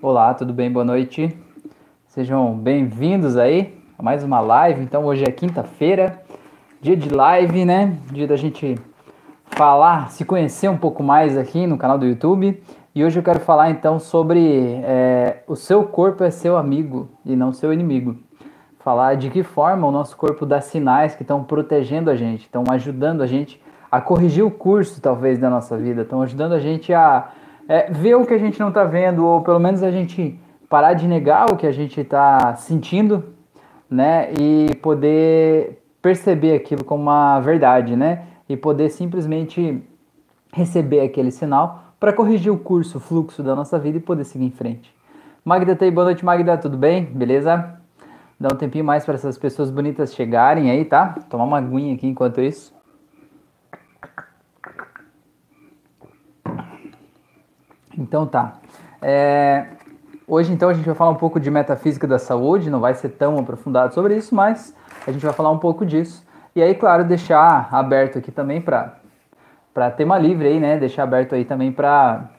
Olá, 0.00 0.32
tudo 0.32 0.52
bem? 0.52 0.70
Boa 0.70 0.84
noite. 0.84 1.36
Sejam 2.06 2.56
bem-vindos 2.56 3.36
aí 3.36 3.76
a 3.98 4.02
mais 4.02 4.22
uma 4.22 4.38
live. 4.38 4.80
Então, 4.80 5.04
hoje 5.04 5.24
é 5.24 5.32
quinta-feira, 5.32 6.22
dia 6.80 6.96
de 6.96 7.08
live, 7.08 7.64
né? 7.64 7.98
Dia 8.12 8.28
da 8.28 8.36
gente 8.36 8.76
falar, 9.46 10.12
se 10.12 10.24
conhecer 10.24 10.68
um 10.68 10.76
pouco 10.76 11.02
mais 11.02 11.36
aqui 11.36 11.66
no 11.66 11.76
canal 11.76 11.98
do 11.98 12.06
YouTube. 12.06 12.62
E 12.94 13.04
hoje 13.04 13.18
eu 13.18 13.24
quero 13.24 13.40
falar 13.40 13.70
então 13.70 13.98
sobre 13.98 14.80
é, 14.84 15.42
o 15.48 15.56
seu 15.56 15.82
corpo 15.82 16.22
é 16.22 16.30
seu 16.30 16.56
amigo 16.56 17.08
e 17.26 17.34
não 17.34 17.52
seu 17.52 17.72
inimigo. 17.72 18.16
Falar 18.78 19.16
de 19.16 19.30
que 19.30 19.42
forma 19.42 19.84
o 19.84 19.90
nosso 19.90 20.16
corpo 20.16 20.46
dá 20.46 20.60
sinais 20.60 21.16
que 21.16 21.22
estão 21.22 21.42
protegendo 21.42 22.08
a 22.08 22.14
gente, 22.14 22.42
estão 22.42 22.62
ajudando 22.70 23.20
a 23.20 23.26
gente 23.26 23.60
a 23.90 24.00
corrigir 24.00 24.44
o 24.44 24.50
curso, 24.50 25.00
talvez, 25.00 25.40
da 25.40 25.50
nossa 25.50 25.76
vida, 25.76 26.02
estão 26.02 26.22
ajudando 26.22 26.52
a 26.52 26.60
gente 26.60 26.94
a 26.94 27.32
é, 27.68 27.90
ver 27.92 28.14
o 28.14 28.24
que 28.24 28.32
a 28.32 28.38
gente 28.38 28.58
não 28.58 28.68
está 28.68 28.84
vendo, 28.84 29.24
ou 29.24 29.42
pelo 29.42 29.60
menos 29.60 29.82
a 29.82 29.90
gente 29.90 30.40
parar 30.68 30.94
de 30.94 31.06
negar 31.06 31.52
o 31.52 31.56
que 31.56 31.66
a 31.66 31.72
gente 31.72 32.00
está 32.00 32.56
sentindo, 32.56 33.24
né? 33.90 34.32
E 34.32 34.74
poder 34.76 35.82
perceber 36.00 36.54
aquilo 36.54 36.82
como 36.82 37.02
uma 37.02 37.38
verdade, 37.40 37.94
né? 37.94 38.24
E 38.48 38.56
poder 38.56 38.88
simplesmente 38.88 39.82
receber 40.52 41.00
aquele 41.00 41.30
sinal 41.30 41.84
para 42.00 42.12
corrigir 42.12 42.50
o 42.50 42.58
curso, 42.58 42.96
o 42.96 43.00
fluxo 43.00 43.42
da 43.42 43.54
nossa 43.54 43.78
vida 43.78 43.98
e 43.98 44.00
poder 44.00 44.24
seguir 44.24 44.46
em 44.46 44.50
frente. 44.50 44.94
Magda 45.44 45.76
aí, 45.80 45.90
boa 45.90 46.06
noite, 46.06 46.24
Magda, 46.24 46.56
tudo 46.56 46.76
bem? 46.76 47.04
Beleza? 47.04 47.78
Dá 48.40 48.48
um 48.52 48.56
tempinho 48.56 48.84
mais 48.84 49.04
para 49.04 49.14
essas 49.14 49.36
pessoas 49.36 49.70
bonitas 49.70 50.14
chegarem 50.14 50.70
aí, 50.70 50.84
tá? 50.84 51.16
Tomar 51.28 51.44
uma 51.44 51.58
aguinha 51.58 51.94
aqui 51.94 52.06
enquanto 52.06 52.40
isso. 52.40 52.77
Então 57.98 58.26
tá. 58.26 58.54
É, 59.02 59.66
hoje 60.26 60.52
então 60.52 60.68
a 60.68 60.74
gente 60.74 60.86
vai 60.86 60.94
falar 60.94 61.10
um 61.10 61.16
pouco 61.16 61.40
de 61.40 61.50
metafísica 61.50 62.06
da 62.06 62.18
saúde, 62.18 62.70
não 62.70 62.80
vai 62.80 62.94
ser 62.94 63.08
tão 63.10 63.38
aprofundado 63.38 63.92
sobre 63.92 64.16
isso, 64.16 64.34
mas 64.34 64.74
a 65.06 65.10
gente 65.10 65.24
vai 65.24 65.34
falar 65.34 65.50
um 65.50 65.58
pouco 65.58 65.84
disso. 65.84 66.24
E 66.54 66.62
aí, 66.62 66.74
claro, 66.74 67.04
deixar 67.04 67.68
aberto 67.72 68.18
aqui 68.18 68.30
também 68.30 68.60
para 68.60 68.96
para 69.74 69.90
tema 69.90 70.18
livre 70.18 70.48
aí, 70.48 70.58
né? 70.58 70.76
Deixar 70.76 71.04
aberto 71.04 71.34
aí 71.34 71.44
também 71.44 71.70
para 71.70 72.30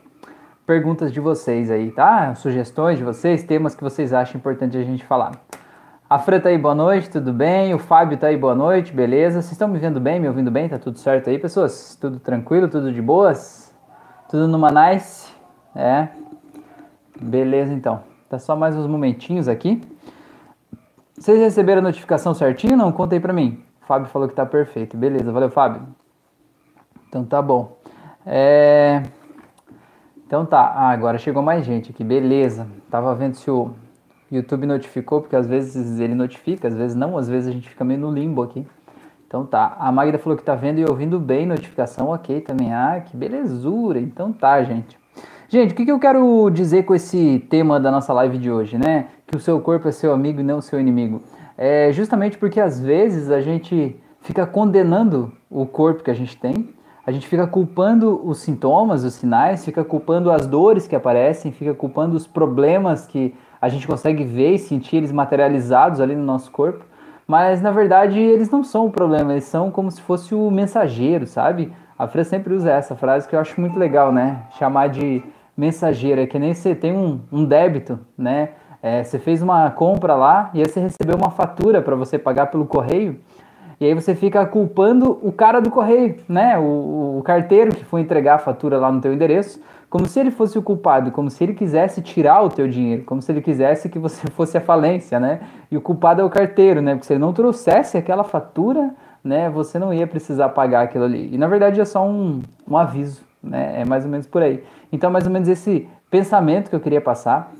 perguntas 0.66 1.12
de 1.12 1.20
vocês 1.20 1.72
aí, 1.72 1.90
tá? 1.90 2.36
Sugestões 2.36 2.98
de 2.98 3.04
vocês, 3.04 3.44
temas 3.44 3.76
que 3.76 3.84
vocês 3.84 4.12
acham 4.12 4.38
importante 4.38 4.78
a 4.78 4.84
gente 4.84 5.06
falar. 5.06 5.32
A 6.10 6.20
Fran 6.20 6.40
tá 6.40 6.50
aí, 6.50 6.58
boa 6.58 6.76
noite, 6.76 7.10
tudo 7.10 7.32
bem? 7.32 7.74
O 7.74 7.80
Fábio 7.80 8.18
tá 8.18 8.28
aí, 8.28 8.36
boa 8.36 8.56
noite, 8.56 8.92
beleza? 8.92 9.42
Vocês 9.42 9.54
estão 9.54 9.68
me 9.68 9.80
vendo 9.80 10.02
bem, 10.02 10.20
me 10.20 10.28
ouvindo 10.28 10.52
bem? 10.52 10.68
Tá 10.68 10.78
tudo 10.78 10.98
certo 10.98 11.30
aí, 11.30 11.40
pessoas? 11.40 11.96
Tudo 11.96 12.20
tranquilo, 12.20 12.68
tudo 12.68 12.92
de 12.92 13.02
boas? 13.02 13.74
Tudo 14.30 14.48
numa 14.48 14.70
nice? 14.70 15.29
É. 15.76 16.08
Beleza, 17.20 17.74
então. 17.74 18.02
Tá 18.30 18.40
só 18.40 18.56
mais 18.56 18.76
uns 18.76 18.88
momentinhos 18.88 19.48
aqui. 19.48 19.82
Vocês 21.18 21.40
receberam 21.40 21.80
a 21.80 21.84
notificação 21.84 22.34
certinho? 22.34 22.78
Não? 22.78 22.92
Conta 22.92 23.16
aí 23.16 23.20
pra 23.20 23.34
mim. 23.34 23.64
O 23.82 23.86
Fábio 23.86 24.08
falou 24.08 24.28
que 24.28 24.36
tá 24.36 24.46
perfeito. 24.46 24.96
Beleza, 24.96 25.32
valeu, 25.32 25.50
Fábio. 25.50 25.82
Então 27.08 27.26
tá 27.26 27.42
bom. 27.42 27.78
É... 28.26 29.04
Então 30.26 30.46
tá. 30.46 30.62
Ah, 30.62 30.90
agora 30.90 31.18
chegou 31.18 31.42
mais 31.42 31.66
gente 31.66 31.92
aqui. 31.92 32.04
Beleza. 32.04 32.68
Tava 32.90 33.14
vendo 33.16 33.34
se 33.34 33.50
o 33.50 33.72
YouTube 34.32 34.68
notificou, 34.68 35.22
porque 35.22 35.36
às 35.36 35.48
vezes 35.48 36.00
ele 36.00 36.14
notifica, 36.14 36.68
às 36.68 36.76
vezes 36.76 36.96
não, 36.96 37.18
às 37.18 37.28
vezes 37.28 37.50
a 37.50 37.52
gente 37.52 37.68
fica 37.68 37.84
meio 37.84 38.00
no 38.00 38.12
limbo 38.12 38.44
aqui. 38.44 38.66
Então 39.28 39.46
tá. 39.46 39.76
A 39.80 39.92
Magda 39.92 40.20
falou 40.20 40.38
que 40.38 40.44
tá 40.44 40.56
vendo 40.56 40.80
e 40.80 40.86
ouvindo 40.86 41.20
bem 41.20 41.46
notificação, 41.46 42.10
ok 42.10 42.42
também. 42.42 42.74
Ah, 42.74 43.02
que 43.04 43.18
belezura. 43.18 44.00
Então 44.00 44.32
tá, 44.32 44.64
gente. 44.64 44.98
Gente, 45.52 45.72
o 45.72 45.76
que, 45.76 45.84
que 45.84 45.92
eu 45.92 45.98
quero 45.98 46.48
dizer 46.52 46.84
com 46.84 46.94
esse 46.94 47.44
tema 47.50 47.80
da 47.80 47.90
nossa 47.90 48.14
live 48.14 48.38
de 48.38 48.52
hoje, 48.52 48.78
né? 48.78 49.08
Que 49.26 49.36
o 49.36 49.40
seu 49.40 49.60
corpo 49.60 49.88
é 49.88 49.92
seu 49.92 50.14
amigo 50.14 50.42
e 50.42 50.44
não 50.44 50.62
seu 50.62 50.80
inimigo. 50.80 51.24
É 51.58 51.92
justamente 51.92 52.38
porque 52.38 52.60
às 52.60 52.80
vezes 52.80 53.32
a 53.32 53.42
gente 53.42 54.00
fica 54.22 54.46
condenando 54.46 55.34
o 55.50 55.66
corpo 55.66 56.04
que 56.04 56.12
a 56.12 56.14
gente 56.14 56.38
tem, 56.38 56.70
a 57.04 57.12
gente 57.12 57.28
fica 57.28 57.48
culpando 57.48 58.22
os 58.24 58.42
sintomas, 58.42 59.04
os 59.04 59.16
sinais, 59.16 59.66
fica 59.66 59.84
culpando 59.84 60.30
as 60.30 60.46
dores 60.46 60.86
que 60.86 60.96
aparecem, 60.96 61.52
fica 61.52 61.74
culpando 61.74 62.16
os 62.16 62.28
problemas 62.28 63.08
que 63.08 63.34
a 63.60 63.70
gente 63.70 63.88
consegue 63.88 64.24
ver 64.24 64.54
e 64.54 64.60
sentir 64.60 64.98
eles 64.98 65.12
materializados 65.12 66.00
ali 66.00 66.16
no 66.16 66.24
nosso 66.24 66.52
corpo. 66.52 66.86
Mas 67.26 67.60
na 67.60 67.72
verdade 67.72 68.20
eles 68.20 68.52
não 68.52 68.64
são 68.64 68.86
o 68.86 68.92
problema, 68.92 69.32
eles 69.32 69.46
são 69.46 69.72
como 69.72 69.90
se 69.90 70.00
fosse 70.00 70.36
o 70.36 70.52
mensageiro, 70.52 71.26
sabe? 71.26 71.74
A 71.98 72.08
Fran 72.08 72.24
sempre 72.24 72.54
usa 72.54 72.70
essa 72.70 72.96
frase 72.96 73.28
que 73.28 73.36
eu 73.36 73.40
acho 73.40 73.60
muito 73.60 73.80
legal, 73.80 74.12
né? 74.12 74.44
Chamar 74.60 74.90
de 74.90 75.24
mensageira, 75.60 76.26
que 76.26 76.40
nem 76.40 76.54
você 76.54 76.74
tem 76.74 76.94
um, 76.94 77.20
um 77.30 77.44
débito, 77.44 78.00
né? 78.18 78.52
É, 78.82 79.04
você 79.04 79.20
fez 79.20 79.42
uma 79.42 79.70
compra 79.70 80.16
lá 80.16 80.50
e 80.54 80.60
aí 80.60 80.66
você 80.66 80.80
recebeu 80.80 81.18
uma 81.18 81.32
fatura 81.32 81.82
para 81.82 81.98
você 81.98 82.18
pagar 82.18 82.46
pelo 82.46 82.66
correio. 82.66 83.20
E 83.78 83.86
aí 83.86 83.94
você 83.94 84.16
fica 84.16 84.46
culpando 84.46 85.20
o 85.22 85.34
cara 85.34 85.60
do 85.60 85.70
correio, 85.70 86.16
né? 86.30 86.58
O, 86.58 87.18
o, 87.18 87.24
carteiro 87.24 87.76
que 87.76 87.84
foi 87.84 88.00
entregar 88.00 88.36
a 88.36 88.38
fatura 88.38 88.78
lá 88.78 88.90
no 88.90 89.02
teu 89.02 89.14
endereço, 89.14 89.62
como 89.90 90.06
se 90.06 90.18
ele 90.20 90.32
fosse 90.32 90.58
o 90.58 90.62
culpado, 90.62 91.12
como 91.12 91.30
se 91.30 91.44
ele 91.44 91.54
quisesse 91.54 92.02
tirar 92.02 92.42
o 92.42 92.50
teu 92.50 92.68
dinheiro, 92.68 93.04
como 93.04 93.22
se 93.22 93.30
ele 93.30 93.42
quisesse 93.42 93.90
que 93.90 94.00
você 94.00 94.28
fosse 94.32 94.58
a 94.58 94.62
falência, 94.62 95.20
né? 95.20 95.42
E 95.70 95.76
o 95.76 95.82
culpado 95.82 96.22
é 96.22 96.24
o 96.24 96.30
carteiro, 96.30 96.82
né? 96.82 96.94
Porque 96.94 97.08
se 97.08 97.14
ele 97.14 97.20
não 97.20 97.34
trouxesse 97.34 97.98
aquela 97.98 98.24
fatura, 98.24 98.94
né? 99.22 99.50
Você 99.50 99.78
não 99.78 99.94
ia 99.94 100.08
precisar 100.08 100.50
pagar 100.50 100.84
aquilo 100.84 101.04
ali. 101.04 101.34
E 101.34 101.38
na 101.38 101.48
verdade 101.48 101.82
é 101.82 101.86
só 101.86 102.06
um, 102.06 102.42
um 102.66 102.78
aviso, 102.78 103.24
né? 103.44 103.82
É 103.82 103.86
mais 103.86 104.06
ou 104.06 104.12
menos 104.12 104.26
por 104.26 104.42
aí. 104.42 104.64
Então, 104.92 105.12
mais 105.12 105.26
ou 105.26 105.32
menos 105.32 105.48
esse 105.48 105.88
pensamento 106.10 106.70
que 106.70 106.76
eu 106.76 106.80
queria 106.80 107.02
passar, 107.02 107.52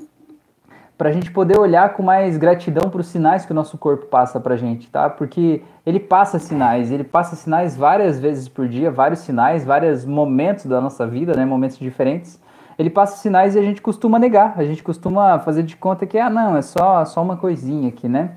para 1.00 1.08
a 1.08 1.12
gente 1.12 1.30
poder 1.30 1.58
olhar 1.58 1.94
com 1.94 2.02
mais 2.02 2.36
gratidão 2.36 2.90
para 2.90 3.00
os 3.00 3.06
sinais 3.06 3.46
que 3.46 3.52
o 3.52 3.54
nosso 3.54 3.78
corpo 3.78 4.04
passa 4.04 4.38
para 4.38 4.52
a 4.52 4.56
gente, 4.58 4.90
tá? 4.90 5.08
Porque 5.08 5.62
ele 5.86 5.98
passa 5.98 6.38
sinais, 6.38 6.90
ele 6.90 7.04
passa 7.04 7.34
sinais 7.34 7.74
várias 7.74 8.20
vezes 8.20 8.50
por 8.50 8.68
dia, 8.68 8.90
vários 8.90 9.20
sinais, 9.20 9.64
vários 9.64 10.04
momentos 10.04 10.66
da 10.66 10.78
nossa 10.78 11.06
vida, 11.06 11.34
né? 11.34 11.46
Momentos 11.46 11.78
diferentes. 11.78 12.38
Ele 12.78 12.90
passa 12.90 13.16
sinais 13.16 13.56
e 13.56 13.58
a 13.58 13.62
gente 13.62 13.80
costuma 13.80 14.18
negar, 14.18 14.52
a 14.58 14.64
gente 14.64 14.82
costuma 14.82 15.38
fazer 15.38 15.62
de 15.62 15.74
conta 15.74 16.04
que, 16.04 16.18
ah, 16.18 16.28
não, 16.28 16.54
é 16.54 16.60
só, 16.60 17.02
só 17.06 17.22
uma 17.22 17.38
coisinha 17.38 17.88
aqui, 17.88 18.06
né? 18.06 18.32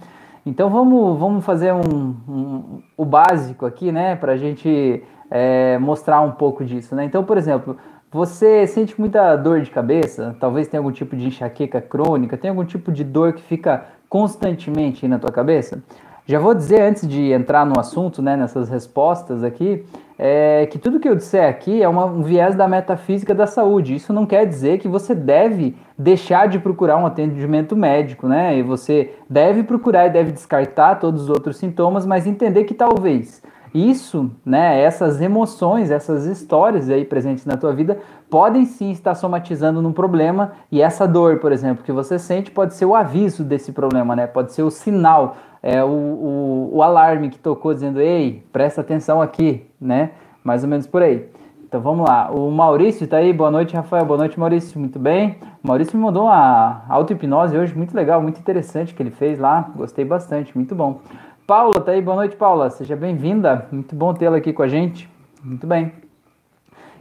Então 0.45 0.69
vamos, 0.69 1.19
vamos 1.19 1.43
fazer 1.43 1.73
um, 1.73 2.15
um 2.29 2.81
o 2.95 3.03
básico 3.03 3.65
aqui, 3.65 3.91
né? 3.91 4.15
Para 4.15 4.33
a 4.33 4.37
gente 4.37 5.03
é, 5.29 5.77
mostrar 5.79 6.21
um 6.21 6.31
pouco 6.31 6.63
disso, 6.63 6.95
né? 6.95 7.03
Então, 7.03 7.25
por 7.25 7.37
exemplo, 7.37 7.75
você 8.13 8.67
sente 8.67 8.99
muita 8.99 9.35
dor 9.35 9.61
de 9.61 9.71
cabeça? 9.71 10.35
Talvez 10.39 10.67
tenha 10.67 10.79
algum 10.79 10.91
tipo 10.91 11.15
de 11.15 11.25
enxaqueca 11.25 11.81
crônica? 11.81 12.37
Tem 12.37 12.51
algum 12.51 12.63
tipo 12.63 12.91
de 12.91 13.03
dor 13.03 13.33
que 13.33 13.41
fica 13.41 13.85
constantemente 14.07 15.07
na 15.07 15.17
tua 15.17 15.31
cabeça? 15.31 15.81
Já 16.25 16.37
vou 16.39 16.53
dizer 16.53 16.81
antes 16.81 17.07
de 17.07 17.31
entrar 17.31 17.65
no 17.65 17.77
assunto, 17.77 18.21
né, 18.21 18.37
nessas 18.37 18.69
respostas 18.69 19.43
aqui, 19.43 19.83
é 20.17 20.67
que 20.67 20.77
tudo 20.77 20.99
que 20.99 21.09
eu 21.09 21.15
disser 21.15 21.49
aqui 21.49 21.81
é 21.81 21.89
uma, 21.89 22.05
um 22.05 22.21
viés 22.21 22.55
da 22.55 22.67
metafísica 22.67 23.33
da 23.33 23.47
saúde. 23.47 23.95
Isso 23.95 24.13
não 24.13 24.25
quer 24.27 24.45
dizer 24.45 24.77
que 24.77 24.87
você 24.87 25.15
deve 25.15 25.75
deixar 25.97 26.47
de 26.47 26.59
procurar 26.59 26.97
um 26.97 27.05
atendimento 27.05 27.75
médico, 27.75 28.27
né? 28.27 28.57
E 28.57 28.61
você 28.61 29.15
deve 29.29 29.63
procurar 29.63 30.05
e 30.05 30.11
deve 30.11 30.31
descartar 30.31 30.95
todos 30.95 31.23
os 31.23 31.29
outros 31.29 31.57
sintomas, 31.57 32.05
mas 32.05 32.27
entender 32.27 32.63
que 32.65 32.75
talvez 32.75 33.41
isso, 33.73 34.29
né, 34.45 34.81
essas 34.81 35.19
emoções, 35.19 35.89
essas 35.89 36.25
histórias 36.25 36.89
aí 36.89 37.03
presentes 37.03 37.45
na 37.45 37.57
tua 37.57 37.73
vida 37.73 37.97
podem 38.29 38.65
sim 38.65 38.91
estar 38.91 39.15
somatizando 39.15 39.81
num 39.81 39.91
problema 39.91 40.53
e 40.71 40.81
essa 40.81 41.07
dor, 41.07 41.39
por 41.39 41.51
exemplo, 41.51 41.83
que 41.83 41.91
você 41.91 42.19
sente 42.19 42.51
pode 42.51 42.75
ser 42.75 42.85
o 42.85 42.95
aviso 42.95 43.43
desse 43.43 43.71
problema, 43.71 44.15
né? 44.15 44.27
Pode 44.27 44.53
ser 44.53 44.63
o 44.63 44.69
sinal, 44.69 45.37
é, 45.61 45.83
o, 45.83 45.87
o, 45.87 46.69
o 46.73 46.83
alarme 46.83 47.29
que 47.29 47.39
tocou 47.39 47.73
dizendo, 47.73 47.99
ei, 47.99 48.43
presta 48.51 48.81
atenção 48.81 49.21
aqui, 49.21 49.65
né? 49.79 50.11
Mais 50.43 50.63
ou 50.63 50.69
menos 50.69 50.85
por 50.85 51.01
aí. 51.01 51.29
Então 51.73 51.81
vamos 51.81 52.07
lá. 52.07 52.29
O 52.29 52.51
Maurício 52.51 53.07
tá 53.07 53.17
aí. 53.17 53.33
Boa 53.33 53.49
noite, 53.49 53.75
Rafael. 53.75 54.05
Boa 54.05 54.19
noite, 54.19 54.39
Maurício. 54.39 54.79
Muito 54.79 54.99
bem. 54.99 55.37
O 55.63 55.67
Maurício 55.67 55.97
me 55.97 56.03
mandou 56.03 56.25
uma 56.25 56.83
auto-hipnose 56.87 57.57
hoje, 57.57 57.75
muito 57.75 57.95
legal, 57.95 58.21
muito 58.21 58.39
interessante 58.39 58.93
que 58.93 59.01
ele 59.01 59.09
fez 59.09 59.39
lá. 59.39 59.71
Gostei 59.75 60.05
bastante, 60.05 60.55
muito 60.55 60.75
bom. 60.75 61.01
Paula, 61.45 61.81
tá 61.81 61.91
aí? 61.91 62.01
Boa 62.01 62.15
noite, 62.15 62.37
Paula. 62.37 62.69
Seja 62.69 62.95
bem-vinda. 62.95 63.67
Muito 63.69 63.93
bom 63.93 64.13
tê-la 64.13 64.37
aqui 64.37 64.53
com 64.53 64.63
a 64.63 64.67
gente. 64.67 65.09
Muito 65.43 65.67
bem. 65.67 65.91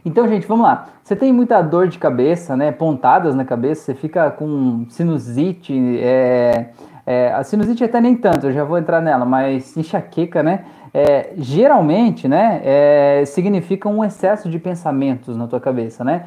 Então, 0.03 0.27
gente, 0.27 0.45
vamos 0.45 0.65
lá. 0.65 0.89
Você 1.01 1.15
tem 1.15 1.31
muita 1.31 1.61
dor 1.61 1.87
de 1.87 1.97
cabeça, 1.97 2.57
né? 2.57 2.69
Pontadas 2.69 3.35
na 3.35 3.45
cabeça, 3.45 3.85
você 3.85 3.93
fica 3.93 4.29
com 4.31 4.85
sinusite. 4.89 5.73
É, 6.01 6.71
é, 7.05 7.31
a 7.31 7.41
sinusite 7.43 7.85
até 7.85 8.01
nem 8.01 8.17
tanto, 8.17 8.47
eu 8.47 8.51
já 8.51 8.65
vou 8.65 8.77
entrar 8.77 9.01
nela, 9.01 9.23
mas 9.23 9.77
enxaqueca, 9.77 10.43
né? 10.43 10.65
É, 10.93 11.31
geralmente, 11.37 12.27
né, 12.27 12.61
é, 12.63 13.23
significa 13.25 13.89
um 13.89 14.03
excesso 14.03 14.47
de 14.47 14.59
pensamentos 14.59 15.35
na 15.35 15.47
tua 15.47 15.59
cabeça, 15.59 16.03
né? 16.03 16.25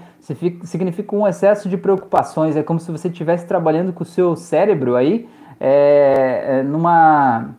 Significa 0.64 1.14
um 1.14 1.26
excesso 1.26 1.68
de 1.68 1.76
preocupações. 1.76 2.56
É 2.56 2.62
como 2.62 2.80
se 2.80 2.90
você 2.90 3.08
estivesse 3.08 3.46
trabalhando 3.46 3.92
com 3.92 4.02
o 4.02 4.06
seu 4.06 4.34
cérebro 4.34 4.96
aí 4.96 5.28
é, 5.60 6.44
é, 6.48 6.62
numa 6.62 7.54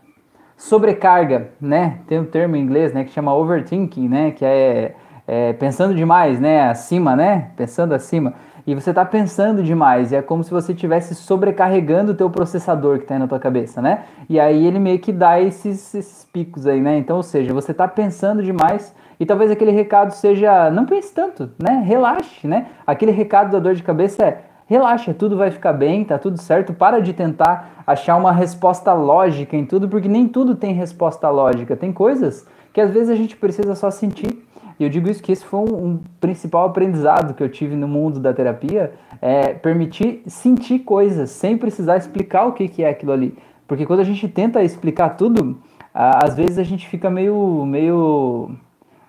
sobrecarga, 0.57 1.51
né? 1.62 2.00
Tem 2.07 2.19
um 2.19 2.25
termo 2.25 2.56
em 2.56 2.62
inglês, 2.62 2.92
né, 2.92 3.04
que 3.04 3.12
chama 3.12 3.33
overthinking, 3.33 4.09
né, 4.09 4.31
que 4.31 4.44
é, 4.44 4.95
é 5.27 5.54
pensando 5.54 5.94
demais, 5.94 6.39
né, 6.39 6.68
acima, 6.68 7.15
né, 7.15 7.51
pensando 7.56 7.94
acima. 7.94 8.33
E 8.65 8.75
você 8.75 8.89
está 8.89 9.06
pensando 9.06 9.63
demais, 9.63 10.12
é 10.12 10.21
como 10.21 10.44
se 10.44 10.51
você 10.51 10.74
estivesse 10.74 11.15
sobrecarregando 11.15 12.12
o 12.12 12.15
teu 12.15 12.30
processador 12.30 12.98
que 12.98 13.04
está 13.06 13.15
aí 13.15 13.19
na 13.19 13.27
tua 13.27 13.39
cabeça, 13.39 13.81
né? 13.81 14.04
E 14.27 14.38
aí 14.38 14.65
ele 14.65 14.77
meio 14.77 15.00
que 15.00 15.13
dá 15.13 15.39
esses, 15.39 15.95
esses 15.95 16.25
picos 16.25 16.68
aí, 16.68 16.81
né? 16.81 16.98
Então, 16.98 17.15
ou 17.15 17.24
seja, 17.24 17.53
você 17.53 17.71
está 17.71 17.88
pensando 17.88 18.44
demais 18.44 18.94
e 19.18 19.25
talvez 19.25 19.50
aquele 19.50 19.71
recado 19.71 20.12
seja, 20.12 20.69
não 20.69 20.86
pense 20.86 21.13
tanto, 21.13 21.50
né? 21.57 21.81
Relaxe, 21.86 22.45
né? 22.45 22.65
Aquele 22.86 23.12
recado 23.12 23.51
da 23.51 23.60
dor 23.60 23.74
de 23.74 23.83
cabeça 23.83 24.21
é, 24.21 24.42
relaxa, 24.68 25.14
tudo 25.14 25.38
vai 25.38 25.50
ficar 25.50 25.74
bem, 25.74 26.04
tá 26.04 26.19
tudo 26.19 26.40
certo, 26.40 26.74
para 26.74 27.00
de 27.02 27.14
tentar 27.14 27.84
achar 27.88 28.18
uma 28.18 28.31
resposta 28.31 28.94
lógica 28.94 29.56
em 29.56 29.66
tudo, 29.66 29.88
porque 29.88 30.08
nem 30.08 30.28
tudo 30.28 30.56
tem 30.56 30.74
resposta 30.74 31.30
lógica. 31.30 31.75
Tem 31.75 31.92
coisas 31.92 32.46
que 32.74 32.81
às 32.81 32.92
vezes 32.92 33.10
a 33.10 33.16
gente 33.16 33.36
precisa 33.36 33.74
só 33.74 33.90
sentir. 33.90 34.46
E 34.80 34.84
eu 34.84 34.90
digo 34.90 35.10
isso 35.10 35.24
que 35.24 35.31
esse 35.31 35.44
foi 35.44 35.62
um, 35.62 35.86
um 35.86 36.00
principal 36.19 36.68
aprendizado 36.68 37.34
que 37.34 37.42
eu 37.42 37.50
tive 37.50 37.75
no 37.75 37.88
mundo 37.88 38.19
da 38.19 38.34
terapia, 38.34 38.94
é 39.19 39.54
permitir 39.54 40.22
sentir 40.28 40.80
coisas 40.80 41.31
sem 41.31 41.58
precisar 41.58 41.98
explicar 41.98 42.46
o 42.46 42.52
que, 42.52 42.68
que 42.68 42.84
é 42.84 42.90
aquilo 42.90 43.12
ali. 43.12 43.36
Porque 43.68 43.86
quando 43.86 44.02
a 44.02 44.04
gente 44.04 44.28
tenta 44.28 44.62
explicar 44.62 45.12
tudo, 45.12 45.58
às 45.94 46.36
vezes 46.36 46.60
a 46.60 46.63
gente 46.63 46.88
fica 46.88 47.10
meio, 47.10 47.66
meio, 47.66 48.52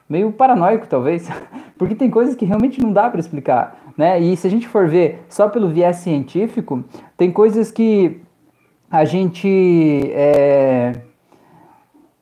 meio 0.08 0.32
paranoico, 0.32 0.87
talvez, 0.87 1.28
porque 1.76 1.94
tem 1.94 2.08
coisas 2.08 2.34
que 2.34 2.46
realmente 2.46 2.81
não 2.81 2.93
dá 2.93 3.11
para 3.11 3.20
explicar, 3.20 3.78
né? 3.98 4.18
E 4.20 4.36
se 4.36 4.46
a 4.46 4.50
gente 4.50 4.68
for 4.68 4.88
ver 4.88 5.24
só 5.28 5.48
pelo 5.48 5.68
viés 5.68 5.96
científico, 5.96 6.84
tem 7.16 7.32
coisas 7.32 7.70
que 7.70 8.20
a 8.90 9.04
gente 9.04 10.10
é, 10.14 10.92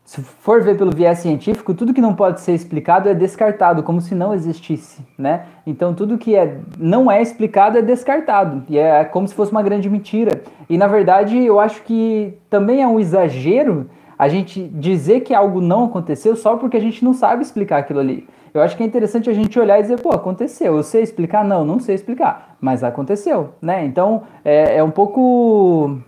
se 0.07 0.23
for 0.23 0.63
ver 0.63 0.79
pelo 0.79 0.93
viés 0.93 1.19
científico, 1.19 1.75
tudo 1.75 1.93
que 1.93 2.01
não 2.01 2.15
pode 2.15 2.41
ser 2.41 2.55
explicado 2.55 3.09
é 3.09 3.15
descartado, 3.15 3.83
como 3.83 4.01
se 4.01 4.15
não 4.15 4.33
existisse, 4.33 5.05
né? 5.19 5.47
Então 5.67 5.93
tudo 5.93 6.17
que 6.17 6.37
é, 6.37 6.59
não 6.79 7.11
é 7.11 7.21
explicado 7.21 7.77
é 7.77 7.83
descartado, 7.83 8.65
e 8.69 8.79
é 8.79 9.05
como 9.05 9.27
se 9.27 9.35
fosse 9.35 9.51
uma 9.51 9.65
grande 9.65 9.91
mentira. 9.91 10.43
E 10.71 10.79
na 10.79 10.87
verdade, 10.87 11.37
eu 11.45 11.59
acho 11.59 11.83
que 11.83 12.39
também 12.49 12.83
é 12.83 12.87
um 12.87 13.01
exagero 13.01 13.91
a 14.17 14.29
gente 14.29 14.63
dizer 14.69 15.21
que 15.21 15.35
algo 15.35 15.61
não 15.61 15.87
aconteceu 15.87 16.37
só 16.37 16.57
porque 16.57 16.77
a 16.77 16.81
gente 16.81 17.05
não 17.05 17.13
sabe 17.13 17.43
explicar 17.43 17.79
aquilo 17.79 17.99
ali. 17.99 18.29
Eu 18.57 18.63
acho 18.63 18.77
que 18.77 18.83
é 18.83 18.87
interessante 18.87 19.29
a 19.29 19.33
gente 19.33 19.59
olhar 19.59 19.79
e 19.79 19.83
dizer, 19.83 20.01
pô, 20.01 20.11
aconteceu. 20.11 20.77
Eu 20.77 20.83
sei 20.83 21.03
explicar? 21.03 21.45
Não, 21.45 21.65
não 21.65 21.79
sei 21.79 21.95
explicar, 21.95 22.57
mas 22.61 22.83
aconteceu, 22.83 23.55
né? 23.61 23.85
Então 23.85 24.23
é, 24.45 24.77
é 24.77 24.83
um 24.83 24.91
pouco 24.91 25.99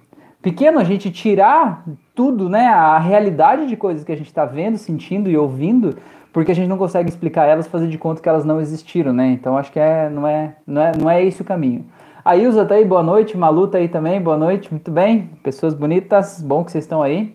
pequeno 0.41 0.79
a 0.79 0.85
gente 0.85 1.11
tirar 1.11 1.85
tudo, 2.15 2.49
né, 2.49 2.67
a 2.67 2.99
realidade 2.99 3.67
de 3.67 3.77
coisas 3.77 4.05
que 4.05 4.13
a 4.13 4.17
gente 4.17 4.29
está 4.29 4.45
vendo, 4.45 4.77
sentindo 4.77 5.31
e 5.31 5.37
ouvindo, 5.37 5.97
porque 6.33 6.53
a 6.53 6.55
gente 6.55 6.69
não 6.69 6.79
consegue 6.79 7.09
explicar 7.09 7.47
elas, 7.47 7.67
fazer 7.67 7.89
de 7.89 7.99
conta 7.99 8.23
que 8.23 8.29
elas 8.29 8.45
não 8.45 8.61
existiram, 8.61 9.13
né? 9.13 9.29
Então 9.29 9.57
acho 9.57 9.71
que 9.71 9.79
é, 9.79 10.09
não, 10.09 10.27
é, 10.27 10.57
não, 10.67 10.83
é, 10.83 10.93
não 10.97 11.11
é 11.11 11.25
esse 11.25 11.43
o 11.43 11.45
caminho. 11.45 11.87
A 12.25 12.37
Ilza 12.37 12.65
tá 12.65 12.75
aí, 12.75 12.85
boa 12.85 13.03
noite. 13.03 13.39
Malu 13.39 13.69
tá 13.69 13.79
aí 13.79 13.89
também, 13.89 14.21
boa 14.21 14.37
noite, 14.37 14.71
muito 14.71 14.91
bem. 14.91 15.31
Pessoas 15.43 15.75
bonitas, 15.75 16.43
bom 16.43 16.63
que 16.63 16.71
vocês 16.71 16.85
estão 16.85 17.03
aí. 17.03 17.35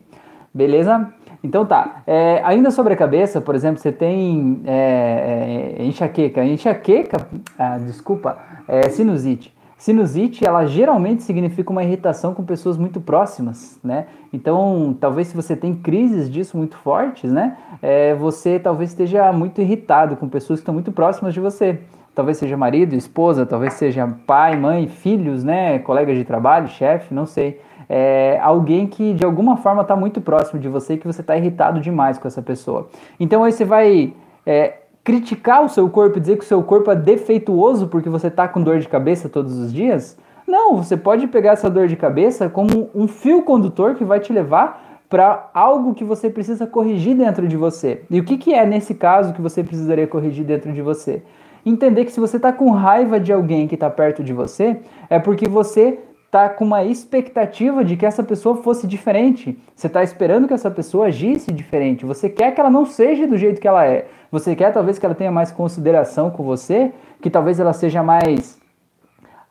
Beleza? 0.53 1.11
Então 1.43 1.65
tá. 1.65 2.01
É, 2.07 2.41
ainda 2.45 2.71
sobre 2.71 2.93
a 2.93 2.97
cabeça, 2.97 3.41
por 3.41 3.53
exemplo, 3.53 3.81
você 3.81 3.91
tem 3.91 4.61
é, 4.65 5.75
é, 5.77 5.85
enxaqueca. 5.85 6.43
Enxaqueca, 6.45 7.27
ah, 7.59 7.77
desculpa, 7.79 8.37
é 8.67 8.89
sinusite. 8.89 9.53
Sinusite, 9.77 10.45
ela 10.45 10.65
geralmente 10.65 11.23
significa 11.23 11.69
uma 11.69 11.83
irritação 11.83 12.33
com 12.33 12.41
pessoas 12.45 12.77
muito 12.77 13.01
próximas, 13.01 13.77
né? 13.83 14.05
Então, 14.31 14.95
talvez 14.97 15.27
se 15.27 15.35
você 15.35 15.57
tem 15.57 15.75
crises 15.75 16.31
disso 16.31 16.55
muito 16.55 16.77
fortes, 16.77 17.29
né? 17.29 17.57
É, 17.81 18.15
você 18.15 18.57
talvez 18.57 18.91
esteja 18.91 19.29
muito 19.33 19.59
irritado 19.59 20.15
com 20.15 20.29
pessoas 20.29 20.59
que 20.59 20.61
estão 20.61 20.73
muito 20.73 20.93
próximas 20.93 21.33
de 21.33 21.41
você. 21.41 21.81
Talvez 22.15 22.37
seja 22.37 22.55
marido, 22.55 22.95
esposa, 22.95 23.45
talvez 23.45 23.73
seja 23.73 24.07
pai, 24.25 24.55
mãe, 24.55 24.87
filhos, 24.87 25.43
né? 25.43 25.77
Colegas 25.79 26.17
de 26.17 26.23
trabalho, 26.23 26.69
chefe, 26.69 27.13
não 27.13 27.25
sei. 27.25 27.59
É, 27.95 28.39
alguém 28.41 28.87
que 28.87 29.13
de 29.13 29.23
alguma 29.23 29.55
forma 29.55 29.83
está 29.83 29.95
muito 29.95 30.19
próximo 30.19 30.59
de 30.59 30.67
você 30.67 30.95
e 30.95 30.97
que 30.97 31.05
você 31.05 31.21
está 31.21 31.37
irritado 31.37 31.79
demais 31.79 32.17
com 32.17 32.27
essa 32.27 32.41
pessoa. 32.41 32.89
Então 33.19 33.43
aí 33.43 33.51
você 33.51 33.63
vai 33.63 34.15
é, 34.47 34.77
criticar 35.03 35.63
o 35.63 35.69
seu 35.69 35.87
corpo 35.87 36.17
e 36.17 36.19
dizer 36.19 36.37
que 36.37 36.43
o 36.43 36.47
seu 36.47 36.63
corpo 36.63 36.89
é 36.89 36.95
defeituoso 36.95 37.87
porque 37.87 38.09
você 38.09 38.29
está 38.29 38.47
com 38.47 38.63
dor 38.63 38.79
de 38.79 38.87
cabeça 38.87 39.29
todos 39.29 39.59
os 39.59 39.71
dias? 39.71 40.17
Não, 40.47 40.77
você 40.77 40.97
pode 40.97 41.27
pegar 41.27 41.51
essa 41.51 41.69
dor 41.69 41.87
de 41.87 41.95
cabeça 41.95 42.49
como 42.49 42.89
um 42.95 43.07
fio 43.07 43.43
condutor 43.43 43.93
que 43.93 44.03
vai 44.03 44.19
te 44.19 44.33
levar 44.33 45.03
para 45.07 45.51
algo 45.53 45.93
que 45.93 46.03
você 46.03 46.31
precisa 46.31 46.65
corrigir 46.65 47.15
dentro 47.15 47.47
de 47.47 47.55
você. 47.55 48.01
E 48.09 48.19
o 48.19 48.23
que, 48.23 48.39
que 48.39 48.55
é 48.55 48.65
nesse 48.65 48.95
caso 48.95 49.33
que 49.33 49.41
você 49.41 49.63
precisaria 49.63 50.07
corrigir 50.07 50.45
dentro 50.45 50.73
de 50.73 50.81
você? 50.81 51.21
Entender 51.63 52.05
que 52.05 52.11
se 52.11 52.19
você 52.19 52.37
está 52.37 52.51
com 52.51 52.71
raiva 52.71 53.19
de 53.19 53.31
alguém 53.31 53.67
que 53.67 53.75
está 53.75 53.87
perto 53.87 54.23
de 54.23 54.33
você, 54.33 54.79
é 55.11 55.19
porque 55.19 55.47
você 55.47 55.99
está 56.33 56.49
com 56.49 56.65
uma 56.65 56.83
expectativa 56.83 57.85
de 57.85 57.95
que 57.95 58.07
essa 58.07 58.23
pessoa 58.23 58.57
fosse 58.57 58.87
diferente. 58.87 59.55
Você 59.75 59.85
está 59.85 60.01
esperando 60.01 60.47
que 60.47 60.53
essa 60.55 60.71
pessoa 60.71 61.05
agisse 61.05 61.51
diferente. 61.51 62.07
Você 62.07 62.27
quer 62.27 62.55
que 62.55 62.59
ela 62.59 62.71
não 62.71 62.87
seja 62.87 63.27
do 63.27 63.37
jeito 63.37 63.61
que 63.61 63.67
ela 63.67 63.85
é. 63.85 64.07
Você 64.31 64.55
quer 64.55 64.73
talvez 64.73 64.97
que 64.97 65.05
ela 65.05 65.13
tenha 65.13 65.31
mais 65.31 65.51
consideração 65.51 66.31
com 66.31 66.43
você, 66.43 66.91
que 67.21 67.29
talvez 67.29 67.59
ela 67.59 67.71
seja 67.71 68.01
mais 68.01 68.59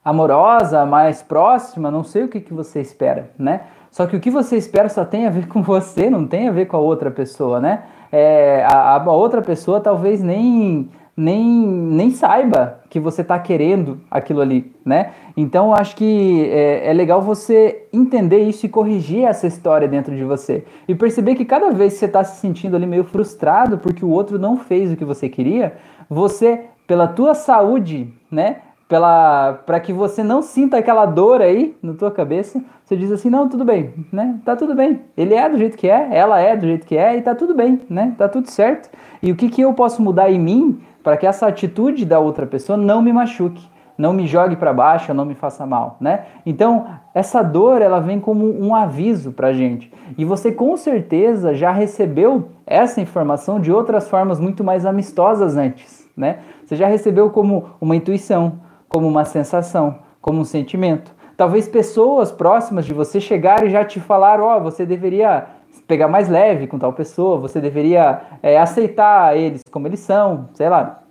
amorosa, 0.05 0.85
mais 0.85 1.23
próxima, 1.23 1.89
não 1.89 2.03
sei 2.03 2.25
o 2.25 2.29
que, 2.29 2.41
que 2.41 2.53
você 2.53 2.81
espera, 2.81 3.31
né? 3.39 3.61
Só 3.89 4.05
que 4.05 4.17
o 4.17 4.21
que 4.21 4.31
você 4.31 4.57
espera 4.57 4.89
só 4.89 5.05
tem 5.05 5.29
a 5.29 5.31
ver 5.31 5.47
com 5.47 5.63
você, 5.63 6.11
não 6.11 6.27
tem 6.27 6.49
a 6.49 6.51
ver 6.51 6.67
com 6.67 6.77
a 6.77 6.81
outra 6.81 7.13
pessoa, 7.13 7.61
né? 7.61 7.85
É, 8.11 8.65
a, 8.65 8.97
a 8.97 9.13
outra 9.13 9.41
pessoa 9.41 9.81
talvez 9.81 10.21
nem 10.21 10.91
nem, 11.17 11.45
nem 11.45 12.11
saiba 12.11 12.81
que 12.89 12.99
você 12.99 13.21
está 13.21 13.39
querendo 13.39 14.01
aquilo 14.11 14.41
ali, 14.41 14.73
né? 14.85 15.13
Então 15.37 15.75
acho 15.75 15.95
que 15.95 16.49
é, 16.51 16.89
é, 16.89 16.93
legal 16.93 17.21
você 17.21 17.87
entender 17.93 18.41
isso 18.41 18.65
e 18.65 18.69
corrigir 18.69 19.25
essa 19.25 19.47
história 19.47 19.87
dentro 19.87 20.15
de 20.17 20.25
você 20.25 20.65
e 20.89 20.95
perceber 20.95 21.35
que 21.35 21.45
cada 21.45 21.71
vez 21.71 21.95
que 21.95 21.99
você 22.01 22.07
está 22.07 22.25
se 22.25 22.41
sentindo 22.41 22.77
ali 22.77 22.87
meio 22.87 23.05
frustrado 23.05 23.79
porque 23.79 24.05
o 24.05 24.11
outro 24.11 24.39
não 24.39 24.57
fez 24.57 24.93
o 24.93 24.97
que 24.97 25.05
você 25.05 25.29
queria, 25.29 25.75
você 26.09 26.67
pela 26.87 27.07
tua 27.07 27.35
saúde, 27.35 28.13
né? 28.31 28.57
Para 28.89 29.81
que 29.81 29.91
você 29.91 30.23
não 30.23 30.43
sinta 30.43 30.77
aquela 30.77 31.07
dor 31.07 31.41
aí 31.41 31.75
na 31.83 31.95
tua 31.95 32.11
cabeça, 32.11 32.63
você 32.85 32.95
diz 32.95 33.11
assim, 33.11 33.31
não, 33.31 33.49
tudo 33.49 33.65
bem, 33.65 33.95
né? 34.13 34.39
Tá 34.45 34.55
tudo 34.55 34.75
bem. 34.75 35.01
Ele 35.17 35.33
é 35.33 35.49
do 35.49 35.57
jeito 35.57 35.79
que 35.79 35.89
é, 35.89 36.09
ela 36.13 36.39
é 36.39 36.55
do 36.55 36.67
jeito 36.67 36.87
que 36.87 36.95
é 36.95 37.17
e 37.17 37.23
tá 37.23 37.35
tudo 37.35 37.55
bem, 37.55 37.81
né? 37.89 38.15
Tá 38.19 38.29
tudo 38.29 38.51
certo. 38.51 38.91
E 39.23 39.33
o 39.33 39.37
que 39.37 39.49
que 39.49 39.63
eu 39.63 39.73
posso 39.73 40.03
mudar 40.03 40.31
em 40.31 40.39
mim 40.39 40.83
para 41.03 41.17
que 41.17 41.27
essa 41.27 41.47
atitude 41.47 42.05
da 42.05 42.19
outra 42.19 42.47
pessoa 42.47 42.77
não 42.77 43.03
me 43.03 43.13
machuque, 43.13 43.67
não 43.97 44.13
me 44.13 44.27
jogue 44.27 44.57
para 44.57 44.73
baixo, 44.73 45.13
não 45.13 45.25
me 45.25 45.35
faça 45.35 45.67
mal, 45.67 45.97
né? 46.01 46.25
Então, 46.47 46.87
essa 47.15 47.43
dor, 47.43 47.83
ela 47.83 48.01
vem 48.01 48.19
como 48.19 48.47
um 48.61 48.75
aviso 48.75 49.33
para 49.33 49.53
gente. 49.53 49.93
E 50.17 50.25
você 50.25 50.51
com 50.51 50.77
certeza 50.77 51.55
já 51.55 51.71
recebeu 51.71 52.49
essa 52.67 53.01
informação 53.01 53.61
de 53.61 53.71
outras 53.71 54.09
formas 54.09 54.41
muito 54.41 54.65
mais 54.65 54.87
amistosas 54.87 55.57
antes, 55.57 56.09
né? 56.17 56.39
Você 56.65 56.77
já 56.77 56.87
recebeu 56.87 57.31
como 57.31 57.71
uma 57.81 57.95
intuição, 57.95 58.61
como 58.89 59.07
uma 59.07 59.25
sensação, 59.25 59.99
como 60.21 60.41
um 60.41 60.45
sentimento. 60.45 61.15
Talvez 61.37 61.69
pessoas 61.69 62.31
próximas 62.31 62.85
de 62.85 62.95
você 62.95 63.21
chegaram 63.21 63.67
e 63.67 63.71
já 63.71 63.85
te 63.85 64.01
falaram, 64.01 64.45
ó, 64.45 64.57
oh, 64.57 64.61
você 64.61 64.87
deveria 64.87 65.47
pegar 65.87 66.09
mais 66.09 66.29
leve 66.29 66.67
com 66.67 66.79
tal 66.79 66.93
pessoa, 66.93 67.39
você 67.39 67.61
deveria 67.61 68.21
é, 68.43 68.59
aceitar 68.59 69.37
eles 69.37 69.63
como 69.71 69.87
eles 69.87 70.01
são, 70.01 70.49
sei 70.55 70.69
lá. 70.69 71.03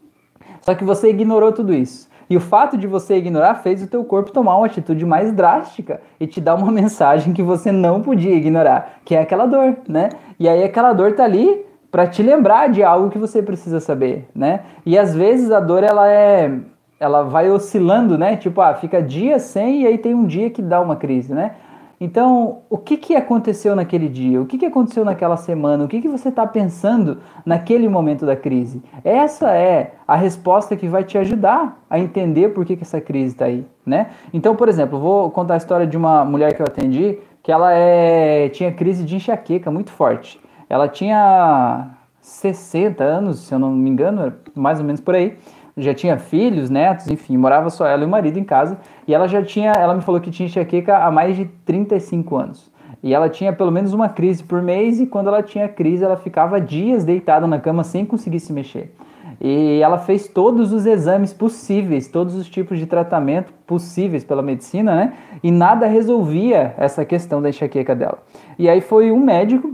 Só 0.61 0.75
que 0.75 0.83
você 0.83 1.09
ignorou 1.09 1.51
tudo 1.51 1.73
isso. 1.73 2.09
E 2.29 2.37
o 2.37 2.39
fato 2.39 2.77
de 2.77 2.87
você 2.87 3.17
ignorar 3.17 3.55
fez 3.55 3.83
o 3.83 3.87
teu 3.87 4.05
corpo 4.05 4.31
tomar 4.31 4.55
uma 4.55 4.65
atitude 4.65 5.05
mais 5.05 5.33
drástica 5.33 5.99
e 6.17 6.25
te 6.25 6.39
dar 6.39 6.55
uma 6.55 6.71
mensagem 6.71 7.33
que 7.33 7.43
você 7.43 7.71
não 7.71 8.01
podia 8.01 8.33
ignorar, 8.33 8.99
que 9.03 9.15
é 9.15 9.21
aquela 9.21 9.45
dor, 9.45 9.75
né? 9.87 10.09
E 10.39 10.47
aí 10.47 10.63
aquela 10.63 10.93
dor 10.93 11.13
tá 11.13 11.25
ali 11.25 11.65
para 11.91 12.07
te 12.07 12.23
lembrar 12.23 12.69
de 12.69 12.81
algo 12.81 13.09
que 13.09 13.17
você 13.17 13.43
precisa 13.43 13.81
saber, 13.81 14.29
né? 14.33 14.61
E 14.85 14.97
às 14.97 15.13
vezes 15.13 15.51
a 15.51 15.59
dor 15.59 15.83
ela 15.83 16.09
é 16.09 16.57
ela 16.97 17.23
vai 17.23 17.49
oscilando, 17.49 18.17
né? 18.17 18.37
Tipo, 18.37 18.61
ah, 18.61 18.75
fica 18.75 19.01
dias 19.01 19.41
sem 19.41 19.81
e 19.81 19.87
aí 19.87 19.97
tem 19.97 20.13
um 20.13 20.25
dia 20.25 20.51
que 20.51 20.61
dá 20.61 20.79
uma 20.79 20.95
crise, 20.95 21.33
né? 21.33 21.55
Então, 22.03 22.63
o 22.67 22.79
que, 22.79 22.97
que 22.97 23.15
aconteceu 23.15 23.75
naquele 23.75 24.09
dia? 24.09 24.41
O 24.41 24.45
que, 24.47 24.57
que 24.57 24.65
aconteceu 24.65 25.05
naquela 25.05 25.37
semana? 25.37 25.83
O 25.83 25.87
que, 25.87 26.01
que 26.01 26.07
você 26.07 26.29
está 26.29 26.47
pensando 26.47 27.19
naquele 27.45 27.87
momento 27.87 28.25
da 28.25 28.35
crise? 28.35 28.81
Essa 29.03 29.51
é 29.55 29.93
a 30.07 30.15
resposta 30.15 30.75
que 30.75 30.87
vai 30.87 31.03
te 31.03 31.15
ajudar 31.19 31.79
a 31.87 31.99
entender 31.99 32.49
por 32.49 32.65
que, 32.65 32.75
que 32.75 32.81
essa 32.81 32.99
crise 32.99 33.35
está 33.35 33.45
aí, 33.45 33.67
né? 33.85 34.09
Então, 34.33 34.55
por 34.55 34.67
exemplo, 34.67 34.99
vou 34.99 35.29
contar 35.29 35.53
a 35.53 35.57
história 35.57 35.85
de 35.85 35.95
uma 35.95 36.25
mulher 36.25 36.55
que 36.55 36.63
eu 36.63 36.65
atendi 36.65 37.19
que 37.43 37.51
ela 37.51 37.71
é, 37.71 38.49
tinha 38.49 38.71
crise 38.71 39.03
de 39.03 39.17
enxaqueca 39.17 39.69
muito 39.69 39.91
forte. 39.91 40.41
Ela 40.67 40.87
tinha 40.87 41.87
60 42.19 43.03
anos, 43.03 43.41
se 43.41 43.53
eu 43.53 43.59
não 43.59 43.71
me 43.71 43.87
engano, 43.87 44.33
mais 44.55 44.79
ou 44.79 44.85
menos 44.85 45.01
por 45.01 45.13
aí 45.13 45.37
já 45.77 45.93
tinha 45.93 46.17
filhos, 46.17 46.69
netos, 46.69 47.07
enfim, 47.07 47.37
morava 47.37 47.69
só 47.69 47.85
ela 47.87 48.03
e 48.03 48.05
o 48.05 48.09
marido 48.09 48.37
em 48.37 48.43
casa. 48.43 48.77
E 49.07 49.13
ela 49.13 49.27
já 49.27 49.43
tinha, 49.43 49.71
ela 49.71 49.93
me 49.93 50.01
falou 50.01 50.19
que 50.19 50.31
tinha 50.31 50.47
enxaqueca 50.47 50.97
há 50.97 51.11
mais 51.11 51.35
de 51.35 51.45
35 51.65 52.35
anos. 52.35 52.71
E 53.03 53.13
ela 53.13 53.29
tinha 53.29 53.51
pelo 53.51 53.71
menos 53.71 53.93
uma 53.93 54.09
crise 54.09 54.43
por 54.43 54.61
mês, 54.61 54.99
e 54.99 55.07
quando 55.07 55.27
ela 55.27 55.41
tinha 55.41 55.67
crise, 55.67 56.03
ela 56.03 56.17
ficava 56.17 56.61
dias 56.61 57.03
deitada 57.03 57.47
na 57.47 57.59
cama 57.59 57.83
sem 57.83 58.05
conseguir 58.05 58.39
se 58.39 58.53
mexer. 58.53 58.93
E 59.39 59.79
ela 59.81 59.97
fez 59.97 60.27
todos 60.27 60.71
os 60.71 60.85
exames 60.85 61.33
possíveis, 61.33 62.07
todos 62.07 62.35
os 62.35 62.47
tipos 62.47 62.77
de 62.77 62.85
tratamento 62.85 63.51
possíveis 63.65 64.23
pela 64.23 64.43
medicina, 64.43 64.95
né? 64.95 65.13
E 65.41 65.49
nada 65.49 65.87
resolvia 65.87 66.75
essa 66.77 67.03
questão 67.03 67.41
da 67.41 67.49
enxaqueca 67.49 67.95
dela. 67.95 68.19
E 68.59 68.69
aí 68.69 68.81
foi 68.81 69.11
um 69.11 69.19
médico 69.19 69.73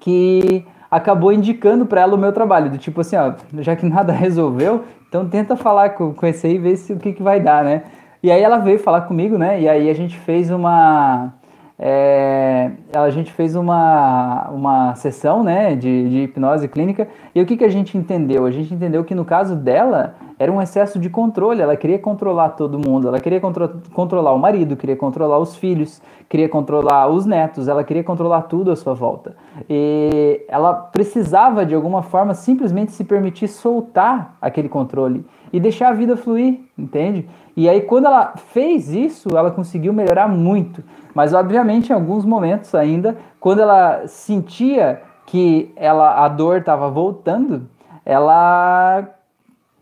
que 0.00 0.66
acabou 0.94 1.32
indicando 1.32 1.84
para 1.84 2.02
ela 2.02 2.14
o 2.14 2.18
meu 2.18 2.32
trabalho, 2.32 2.70
do 2.70 2.78
tipo 2.78 3.00
assim, 3.00 3.16
ó, 3.16 3.32
já 3.58 3.74
que 3.74 3.84
nada 3.84 4.12
resolveu, 4.14 4.84
então 5.08 5.28
tenta 5.28 5.56
falar 5.56 5.90
com, 5.90 6.14
com 6.14 6.24
esse 6.24 6.46
aí 6.46 6.54
e 6.54 6.58
ver 6.58 6.76
se, 6.76 6.92
o 6.92 6.98
que, 6.98 7.12
que 7.12 7.22
vai 7.22 7.40
dar, 7.40 7.64
né? 7.64 7.82
E 8.22 8.30
aí 8.30 8.40
ela 8.40 8.58
veio 8.58 8.78
falar 8.78 9.02
comigo, 9.02 9.36
né? 9.36 9.60
E 9.60 9.68
aí 9.68 9.90
a 9.90 9.94
gente 9.94 10.16
fez 10.16 10.50
uma 10.50 11.32
é, 11.76 12.70
a 12.94 13.10
gente 13.10 13.32
fez 13.32 13.56
uma, 13.56 14.48
uma 14.50 14.94
sessão 14.94 15.42
né, 15.42 15.74
de, 15.74 16.08
de 16.08 16.18
hipnose 16.22 16.68
clínica 16.68 17.08
e 17.34 17.42
o 17.42 17.46
que, 17.46 17.56
que 17.56 17.64
a 17.64 17.68
gente 17.68 17.98
entendeu? 17.98 18.46
A 18.46 18.52
gente 18.52 18.72
entendeu 18.72 19.02
que 19.02 19.14
no 19.14 19.24
caso 19.24 19.56
dela 19.56 20.14
era 20.38 20.50
um 20.50 20.60
excesso 20.60 20.98
de 20.98 21.08
controle, 21.08 21.62
ela 21.62 21.76
queria 21.76 21.98
controlar 21.98 22.50
todo 22.50 22.78
mundo, 22.78 23.08
ela 23.08 23.20
queria 23.20 23.40
contro 23.40 23.80
controlar 23.92 24.32
o 24.32 24.38
marido, 24.38 24.76
queria 24.76 24.96
controlar 24.96 25.38
os 25.38 25.56
filhos, 25.56 26.02
queria 26.28 26.48
controlar 26.48 27.08
os 27.08 27.24
netos, 27.24 27.68
ela 27.68 27.84
queria 27.84 28.02
controlar 28.02 28.42
tudo 28.42 28.70
à 28.70 28.76
sua 28.76 28.94
volta. 28.94 29.36
E 29.68 30.44
ela 30.48 30.72
precisava 30.72 31.64
de 31.64 31.74
alguma 31.74 32.02
forma 32.02 32.34
simplesmente 32.34 32.92
se 32.92 33.04
permitir 33.04 33.48
soltar 33.48 34.36
aquele 34.40 34.68
controle 34.68 35.24
e 35.52 35.60
deixar 35.60 35.90
a 35.90 35.92
vida 35.92 36.16
fluir, 36.16 36.60
entende? 36.76 37.28
E 37.56 37.68
aí 37.68 37.82
quando 37.82 38.06
ela 38.06 38.34
fez 38.36 38.92
isso, 38.92 39.36
ela 39.36 39.50
conseguiu 39.50 39.92
melhorar 39.92 40.28
muito. 40.28 40.82
Mas, 41.14 41.32
obviamente, 41.32 41.90
em 41.90 41.92
alguns 41.92 42.24
momentos 42.24 42.74
ainda, 42.74 43.16
quando 43.38 43.60
ela 43.60 44.08
sentia 44.08 45.00
que 45.26 45.72
ela, 45.76 46.24
a 46.24 46.28
dor 46.28 46.58
estava 46.58 46.90
voltando, 46.90 47.68
ela 48.04 49.08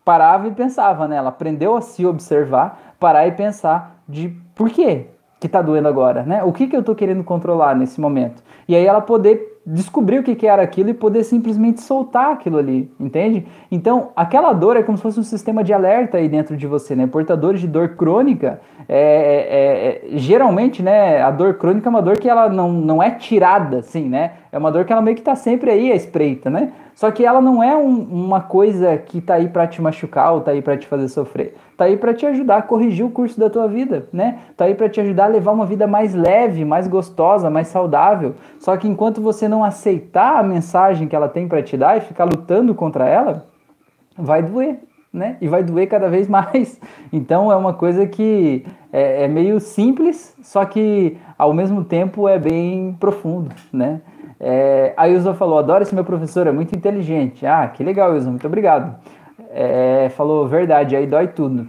parava 0.04 0.48
e 0.48 0.52
pensava, 0.52 1.06
né? 1.06 1.16
Ela 1.16 1.28
aprendeu 1.28 1.76
a 1.76 1.80
se 1.80 2.04
observar, 2.06 2.94
parar 2.98 3.26
e 3.26 3.32
pensar 3.32 4.02
de 4.08 4.28
por 4.54 4.70
quê 4.70 5.06
que 5.40 5.46
está 5.46 5.60
doendo 5.60 5.88
agora, 5.88 6.22
né? 6.22 6.42
O 6.44 6.52
que, 6.52 6.66
que 6.66 6.76
eu 6.76 6.80
estou 6.80 6.94
querendo 6.94 7.24
controlar 7.24 7.74
nesse 7.74 8.00
momento? 8.00 8.42
E 8.68 8.76
aí 8.76 8.86
ela 8.86 9.00
poder 9.00 9.51
descobrir 9.64 10.18
o 10.18 10.22
que, 10.22 10.46
era 10.46 10.62
aquilo 10.62 10.90
e 10.90 10.94
poder 10.94 11.22
simplesmente 11.22 11.80
soltar 11.80 12.32
aquilo 12.32 12.58
ali, 12.58 12.90
entende? 12.98 13.46
Então, 13.70 14.08
aquela 14.16 14.52
dor 14.52 14.76
é 14.76 14.82
como 14.82 14.98
se 14.98 15.02
fosse 15.02 15.20
um 15.20 15.22
sistema 15.22 15.62
de 15.62 15.72
alerta 15.72 16.18
aí 16.18 16.28
dentro 16.28 16.56
de 16.56 16.66
você, 16.66 16.96
né? 16.96 17.06
Portadores 17.06 17.60
de 17.60 17.68
dor 17.68 17.90
crônica, 17.90 18.60
é, 18.88 20.10
é, 20.10 20.14
é, 20.14 20.18
geralmente, 20.18 20.82
né, 20.82 21.22
a 21.22 21.30
dor 21.30 21.54
crônica 21.54 21.88
é 21.88 21.90
uma 21.90 22.02
dor 22.02 22.18
que 22.18 22.28
ela 22.28 22.48
não, 22.48 22.72
não 22.72 23.02
é 23.02 23.12
tirada, 23.12 23.78
assim, 23.78 24.08
né? 24.08 24.32
É 24.50 24.58
uma 24.58 24.72
dor 24.72 24.84
que 24.84 24.92
ela 24.92 25.00
meio 25.00 25.16
que 25.16 25.22
tá 25.22 25.36
sempre 25.36 25.70
aí 25.70 25.92
à 25.92 25.94
espreita, 25.94 26.50
né? 26.50 26.72
Só 26.94 27.10
que 27.10 27.24
ela 27.24 27.40
não 27.40 27.62
é 27.62 27.76
um, 27.76 28.02
uma 28.02 28.40
coisa 28.40 28.96
que 28.98 29.20
tá 29.20 29.34
aí 29.34 29.48
para 29.48 29.66
te 29.66 29.80
machucar 29.80 30.32
ou 30.32 30.40
tá 30.40 30.50
aí 30.50 30.60
para 30.60 30.76
te 30.76 30.86
fazer 30.86 31.08
sofrer. 31.08 31.54
Tá 31.76 31.84
aí 31.84 31.96
para 31.96 32.12
te 32.12 32.26
ajudar 32.26 32.58
a 32.58 32.62
corrigir 32.62 33.04
o 33.04 33.10
curso 33.10 33.38
da 33.40 33.48
tua 33.48 33.66
vida, 33.66 34.06
né? 34.12 34.38
Tá 34.56 34.66
aí 34.66 34.74
para 34.74 34.88
te 34.88 35.00
ajudar 35.00 35.24
a 35.24 35.28
levar 35.28 35.52
uma 35.52 35.64
vida 35.66 35.86
mais 35.86 36.14
leve, 36.14 36.64
mais 36.64 36.86
gostosa, 36.86 37.48
mais 37.48 37.68
saudável. 37.68 38.34
Só 38.58 38.76
que 38.76 38.86
enquanto 38.86 39.20
você 39.20 39.48
não 39.48 39.64
aceitar 39.64 40.38
a 40.38 40.42
mensagem 40.42 41.08
que 41.08 41.16
ela 41.16 41.28
tem 41.28 41.48
para 41.48 41.62
te 41.62 41.76
dar 41.76 41.96
e 41.96 42.02
ficar 42.02 42.24
lutando 42.24 42.74
contra 42.74 43.08
ela, 43.08 43.46
vai 44.16 44.42
doer, 44.42 44.80
né? 45.12 45.36
E 45.40 45.48
vai 45.48 45.62
doer 45.62 45.88
cada 45.88 46.08
vez 46.08 46.28
mais. 46.30 46.78
Então 47.12 47.50
é 47.50 47.56
uma 47.56 47.72
coisa 47.72 48.06
que 48.06 48.64
é, 48.92 49.24
é 49.24 49.28
meio 49.28 49.58
simples, 49.58 50.36
só 50.42 50.64
que 50.64 51.16
ao 51.38 51.54
mesmo 51.54 51.84
tempo 51.84 52.28
é 52.28 52.38
bem 52.38 52.96
profundo, 53.00 53.50
né? 53.72 54.02
É, 54.38 54.92
a 54.96 55.08
Ilza 55.08 55.34
falou: 55.34 55.58
adoro 55.58 55.82
esse 55.82 55.94
meu 55.94 56.04
professor, 56.04 56.46
é 56.46 56.52
muito 56.52 56.74
inteligente. 56.74 57.46
Ah, 57.46 57.66
que 57.68 57.82
legal, 57.84 58.14
Ilza, 58.14 58.28
muito 58.28 58.46
obrigado. 58.46 58.96
É, 59.54 60.08
falou: 60.16 60.48
verdade, 60.48 60.96
aí 60.96 61.06
dói 61.06 61.28
tudo. 61.28 61.68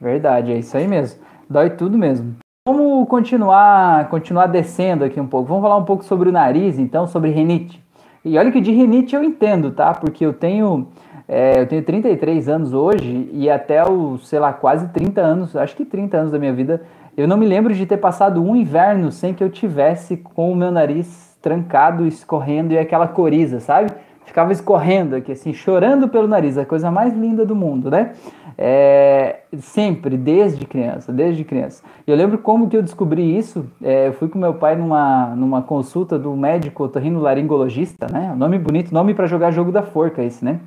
Verdade, 0.00 0.52
é 0.52 0.58
isso 0.58 0.76
aí 0.76 0.88
mesmo. 0.88 1.20
Dói 1.48 1.70
tudo 1.70 1.98
mesmo. 1.98 2.36
Vamos 2.66 3.06
continuar, 3.08 4.08
continuar 4.08 4.46
descendo 4.46 5.04
aqui 5.04 5.20
um 5.20 5.26
pouco. 5.26 5.48
Vamos 5.48 5.62
falar 5.62 5.76
um 5.76 5.84
pouco 5.84 6.02
sobre 6.02 6.30
o 6.30 6.32
nariz, 6.32 6.78
então, 6.78 7.06
sobre 7.06 7.30
rinite. 7.30 7.84
E 8.24 8.38
olha 8.38 8.50
que 8.50 8.60
de 8.60 8.72
rinite 8.72 9.14
eu 9.14 9.22
entendo, 9.22 9.70
tá? 9.70 9.92
Porque 9.92 10.24
eu 10.24 10.32
tenho, 10.32 10.88
é, 11.28 11.60
eu 11.60 11.66
tenho 11.66 11.84
33 11.84 12.48
anos 12.48 12.72
hoje 12.72 13.28
e 13.32 13.50
até 13.50 13.86
os, 13.86 14.26
sei 14.26 14.38
lá, 14.38 14.50
quase 14.54 14.88
30 14.88 15.20
anos, 15.20 15.54
acho 15.54 15.76
que 15.76 15.84
30 15.84 16.16
anos 16.16 16.32
da 16.32 16.38
minha 16.38 16.54
vida, 16.54 16.80
eu 17.14 17.28
não 17.28 17.36
me 17.36 17.44
lembro 17.44 17.74
de 17.74 17.84
ter 17.84 17.98
passado 17.98 18.42
um 18.42 18.56
inverno 18.56 19.12
sem 19.12 19.34
que 19.34 19.44
eu 19.44 19.50
tivesse 19.50 20.16
com 20.16 20.50
o 20.50 20.56
meu 20.56 20.70
nariz 20.70 21.36
trancado, 21.42 22.06
escorrendo 22.06 22.72
e 22.72 22.78
aquela 22.78 23.06
coriza, 23.06 23.60
sabe? 23.60 23.92
Ficava 24.24 24.52
escorrendo 24.52 25.14
aqui, 25.14 25.32
assim, 25.32 25.52
chorando 25.52 26.08
pelo 26.08 26.26
nariz, 26.26 26.56
a 26.56 26.64
coisa 26.64 26.90
mais 26.90 27.14
linda 27.14 27.44
do 27.44 27.54
mundo, 27.54 27.90
né? 27.90 28.12
É, 28.56 29.40
sempre, 29.58 30.16
desde 30.16 30.64
criança, 30.64 31.12
desde 31.12 31.44
criança. 31.44 31.82
Eu 32.06 32.16
lembro 32.16 32.38
como 32.38 32.68
que 32.68 32.76
eu 32.76 32.82
descobri 32.82 33.36
isso. 33.36 33.66
É, 33.82 34.08
eu 34.08 34.12
fui 34.12 34.28
com 34.28 34.38
meu 34.38 34.54
pai 34.54 34.76
numa, 34.76 35.34
numa 35.36 35.62
consulta 35.62 36.18
do 36.18 36.34
médico 36.36 36.84
otorrinolaringologista, 36.84 38.06
né? 38.10 38.34
Nome 38.36 38.58
bonito, 38.58 38.92
nome 38.92 39.12
para 39.12 39.26
jogar 39.26 39.50
jogo 39.50 39.70
da 39.70 39.82
forca, 39.82 40.22
esse, 40.22 40.44
né? 40.44 40.60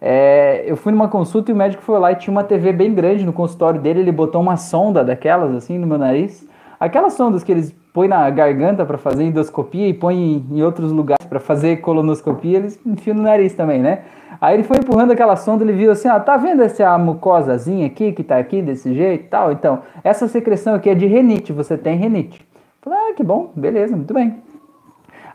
É, 0.00 0.64
eu 0.66 0.76
fui 0.76 0.92
numa 0.92 1.08
consulta 1.08 1.50
e 1.50 1.54
o 1.54 1.56
médico 1.56 1.82
foi 1.82 1.98
lá 1.98 2.12
e 2.12 2.16
tinha 2.16 2.32
uma 2.32 2.44
TV 2.44 2.72
bem 2.72 2.94
grande 2.94 3.24
no 3.24 3.32
consultório 3.32 3.80
dele. 3.80 4.00
Ele 4.00 4.12
botou 4.12 4.40
uma 4.40 4.56
sonda 4.56 5.04
daquelas, 5.04 5.54
assim, 5.54 5.78
no 5.78 5.86
meu 5.86 5.98
nariz. 5.98 6.48
Aquelas 6.80 7.14
sondas 7.14 7.44
que 7.44 7.52
eles 7.52 7.74
põe 7.94 8.08
na 8.08 8.28
garganta 8.28 8.84
para 8.84 8.98
fazer 8.98 9.22
endoscopia 9.22 9.86
e 9.86 9.94
põe 9.94 10.44
em 10.50 10.62
outros 10.64 10.90
lugares 10.90 11.24
para 11.28 11.38
fazer 11.38 11.76
colonoscopia, 11.76 12.58
eles 12.58 12.78
enfiam 12.84 13.14
no 13.14 13.22
nariz 13.22 13.54
também, 13.54 13.80
né? 13.80 14.02
Aí 14.40 14.54
ele 14.54 14.64
foi 14.64 14.78
empurrando 14.78 15.12
aquela 15.12 15.36
sonda, 15.36 15.62
ele 15.62 15.72
viu 15.72 15.92
assim, 15.92 16.08
ó, 16.08 16.18
tá 16.18 16.36
vendo 16.36 16.60
essa 16.60 16.98
mucosazinha 16.98 17.86
aqui 17.86 18.10
que 18.10 18.24
tá 18.24 18.36
aqui 18.36 18.60
desse 18.60 18.92
jeito 18.92 19.26
e 19.26 19.28
tal? 19.28 19.52
Então, 19.52 19.82
essa 20.02 20.26
secreção 20.26 20.74
aqui 20.74 20.90
é 20.90 20.94
de 20.94 21.06
renite, 21.06 21.52
você 21.52 21.78
tem 21.78 21.96
renite. 21.96 22.44
Falei, 22.82 22.98
ah, 22.98 23.14
que 23.14 23.22
bom, 23.22 23.52
beleza, 23.54 23.94
muito 23.94 24.12
bem. 24.12 24.42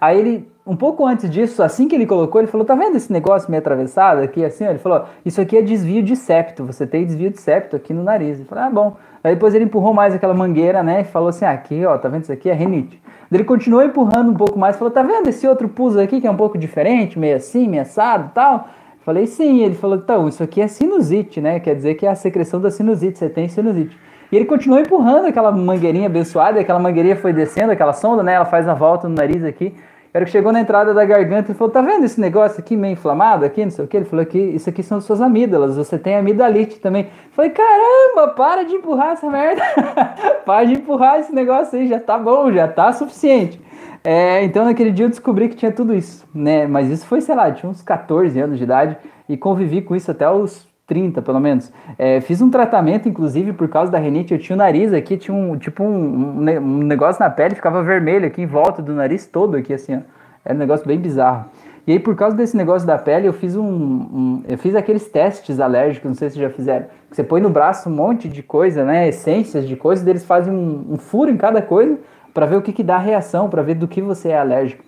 Aí 0.01 0.19
ele, 0.19 0.51
um 0.69 0.75
pouco 0.75 1.05
antes 1.05 1.29
disso, 1.29 1.63
assim 1.63 1.87
que 1.87 1.95
ele 1.95 2.05
colocou, 2.05 2.39
ele 2.39 2.47
falou, 2.47 2.65
tá 2.65 2.75
vendo 2.75 2.95
esse 2.95 3.11
negócio 3.11 3.49
meio 3.49 3.59
atravessado 3.59 4.21
aqui, 4.21 4.45
assim? 4.45 4.65
Ele 4.65 4.77
falou, 4.77 5.05
isso 5.25 5.41
aqui 5.41 5.57
é 5.57 5.61
desvio 5.61 6.03
de 6.03 6.15
septo, 6.15 6.63
você 6.63 6.85
tem 6.85 7.05
desvio 7.05 7.31
de 7.31 7.41
septo 7.41 7.75
aqui 7.75 7.93
no 7.93 8.03
nariz. 8.03 8.39
Eu 8.39 8.45
falei, 8.45 8.65
ah, 8.65 8.69
bom. 8.69 8.95
Aí 9.23 9.33
depois 9.33 9.53
ele 9.53 9.65
empurrou 9.65 9.93
mais 9.93 10.13
aquela 10.13 10.33
mangueira, 10.33 10.81
né? 10.81 11.01
E 11.01 11.03
falou 11.03 11.29
assim: 11.29 11.45
ah, 11.45 11.51
aqui, 11.51 11.85
ó, 11.85 11.97
tá 11.97 12.07
vendo 12.07 12.23
isso 12.23 12.31
aqui? 12.31 12.49
É 12.49 12.53
renite. 12.53 13.01
Ele 13.31 13.43
continuou 13.43 13.83
empurrando 13.83 14.31
um 14.31 14.33
pouco 14.33 14.57
mais, 14.57 14.77
falou: 14.77 14.91
tá 14.91 15.03
vendo 15.03 15.27
esse 15.27 15.47
outro 15.47 15.67
pus 15.67 15.97
aqui 15.97 16.21
que 16.21 16.27
é 16.27 16.31
um 16.31 16.37
pouco 16.37 16.57
diferente, 16.57 17.19
meio 17.19 17.35
assim, 17.35 17.67
meio 17.67 17.81
assado 17.81 18.31
tal? 18.33 18.69
Falei: 19.05 19.27
sim. 19.27 19.59
Ele 19.61 19.75
falou: 19.75 19.97
então, 19.97 20.27
isso 20.27 20.41
aqui 20.41 20.61
é 20.61 20.67
sinusite, 20.67 21.41
né? 21.41 21.59
Quer 21.59 21.75
dizer 21.75 21.95
que 21.95 22.05
é 22.05 22.09
a 22.09 22.15
secreção 22.15 22.61
da 22.61 22.71
sinusite, 22.71 23.19
você 23.19 23.29
tem 23.29 23.49
sinusite. 23.49 23.97
E 24.31 24.35
ele 24.35 24.45
continuou 24.45 24.79
empurrando 24.79 25.25
aquela 25.25 25.51
mangueirinha 25.51 26.05
abençoada, 26.05 26.59
e 26.59 26.61
aquela 26.61 26.79
mangueirinha 26.79 27.15
foi 27.15 27.33
descendo, 27.33 27.71
aquela 27.71 27.93
sonda, 27.93 28.23
né? 28.23 28.33
Ela 28.33 28.45
faz 28.45 28.67
a 28.67 28.73
volta 28.73 29.09
no 29.09 29.15
nariz 29.15 29.43
aqui. 29.43 29.75
Era 30.11 30.25
que 30.25 30.31
chegou 30.31 30.51
na 30.51 30.59
entrada 30.59 30.93
da 30.93 31.05
garganta 31.05 31.51
e 31.51 31.55
falou: 31.55 31.71
Tá 31.71 31.81
vendo 31.81 32.03
esse 32.03 32.19
negócio 32.19 32.59
aqui 32.59 32.75
meio 32.75 32.93
inflamado 32.93 33.45
aqui? 33.45 33.63
Não 33.63 33.71
sei 33.71 33.85
o 33.85 33.87
que. 33.87 33.97
Ele 33.97 34.05
falou 34.05 34.25
que 34.25 34.39
isso 34.39 34.69
aqui 34.69 34.81
são 34.81 34.99
suas 34.99 35.21
amígdalas, 35.21 35.77
você 35.77 35.99
tem 35.99 36.15
amidalite 36.15 36.79
também. 36.79 37.09
Falei: 37.31 37.51
Caramba, 37.51 38.33
para 38.33 38.63
de 38.63 38.75
empurrar 38.75 39.11
essa 39.11 39.29
merda. 39.29 39.61
para 40.45 40.65
de 40.65 40.73
empurrar 40.73 41.19
esse 41.19 41.33
negócio 41.33 41.77
aí, 41.77 41.87
já 41.87 41.99
tá 41.99 42.17
bom, 42.17 42.51
já 42.51 42.67
tá 42.67 42.91
suficiente. 42.91 43.61
É, 44.03 44.43
então 44.43 44.65
naquele 44.65 44.91
dia 44.91 45.05
eu 45.05 45.09
descobri 45.09 45.49
que 45.49 45.55
tinha 45.55 45.71
tudo 45.71 45.93
isso, 45.93 46.27
né? 46.33 46.65
Mas 46.65 46.89
isso 46.89 47.05
foi, 47.05 47.21
sei 47.21 47.35
lá, 47.35 47.51
tinha 47.51 47.69
uns 47.69 47.81
14 47.81 48.39
anos 48.39 48.57
de 48.57 48.63
idade 48.63 48.97
e 49.27 49.35
convivi 49.35 49.81
com 49.81 49.95
isso 49.95 50.09
até 50.09 50.29
os 50.29 50.68
30, 50.89 51.21
pelo 51.21 51.39
menos. 51.39 51.71
É, 51.97 52.19
fiz 52.19 52.41
um 52.41 52.49
tratamento, 52.49 53.07
inclusive, 53.07 53.53
por 53.53 53.69
causa 53.69 53.91
da 53.91 53.99
renite. 53.99 54.33
Eu 54.33 54.39
tinha 54.39 54.55
o 54.55 54.57
nariz 54.57 54.91
aqui, 54.91 55.15
tinha 55.15 55.35
um 55.35 55.55
tipo 55.55 55.83
um, 55.83 56.41
um, 56.41 56.83
negócio 56.83 57.23
na 57.23 57.29
pele, 57.29 57.53
ficava 57.55 57.83
vermelho 57.83 58.25
aqui 58.25 58.41
em 58.41 58.47
volta 58.47 58.81
do 58.81 58.91
nariz 58.91 59.27
todo 59.27 59.55
aqui, 59.55 59.71
assim, 59.71 59.95
ó. 59.95 59.99
Era 60.43 60.55
um 60.55 60.57
negócio 60.57 60.87
bem 60.87 60.97
bizarro. 60.97 61.45
E 61.85 61.91
aí, 61.91 61.99
por 61.99 62.15
causa 62.15 62.35
desse 62.35 62.57
negócio 62.57 62.87
da 62.87 62.97
pele, 62.97 63.27
eu 63.27 63.33
fiz 63.33 63.55
um, 63.55 63.63
um, 63.63 64.43
eu 64.47 64.57
fiz 64.57 64.75
aqueles 64.75 65.07
testes 65.07 65.59
alérgicos, 65.59 66.09
não 66.09 66.15
sei 66.15 66.29
se 66.29 66.39
já 66.39 66.49
fizeram. 66.49 66.87
Você 67.11 67.23
põe 67.23 67.39
no 67.39 67.49
braço 67.49 67.89
um 67.89 67.93
monte 67.93 68.27
de 68.27 68.41
coisa, 68.41 68.83
né? 68.83 69.07
Essências 69.07 69.67
de 69.67 69.75
coisas, 69.75 70.05
eles 70.05 70.25
fazem 70.25 70.53
um, 70.53 70.93
um 70.93 70.97
furo 70.97 71.29
em 71.29 71.37
cada 71.37 71.61
coisa 71.61 71.97
para 72.33 72.45
ver 72.45 72.55
o 72.57 72.61
que, 72.61 72.73
que 72.73 72.83
dá 72.83 72.97
reação, 72.97 73.49
para 73.49 73.61
ver 73.61 73.75
do 73.75 73.87
que 73.87 74.01
você 74.01 74.29
é 74.29 74.37
alérgico. 74.37 74.83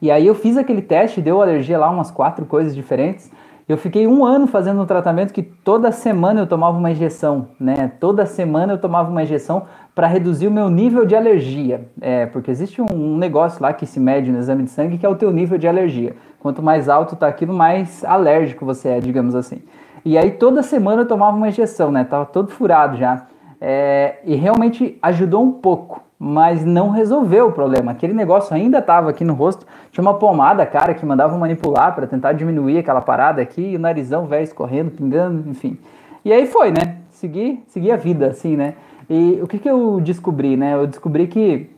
E 0.00 0.10
aí 0.10 0.26
eu 0.26 0.34
fiz 0.34 0.56
aquele 0.56 0.82
teste, 0.82 1.20
deu 1.20 1.40
alergia 1.40 1.78
lá, 1.78 1.88
umas 1.88 2.10
quatro 2.10 2.44
coisas 2.44 2.74
diferentes. 2.74 3.30
Eu 3.72 3.78
fiquei 3.78 4.06
um 4.06 4.22
ano 4.22 4.46
fazendo 4.46 4.82
um 4.82 4.84
tratamento 4.84 5.32
que 5.32 5.42
toda 5.42 5.90
semana 5.90 6.40
eu 6.40 6.46
tomava 6.46 6.76
uma 6.76 6.90
injeção, 6.90 7.48
né? 7.58 7.90
Toda 7.98 8.26
semana 8.26 8.74
eu 8.74 8.78
tomava 8.78 9.10
uma 9.10 9.22
injeção 9.22 9.62
para 9.94 10.06
reduzir 10.06 10.46
o 10.46 10.50
meu 10.50 10.68
nível 10.68 11.06
de 11.06 11.16
alergia. 11.16 11.88
É, 11.98 12.26
porque 12.26 12.50
existe 12.50 12.82
um, 12.82 13.16
negócio 13.16 13.62
lá 13.62 13.72
que 13.72 13.86
se 13.86 13.98
mede 13.98 14.30
no 14.30 14.38
exame 14.38 14.64
de 14.64 14.68
sangue 14.68 14.98
que 14.98 15.06
é 15.06 15.08
o 15.08 15.16
teu 15.16 15.32
nível 15.32 15.56
de 15.56 15.66
alergia. 15.66 16.14
Quanto 16.38 16.62
mais 16.62 16.86
alto 16.86 17.16
tá 17.16 17.26
aquilo, 17.26 17.54
mais 17.54 18.04
alérgico 18.04 18.66
você 18.66 18.90
é, 18.90 19.00
digamos 19.00 19.34
assim. 19.34 19.62
E 20.04 20.18
aí 20.18 20.32
toda 20.32 20.62
semana 20.62 21.00
eu 21.00 21.08
tomava 21.08 21.34
uma 21.34 21.48
injeção, 21.48 21.90
né? 21.90 22.04
Tava 22.04 22.26
todo 22.26 22.50
furado 22.50 22.98
já. 22.98 23.26
É, 23.58 24.16
e 24.26 24.34
realmente 24.34 24.98
ajudou 25.00 25.42
um 25.42 25.50
pouco, 25.50 26.02
mas 26.24 26.64
não 26.64 26.90
resolveu 26.90 27.48
o 27.48 27.52
problema. 27.52 27.90
Aquele 27.90 28.12
negócio 28.12 28.54
ainda 28.54 28.78
estava 28.78 29.10
aqui 29.10 29.24
no 29.24 29.34
rosto. 29.34 29.66
Tinha 29.90 30.02
uma 30.02 30.14
pomada, 30.14 30.64
cara, 30.64 30.94
que 30.94 31.04
mandava 31.04 31.36
manipular 31.36 31.92
para 31.96 32.06
tentar 32.06 32.32
diminuir 32.32 32.78
aquela 32.78 33.00
parada 33.00 33.42
aqui, 33.42 33.72
e 33.72 33.76
o 33.76 33.78
narizão 33.80 34.24
velho 34.24 34.44
escorrendo, 34.44 34.92
pingando, 34.92 35.50
enfim. 35.50 35.76
E 36.24 36.32
aí 36.32 36.46
foi, 36.46 36.70
né? 36.70 36.98
Segui, 37.10 37.64
segui 37.66 37.90
a 37.90 37.96
vida, 37.96 38.28
assim, 38.28 38.56
né? 38.56 38.74
E 39.10 39.40
o 39.42 39.48
que, 39.48 39.58
que 39.58 39.68
eu 39.68 40.00
descobri, 40.00 40.56
né? 40.56 40.74
Eu 40.74 40.86
descobri 40.86 41.26
que 41.26 41.68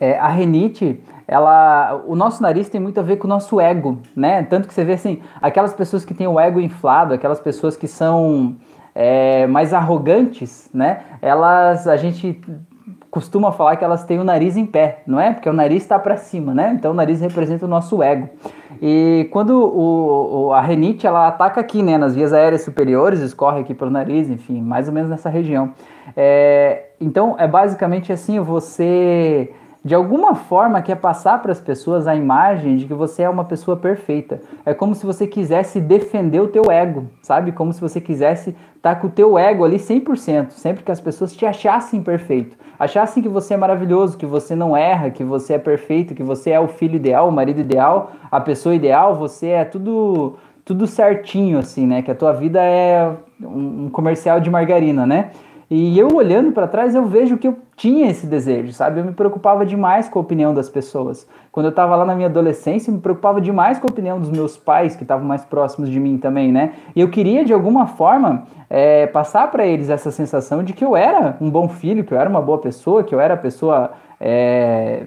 é, 0.00 0.18
a 0.18 0.28
renite, 0.28 0.98
ela, 1.28 2.02
o 2.06 2.16
nosso 2.16 2.42
nariz 2.42 2.70
tem 2.70 2.80
muito 2.80 2.98
a 2.98 3.02
ver 3.02 3.16
com 3.16 3.26
o 3.26 3.28
nosso 3.28 3.60
ego, 3.60 3.98
né? 4.16 4.42
Tanto 4.42 4.68
que 4.68 4.72
você 4.72 4.86
vê 4.86 4.94
assim, 4.94 5.20
aquelas 5.42 5.74
pessoas 5.74 6.02
que 6.02 6.14
têm 6.14 6.26
o 6.26 6.40
ego 6.40 6.62
inflado, 6.62 7.12
aquelas 7.12 7.40
pessoas 7.40 7.76
que 7.76 7.86
são 7.86 8.56
é, 8.94 9.46
mais 9.46 9.74
arrogantes, 9.74 10.70
né? 10.72 11.02
Elas, 11.20 11.86
a 11.86 11.98
gente 11.98 12.40
costuma 13.10 13.50
falar 13.50 13.76
que 13.76 13.84
elas 13.84 14.04
têm 14.04 14.20
o 14.20 14.24
nariz 14.24 14.56
em 14.56 14.64
pé, 14.64 15.02
não 15.06 15.20
é? 15.20 15.32
Porque 15.32 15.48
o 15.48 15.52
nariz 15.52 15.82
está 15.82 15.98
para 15.98 16.16
cima, 16.16 16.54
né? 16.54 16.72
Então 16.78 16.92
o 16.92 16.94
nariz 16.94 17.20
representa 17.20 17.64
o 17.64 17.68
nosso 17.68 18.02
ego. 18.02 18.28
E 18.80 19.28
quando 19.32 19.50
o, 19.50 20.46
o, 20.46 20.52
a 20.52 20.60
renite 20.60 21.06
ela 21.06 21.26
ataca 21.26 21.60
aqui, 21.60 21.82
né, 21.82 21.98
nas 21.98 22.14
vias 22.14 22.32
aéreas 22.32 22.62
superiores, 22.62 23.20
escorre 23.20 23.60
aqui 23.60 23.74
pelo 23.74 23.90
nariz, 23.90 24.30
enfim, 24.30 24.62
mais 24.62 24.86
ou 24.86 24.94
menos 24.94 25.10
nessa 25.10 25.28
região. 25.28 25.72
É, 26.16 26.90
então 27.00 27.34
é 27.38 27.46
basicamente 27.46 28.12
assim, 28.12 28.38
você 28.40 29.52
de 29.82 29.94
alguma 29.94 30.34
forma 30.34 30.82
quer 30.82 30.96
passar 30.96 31.40
para 31.40 31.52
as 31.52 31.60
pessoas 31.60 32.06
a 32.06 32.14
imagem 32.14 32.76
de 32.76 32.84
que 32.84 32.92
você 32.92 33.22
é 33.22 33.30
uma 33.30 33.44
pessoa 33.44 33.76
perfeita. 33.76 34.42
É 34.64 34.74
como 34.74 34.94
se 34.94 35.06
você 35.06 35.26
quisesse 35.26 35.80
defender 35.80 36.40
o 36.40 36.48
teu 36.48 36.70
ego, 36.70 37.06
sabe? 37.22 37.50
Como 37.52 37.72
se 37.72 37.80
você 37.80 38.00
quisesse 38.00 38.50
estar 38.76 38.94
tá 38.94 39.00
com 39.00 39.06
o 39.06 39.10
teu 39.10 39.38
ego 39.38 39.64
ali 39.64 39.76
100%, 39.76 40.50
sempre 40.50 40.84
que 40.84 40.92
as 40.92 41.00
pessoas 41.00 41.34
te 41.34 41.46
achassem 41.46 42.02
perfeito. 42.02 42.58
Achassem 42.78 43.22
que 43.22 43.28
você 43.28 43.54
é 43.54 43.56
maravilhoso, 43.56 44.18
que 44.18 44.26
você 44.26 44.54
não 44.54 44.76
erra, 44.76 45.10
que 45.10 45.24
você 45.24 45.54
é 45.54 45.58
perfeito, 45.58 46.14
que 46.14 46.22
você 46.22 46.50
é 46.50 46.60
o 46.60 46.68
filho 46.68 46.96
ideal, 46.96 47.28
o 47.28 47.32
marido 47.32 47.60
ideal, 47.60 48.12
a 48.30 48.40
pessoa 48.40 48.74
ideal, 48.74 49.16
você 49.16 49.48
é 49.48 49.64
tudo 49.64 50.36
tudo 50.62 50.86
certinho 50.86 51.58
assim, 51.58 51.84
né? 51.84 52.00
Que 52.00 52.12
a 52.12 52.14
tua 52.14 52.32
vida 52.32 52.62
é 52.62 53.12
um 53.42 53.90
comercial 53.90 54.38
de 54.38 54.48
margarina, 54.48 55.04
né? 55.04 55.30
E 55.70 55.96
eu 55.96 56.08
olhando 56.08 56.50
para 56.50 56.66
trás, 56.66 56.96
eu 56.96 57.06
vejo 57.06 57.38
que 57.38 57.46
eu 57.46 57.56
tinha 57.76 58.10
esse 58.10 58.26
desejo, 58.26 58.72
sabe? 58.72 58.98
Eu 58.98 59.04
me 59.04 59.12
preocupava 59.12 59.64
demais 59.64 60.08
com 60.08 60.18
a 60.18 60.22
opinião 60.22 60.52
das 60.52 60.68
pessoas. 60.68 61.28
Quando 61.52 61.66
eu 61.66 61.70
estava 61.70 61.94
lá 61.94 62.04
na 62.04 62.16
minha 62.16 62.26
adolescência, 62.26 62.90
eu 62.90 62.94
me 62.96 63.00
preocupava 63.00 63.40
demais 63.40 63.78
com 63.78 63.86
a 63.86 63.90
opinião 63.90 64.18
dos 64.18 64.30
meus 64.30 64.56
pais, 64.56 64.96
que 64.96 65.04
estavam 65.04 65.24
mais 65.24 65.44
próximos 65.44 65.88
de 65.88 66.00
mim 66.00 66.18
também, 66.18 66.50
né? 66.50 66.72
E 66.96 67.00
eu 67.00 67.08
queria, 67.08 67.44
de 67.44 67.52
alguma 67.52 67.86
forma, 67.86 68.48
é, 68.68 69.06
passar 69.06 69.48
para 69.52 69.64
eles 69.64 69.90
essa 69.90 70.10
sensação 70.10 70.64
de 70.64 70.72
que 70.72 70.84
eu 70.84 70.96
era 70.96 71.36
um 71.40 71.48
bom 71.48 71.68
filho, 71.68 72.02
que 72.02 72.12
eu 72.12 72.18
era 72.18 72.28
uma 72.28 72.42
boa 72.42 72.58
pessoa, 72.58 73.04
que 73.04 73.14
eu 73.14 73.20
era 73.20 73.34
a 73.34 73.36
pessoa, 73.36 73.92
é, 74.18 75.06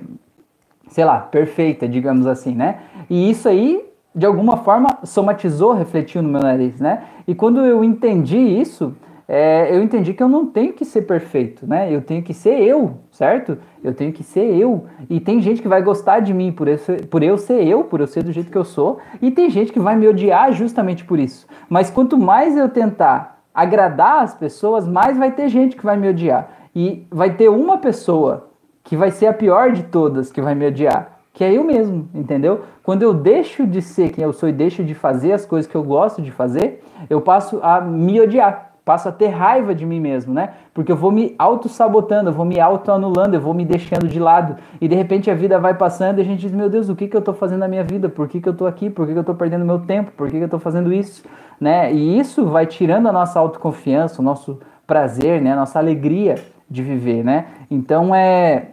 sei 0.87 1.03
lá, 1.03 1.19
perfeita, 1.19 1.89
digamos 1.89 2.25
assim, 2.25 2.55
né? 2.55 2.79
E 3.09 3.29
isso 3.29 3.49
aí 3.49 3.83
de 4.15 4.25
alguma 4.25 4.57
forma 4.57 4.89
somatizou, 5.03 5.73
refletiu 5.73 6.21
no 6.21 6.29
meu 6.29 6.41
nariz, 6.41 6.79
né? 6.79 7.03
E 7.27 7.33
quando 7.33 7.65
eu 7.65 7.83
entendi 7.83 8.37
isso, 8.37 8.95
é, 9.27 9.73
eu 9.75 9.81
entendi 9.81 10.13
que 10.13 10.21
eu 10.21 10.27
não 10.27 10.45
tenho 10.45 10.73
que 10.73 10.83
ser 10.83 11.03
perfeito, 11.03 11.65
né? 11.65 11.93
Eu 11.93 12.01
tenho 12.01 12.21
que 12.21 12.33
ser 12.33 12.61
eu, 12.61 12.99
certo? 13.09 13.57
Eu 13.83 13.93
tenho 13.93 14.11
que 14.11 14.23
ser 14.23 14.43
eu. 14.55 14.85
E 15.09 15.19
tem 15.19 15.41
gente 15.41 15.61
que 15.61 15.67
vai 15.67 15.81
gostar 15.81 16.19
de 16.19 16.33
mim 16.33 16.51
por 16.51 16.67
por 17.09 17.23
eu 17.23 17.37
ser 17.37 17.65
eu, 17.65 17.83
por 17.85 18.01
eu 18.01 18.07
ser 18.07 18.23
do 18.23 18.31
jeito 18.31 18.51
que 18.51 18.57
eu 18.57 18.65
sou, 18.65 18.99
e 19.21 19.31
tem 19.31 19.49
gente 19.49 19.71
que 19.71 19.79
vai 19.79 19.95
me 19.95 20.07
odiar 20.07 20.51
justamente 20.51 21.05
por 21.05 21.19
isso. 21.19 21.47
Mas 21.69 21.89
quanto 21.89 22.17
mais 22.17 22.57
eu 22.57 22.67
tentar 22.67 23.41
agradar 23.53 24.23
as 24.23 24.33
pessoas, 24.33 24.87
mais 24.87 25.17
vai 25.17 25.31
ter 25.31 25.47
gente 25.47 25.75
que 25.75 25.85
vai 25.85 25.95
me 25.95 26.09
odiar. 26.09 26.49
E 26.75 27.05
vai 27.09 27.33
ter 27.35 27.49
uma 27.49 27.77
pessoa 27.77 28.49
que 28.83 28.97
vai 28.97 29.11
ser 29.11 29.27
a 29.27 29.33
pior 29.33 29.71
de 29.71 29.83
todas 29.83 30.31
que 30.31 30.41
vai 30.41 30.55
me 30.55 30.67
odiar, 30.67 31.19
que 31.31 31.43
é 31.43 31.53
eu 31.53 31.63
mesmo, 31.63 32.09
entendeu? 32.13 32.61
Quando 32.83 33.03
eu 33.03 33.13
deixo 33.13 33.65
de 33.65 33.81
ser 33.81 34.11
quem 34.11 34.23
eu 34.23 34.33
sou 34.33 34.49
e 34.49 34.51
deixo 34.51 34.83
de 34.83 34.93
fazer 34.93 35.31
as 35.31 35.45
coisas 35.45 35.69
que 35.71 35.77
eu 35.77 35.83
gosto 35.83 36.21
de 36.21 36.31
fazer, 36.31 36.83
eu 37.09 37.21
passo 37.21 37.59
a 37.63 37.79
me 37.79 38.19
odiar 38.19 38.72
passo 38.85 39.07
a 39.07 39.11
ter 39.11 39.27
raiva 39.27 39.73
de 39.73 39.85
mim 39.85 39.99
mesmo, 39.99 40.33
né? 40.33 40.53
Porque 40.73 40.91
eu 40.91 40.95
vou 40.95 41.11
me 41.11 41.33
auto-sabotando, 41.39 42.29
eu 42.29 42.33
vou 42.33 42.45
me 42.45 42.59
auto-anulando, 42.59 43.35
eu 43.35 43.41
vou 43.41 43.53
me 43.53 43.63
deixando 43.63 44.07
de 44.07 44.19
lado. 44.19 44.57
E 44.81 44.87
de 44.87 44.95
repente 44.95 45.31
a 45.31 45.35
vida 45.35 45.57
vai 45.57 45.73
passando 45.73 46.19
e 46.19 46.21
a 46.21 46.25
gente 46.25 46.41
diz, 46.41 46.51
meu 46.51 46.69
Deus, 46.69 46.89
o 46.89 46.95
que, 46.95 47.07
que 47.07 47.15
eu 47.15 47.19
estou 47.19 47.33
fazendo 47.33 47.59
na 47.59 47.67
minha 47.67 47.83
vida? 47.83 48.09
Por 48.09 48.27
que, 48.27 48.41
que 48.41 48.49
eu 48.49 48.51
estou 48.51 48.67
aqui? 48.67 48.89
Por 48.89 49.05
que, 49.05 49.13
que 49.13 49.17
eu 49.17 49.21
estou 49.21 49.35
perdendo 49.35 49.63
meu 49.63 49.79
tempo? 49.79 50.11
Por 50.11 50.27
que, 50.27 50.33
que 50.33 50.43
eu 50.43 50.45
estou 50.45 50.59
fazendo 50.59 50.91
isso? 50.91 51.23
Né? 51.59 51.93
E 51.93 52.19
isso 52.19 52.45
vai 52.45 52.65
tirando 52.65 53.07
a 53.07 53.11
nossa 53.11 53.39
autoconfiança, 53.39 54.21
o 54.21 54.25
nosso 54.25 54.59
prazer, 54.85 55.41
né? 55.41 55.53
a 55.53 55.55
nossa 55.55 55.79
alegria 55.79 56.35
de 56.69 56.83
viver, 56.83 57.23
né? 57.23 57.45
Então 57.69 58.13
é... 58.13 58.69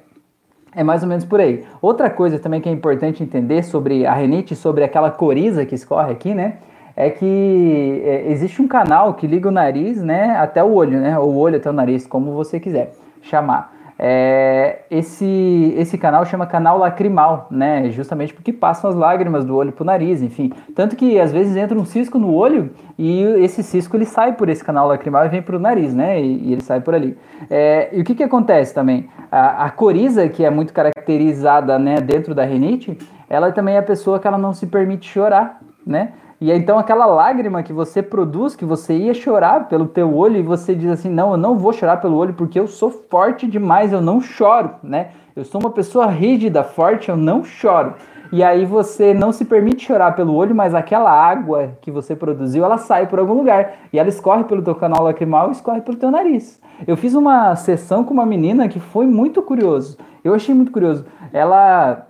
É 0.73 0.85
mais 0.85 1.03
ou 1.03 1.09
menos 1.09 1.25
por 1.25 1.41
aí. 1.41 1.65
Outra 1.83 2.09
coisa 2.09 2.39
também 2.39 2.61
que 2.61 2.69
é 2.69 2.73
importante 2.73 3.25
entender 3.25 3.65
sobre 3.65 4.07
a 4.07 4.15
renite, 4.15 4.55
sobre 4.55 4.85
aquela 4.85 5.11
coriza 5.11 5.67
que 5.67 5.75
escorre 5.75 6.13
aqui, 6.13 6.33
né? 6.33 6.59
É 7.07 7.11
que 7.11 8.03
é, 8.05 8.31
existe 8.31 8.61
um 8.61 8.69
canal 8.69 9.15
que 9.15 9.27
liga 9.27 9.49
o 9.49 9.53
nariz, 9.53 10.03
né, 10.03 10.37
até 10.37 10.63
o 10.63 10.73
olho, 10.73 11.01
né, 11.01 11.19
ou 11.19 11.31
o 11.31 11.39
olho 11.39 11.57
até 11.57 11.71
o 11.71 11.73
nariz, 11.73 12.07
como 12.07 12.33
você 12.33 12.61
quiser 12.61 12.93
chamar. 13.23 13.73
É, 14.03 14.79
esse, 14.91 15.75
esse 15.77 15.99
canal 15.99 16.25
chama 16.25 16.47
canal 16.47 16.79
lacrimal, 16.79 17.47
né? 17.51 17.91
Justamente 17.91 18.33
porque 18.33 18.51
passam 18.51 18.89
as 18.89 18.97
lágrimas 18.97 19.45
do 19.45 19.55
olho 19.55 19.73
para 19.73 19.83
o 19.83 19.85
nariz, 19.85 20.23
enfim. 20.23 20.51
Tanto 20.75 20.97
que 20.97 21.21
às 21.21 21.31
vezes 21.31 21.55
entra 21.55 21.79
um 21.79 21.85
cisco 21.85 22.19
no 22.19 22.33
olho 22.33 22.71
e 22.99 23.21
esse 23.45 23.63
cisco 23.63 23.99
ele 23.99 24.07
sai 24.07 24.33
por 24.33 24.49
esse 24.49 24.65
canal 24.65 24.89
lacrimal 24.89 25.27
e 25.27 25.29
vem 25.29 25.43
para 25.43 25.55
o 25.55 25.59
nariz, 25.59 25.95
né? 25.95 26.19
E, 26.19 26.49
e, 26.49 26.53
ele 26.55 26.63
sai 26.63 26.81
por 26.81 26.95
ali. 26.95 27.15
É, 27.51 27.91
e 27.93 28.01
o 28.01 28.05
que, 28.05 28.15
que 28.15 28.23
acontece 28.23 28.73
também? 28.73 29.07
A, 29.31 29.67
a, 29.67 29.71
coriza, 29.71 30.27
que 30.31 30.47
é 30.47 30.49
muito 30.49 30.73
caracterizada 30.73 31.79
né, 31.79 31.97
dentro 31.97 32.35
da 32.35 32.43
rinite, 32.43 32.97
ela 33.29 33.53
também 33.53 33.75
é 33.75 33.79
a 33.81 33.83
pessoa 33.83 34.19
que 34.19 34.27
ela 34.27 34.39
não 34.39 34.55
se 34.55 34.67
permite 34.67 35.07
chorar, 35.07 35.61
né? 35.87 36.15
E 36.41 36.51
então 36.51 36.79
aquela 36.79 37.05
lágrima 37.05 37.63
que 37.63 37.73
você 37.73 38.03
produz, 38.03 38.57
que 38.57 38.65
você 38.65 38.97
ia 38.97 39.13
chorar 39.13 39.69
pelo 39.69 39.87
teu 39.87 40.15
olho 40.17 40.39
e 40.39 40.43
você 40.43 40.75
diz 40.75 40.91
assim: 40.91 41.11
"Não, 41.11 41.33
eu 41.33 41.37
não 41.37 41.59
vou 41.59 41.73
chorar 41.73 41.99
pelo 41.99 42.17
olho 42.17 42.33
porque 42.33 42.59
eu 42.59 42.67
sou 42.67 42.91
forte 42.91 43.47
demais, 43.47 43.93
eu 43.93 44.01
não 44.01 44.21
choro", 44.21 44.71
né? 44.83 45.11
Eu 45.37 45.45
sou 45.45 45.61
uma 45.61 45.71
pessoa 45.71 46.07
rígida, 46.07 46.65
forte, 46.65 47.11
eu 47.11 47.17
não 47.17 47.45
choro. 47.45 47.95
E 48.33 48.45
aí 48.45 48.65
você 48.65 49.13
não 49.13 49.33
se 49.33 49.45
permite 49.45 49.87
chorar 49.87 50.13
pelo 50.13 50.35
olho, 50.35 50.55
mas 50.55 50.75
aquela 50.75 51.11
água 51.11 51.73
que 51.83 51.91
você 51.91 52.15
produziu, 52.15 52.65
ela 52.65 52.79
sai 52.79 53.07
por 53.07 53.19
algum 53.19 53.35
lugar 53.35 53.73
e 53.93 53.99
ela 53.99 54.09
escorre 54.09 54.45
pelo 54.45 54.63
teu 54.63 54.75
canal 54.75 55.03
lacrimal 55.03 55.49
e 55.49 55.53
escorre 55.53 55.81
pelo 55.81 55.97
teu 55.97 56.11
nariz. 56.11 56.61
Eu 56.87 56.97
fiz 56.97 57.15
uma 57.15 57.55
sessão 57.57 58.05
com 58.05 58.15
uma 58.15 58.25
menina 58.25 58.69
que 58.69 58.79
foi 58.79 59.05
muito 59.05 59.43
curioso. 59.43 59.99
Eu 60.23 60.33
achei 60.33 60.55
muito 60.55 60.71
curioso. 60.71 61.05
Ela 61.33 62.07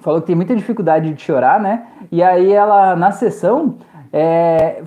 falou 0.00 0.20
que 0.20 0.26
tem 0.26 0.36
muita 0.36 0.54
dificuldade 0.54 1.12
de 1.12 1.22
chorar, 1.22 1.60
né? 1.60 1.86
E 2.10 2.22
aí 2.22 2.52
ela, 2.52 2.94
na 2.96 3.10
sessão, 3.10 3.76
é, 4.12 4.82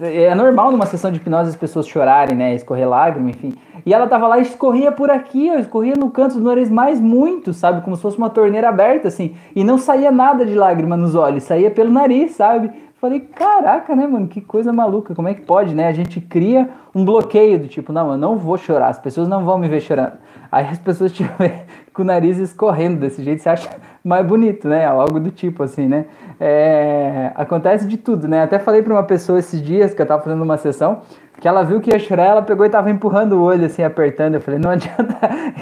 é 0.00 0.34
normal 0.34 0.70
numa 0.70 0.86
sessão 0.86 1.10
de 1.10 1.18
hipnose 1.18 1.50
as 1.50 1.56
pessoas 1.56 1.86
chorarem, 1.86 2.36
né? 2.36 2.54
Escorrer 2.54 2.88
lágrima, 2.88 3.30
enfim. 3.30 3.54
E 3.86 3.94
ela 3.94 4.06
tava 4.06 4.26
lá 4.26 4.38
e 4.38 4.42
escorria 4.42 4.92
por 4.92 5.10
aqui, 5.10 5.50
ó, 5.50 5.58
escorria 5.58 5.94
no 5.96 6.10
canto 6.10 6.34
do 6.34 6.44
nariz 6.44 6.70
mais 6.70 7.00
muito, 7.00 7.54
sabe? 7.54 7.82
Como 7.82 7.96
se 7.96 8.02
fosse 8.02 8.18
uma 8.18 8.28
torneira 8.28 8.68
aberta, 8.68 9.08
assim. 9.08 9.34
E 9.54 9.64
não 9.64 9.78
saía 9.78 10.10
nada 10.10 10.44
de 10.44 10.54
lágrima 10.54 10.96
nos 10.96 11.14
olhos, 11.14 11.44
saía 11.44 11.70
pelo 11.70 11.90
nariz, 11.90 12.32
sabe? 12.32 12.70
Falei, 13.00 13.20
caraca, 13.20 13.94
né, 13.94 14.06
mano? 14.06 14.26
Que 14.26 14.40
coisa 14.40 14.72
maluca. 14.72 15.14
Como 15.14 15.28
é 15.28 15.34
que 15.34 15.42
pode, 15.42 15.72
né? 15.72 15.86
A 15.86 15.92
gente 15.92 16.20
cria 16.20 16.68
um 16.92 17.04
bloqueio 17.04 17.58
do 17.58 17.68
tipo, 17.68 17.92
não, 17.92 18.10
eu 18.10 18.18
não 18.18 18.36
vou 18.36 18.58
chorar, 18.58 18.88
as 18.88 18.98
pessoas 18.98 19.28
não 19.28 19.44
vão 19.44 19.56
me 19.56 19.68
ver 19.68 19.80
chorando. 19.80 20.14
Aí 20.50 20.66
as 20.66 20.78
pessoas 20.78 21.12
te 21.14 21.22
veem 21.38 21.62
com 21.98 22.02
o 22.02 22.06
nariz 22.06 22.38
escorrendo 22.38 23.00
desse 23.00 23.24
jeito, 23.24 23.42
você 23.42 23.48
acha 23.48 23.68
mais 24.04 24.24
bonito, 24.24 24.68
né? 24.68 24.86
Algo 24.86 25.18
do 25.18 25.32
tipo 25.32 25.64
assim, 25.64 25.88
né? 25.88 26.04
É, 26.38 27.32
acontece 27.34 27.88
de 27.88 27.96
tudo, 27.96 28.28
né? 28.28 28.44
Até 28.44 28.60
falei 28.60 28.82
para 28.82 28.92
uma 28.92 29.02
pessoa 29.02 29.40
esses 29.40 29.60
dias 29.60 29.92
que 29.92 30.00
eu 30.00 30.06
tava 30.06 30.22
fazendo 30.22 30.44
uma 30.44 30.56
sessão 30.56 31.02
que 31.40 31.46
ela 31.46 31.64
viu 31.64 31.80
que 31.80 31.90
ia 31.90 31.98
chorar, 31.98 32.26
ela 32.26 32.42
pegou 32.42 32.66
e 32.66 32.68
tava 32.68 32.90
empurrando 32.90 33.32
o 33.32 33.42
olho 33.42 33.66
assim, 33.66 33.82
apertando. 33.82 34.36
Eu 34.36 34.40
falei, 34.40 34.60
não 34.60 34.70
adianta 34.78 35.18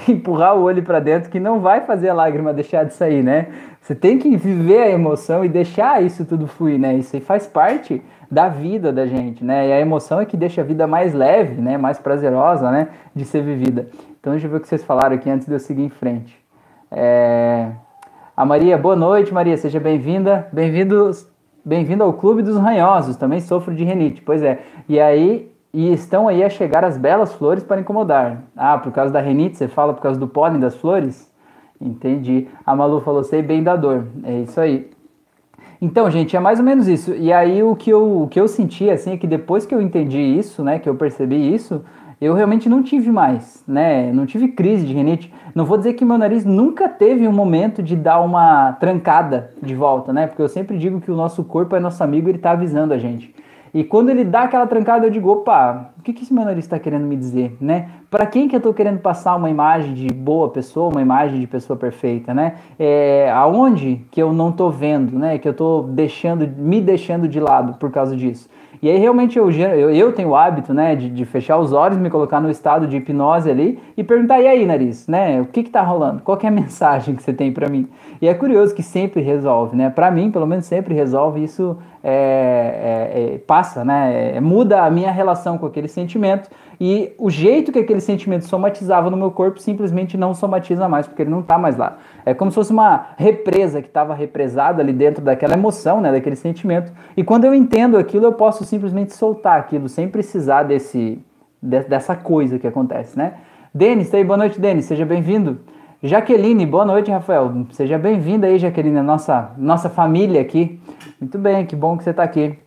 empurrar 0.06 0.56
o 0.56 0.62
olho 0.62 0.82
para 0.82 1.00
dentro 1.00 1.30
que 1.30 1.40
não 1.40 1.60
vai 1.60 1.80
fazer 1.82 2.10
a 2.10 2.14
lágrima 2.14 2.52
deixar 2.52 2.84
de 2.84 2.92
sair, 2.92 3.22
né? 3.22 3.48
Você 3.80 3.94
tem 3.94 4.18
que 4.18 4.36
viver 4.36 4.82
a 4.82 4.90
emoção 4.90 5.42
e 5.42 5.48
deixar 5.48 6.02
isso 6.02 6.26
tudo 6.26 6.46
fluir, 6.46 6.78
né? 6.78 6.94
Isso 6.94 7.16
aí 7.16 7.22
faz 7.22 7.46
parte 7.46 8.02
da 8.30 8.48
vida 8.48 8.92
da 8.92 9.06
gente, 9.06 9.44
né? 9.44 9.68
E 9.68 9.72
a 9.72 9.80
emoção 9.80 10.20
é 10.20 10.26
que 10.26 10.36
deixa 10.36 10.60
a 10.60 10.64
vida 10.64 10.86
mais 10.86 11.14
leve, 11.14 11.62
né? 11.62 11.78
Mais 11.78 11.98
prazerosa, 11.98 12.70
né? 12.70 12.88
De 13.14 13.24
ser 13.24 13.42
vivida. 13.42 13.88
Então 14.26 14.34
eu 14.34 14.40
ver 14.40 14.56
o 14.56 14.60
que 14.60 14.66
vocês 14.66 14.82
falaram 14.82 15.14
aqui 15.14 15.30
antes 15.30 15.46
de 15.46 15.52
eu 15.52 15.60
seguir 15.60 15.84
em 15.84 15.88
frente. 15.88 16.36
É... 16.90 17.70
A 18.36 18.44
Maria, 18.44 18.76
boa 18.76 18.96
noite, 18.96 19.32
Maria, 19.32 19.56
seja 19.56 19.78
bem-vinda. 19.78 20.48
Bem-vindos, 20.52 21.28
bem-vindo 21.64 22.02
ao 22.02 22.12
Clube 22.12 22.42
dos 22.42 22.56
Ranhosos, 22.56 23.16
também 23.16 23.38
sofro 23.38 23.72
de 23.72 23.84
renite. 23.84 24.20
Pois 24.20 24.42
é. 24.42 24.62
E 24.88 24.98
aí, 24.98 25.48
e 25.72 25.92
estão 25.92 26.26
aí 26.26 26.42
a 26.42 26.50
chegar 26.50 26.84
as 26.84 26.98
belas 26.98 27.34
flores 27.34 27.62
para 27.62 27.80
incomodar. 27.80 28.42
Ah, 28.56 28.76
por 28.76 28.90
causa 28.90 29.12
da 29.12 29.20
renite, 29.20 29.58
você 29.58 29.68
fala 29.68 29.94
por 29.94 30.02
causa 30.02 30.18
do 30.18 30.26
pólen 30.26 30.58
das 30.58 30.74
flores? 30.74 31.32
Entendi. 31.80 32.48
A 32.66 32.74
Malu 32.74 33.00
falou, 33.02 33.22
sei 33.22 33.42
bem 33.42 33.62
da 33.62 33.76
dor. 33.76 34.08
É 34.24 34.40
isso 34.40 34.60
aí. 34.60 34.90
Então, 35.80 36.10
gente, 36.10 36.36
é 36.36 36.40
mais 36.40 36.58
ou 36.58 36.64
menos 36.64 36.88
isso. 36.88 37.14
E 37.14 37.32
aí 37.32 37.62
o 37.62 37.76
que 37.76 37.90
eu, 37.90 38.22
o 38.22 38.26
que 38.26 38.40
eu 38.40 38.48
senti, 38.48 38.90
assim, 38.90 39.12
é 39.12 39.16
que 39.16 39.28
depois 39.28 39.64
que 39.64 39.72
eu 39.72 39.80
entendi 39.80 40.18
isso, 40.18 40.64
né, 40.64 40.80
que 40.80 40.88
eu 40.88 40.96
percebi 40.96 41.54
isso, 41.54 41.84
eu 42.20 42.32
realmente 42.32 42.68
não 42.68 42.82
tive 42.82 43.10
mais, 43.10 43.62
né? 43.68 44.10
Não 44.12 44.24
tive 44.24 44.48
crise 44.48 44.86
de 44.86 44.94
rinite. 44.94 45.32
Não 45.54 45.64
vou 45.64 45.76
dizer 45.76 45.92
que 45.94 46.04
meu 46.04 46.16
nariz 46.16 46.44
nunca 46.44 46.88
teve 46.88 47.28
um 47.28 47.32
momento 47.32 47.82
de 47.82 47.94
dar 47.94 48.20
uma 48.20 48.72
trancada 48.72 49.50
de 49.62 49.74
volta, 49.74 50.12
né? 50.12 50.26
Porque 50.26 50.40
eu 50.40 50.48
sempre 50.48 50.78
digo 50.78 51.00
que 51.00 51.10
o 51.10 51.16
nosso 51.16 51.44
corpo 51.44 51.76
é 51.76 51.80
nosso 51.80 52.02
amigo, 52.02 52.28
ele 52.28 52.38
tá 52.38 52.52
avisando 52.52 52.94
a 52.94 52.98
gente. 52.98 53.34
E 53.74 53.84
quando 53.84 54.08
ele 54.08 54.24
dá 54.24 54.44
aquela 54.44 54.66
trancada, 54.66 55.06
eu 55.06 55.10
digo, 55.10 55.30
opa, 55.30 55.90
o 55.98 56.02
que, 56.02 56.14
que 56.14 56.22
esse 56.22 56.32
meu 56.32 56.46
nariz 56.46 56.64
está 56.64 56.78
querendo 56.78 57.04
me 57.06 57.14
dizer, 57.14 57.54
né? 57.60 57.90
Para 58.10 58.24
quem 58.24 58.48
que 58.48 58.56
eu 58.56 58.58
estou 58.58 58.72
querendo 58.72 59.00
passar 59.00 59.36
uma 59.36 59.50
imagem 59.50 59.92
de 59.92 60.06
boa 60.06 60.48
pessoa, 60.48 60.90
uma 60.90 61.02
imagem 61.02 61.40
de 61.40 61.46
pessoa 61.46 61.78
perfeita, 61.78 62.32
né? 62.32 62.54
É, 62.78 63.30
aonde 63.34 64.06
que 64.10 64.22
eu 64.22 64.32
não 64.32 64.48
estou 64.48 64.70
vendo, 64.70 65.18
né? 65.18 65.36
Que 65.36 65.46
eu 65.46 65.52
estou 65.52 65.82
deixando, 65.82 66.48
me 66.56 66.80
deixando 66.80 67.28
de 67.28 67.38
lado 67.38 67.74
por 67.74 67.90
causa 67.90 68.16
disso. 68.16 68.48
E 68.82 68.90
aí 68.90 68.98
realmente 68.98 69.38
eu, 69.38 69.50
eu, 69.50 69.90
eu 69.90 70.12
tenho 70.12 70.30
o 70.30 70.36
hábito, 70.36 70.74
né, 70.74 70.94
de, 70.94 71.08
de, 71.08 71.24
fechar 71.24 71.58
os 71.58 71.72
olhos, 71.72 71.98
me 71.98 72.10
colocar 72.10 72.40
no 72.40 72.50
estado 72.50 72.86
de 72.86 72.96
hipnose 72.96 73.50
ali 73.50 73.78
e 73.96 74.04
perguntar, 74.04 74.40
e 74.40 74.46
aí, 74.46 74.66
nariz, 74.66 75.06
né, 75.06 75.40
o 75.40 75.46
que 75.46 75.62
que 75.62 75.70
tá 75.70 75.82
rolando? 75.82 76.22
Qual 76.22 76.38
é 76.42 76.46
a 76.46 76.50
mensagem 76.52 77.14
que 77.14 77.22
você 77.22 77.32
tem 77.32 77.52
para 77.52 77.68
mim? 77.68 77.88
E 78.20 78.28
é 78.28 78.34
curioso 78.34 78.74
que 78.74 78.82
sempre 78.82 79.22
resolve, 79.22 79.76
né, 79.76 79.90
para 79.90 80.10
mim, 80.10 80.30
pelo 80.30 80.46
menos 80.46 80.66
sempre 80.66 80.94
resolve, 80.94 81.42
isso 81.42 81.76
é, 82.08 82.12
é, 82.12 83.34
é, 83.34 83.38
passa, 83.38 83.84
né, 83.84 84.36
é, 84.36 84.40
muda 84.40 84.84
a 84.84 84.88
minha 84.88 85.10
relação 85.10 85.58
com 85.58 85.66
aquele 85.66 85.88
sentimento 85.88 86.48
e 86.80 87.12
o 87.18 87.28
jeito 87.28 87.72
que 87.72 87.80
aquele 87.80 88.00
sentimento 88.00 88.44
somatizava 88.44 89.10
no 89.10 89.16
meu 89.16 89.32
corpo 89.32 89.58
simplesmente 89.58 90.16
não 90.16 90.32
somatiza 90.32 90.88
mais, 90.88 91.08
porque 91.08 91.22
ele 91.22 91.32
não 91.32 91.40
está 91.40 91.58
mais 91.58 91.76
lá. 91.76 91.98
É 92.24 92.32
como 92.32 92.52
se 92.52 92.54
fosse 92.54 92.70
uma 92.70 93.08
represa 93.16 93.82
que 93.82 93.88
estava 93.88 94.14
represada 94.14 94.80
ali 94.80 94.92
dentro 94.92 95.20
daquela 95.20 95.54
emoção, 95.54 96.00
né, 96.00 96.12
daquele 96.12 96.36
sentimento. 96.36 96.92
E 97.16 97.24
quando 97.24 97.44
eu 97.44 97.52
entendo 97.52 97.98
aquilo, 97.98 98.26
eu 98.26 98.34
posso 98.34 98.64
simplesmente 98.64 99.12
soltar 99.12 99.58
aquilo, 99.58 99.88
sem 99.88 100.06
precisar 100.06 100.62
desse, 100.62 101.20
de, 101.60 101.80
dessa 101.80 102.14
coisa 102.14 102.56
que 102.56 102.68
acontece, 102.68 103.18
né? 103.18 103.34
Denis, 103.74 104.10
tá 104.10 104.16
aí, 104.16 104.22
boa 104.22 104.36
noite, 104.36 104.60
Denis, 104.60 104.84
seja 104.84 105.04
bem-vindo. 105.04 105.58
Jaqueline, 106.00 106.64
boa 106.66 106.84
noite, 106.84 107.10
Rafael. 107.10 107.52
Seja 107.72 107.98
bem-vinda 107.98 108.46
aí, 108.46 108.58
Jaqueline, 108.58 108.98
a 108.98 109.02
nossa, 109.02 109.50
nossa 109.58 109.90
família 109.90 110.40
aqui. 110.40 110.78
Muito 111.20 111.38
bem, 111.38 111.64
que 111.64 111.74
bom 111.74 111.96
que 111.96 112.04
você 112.04 112.10
está 112.10 112.22
aqui. 112.22 112.58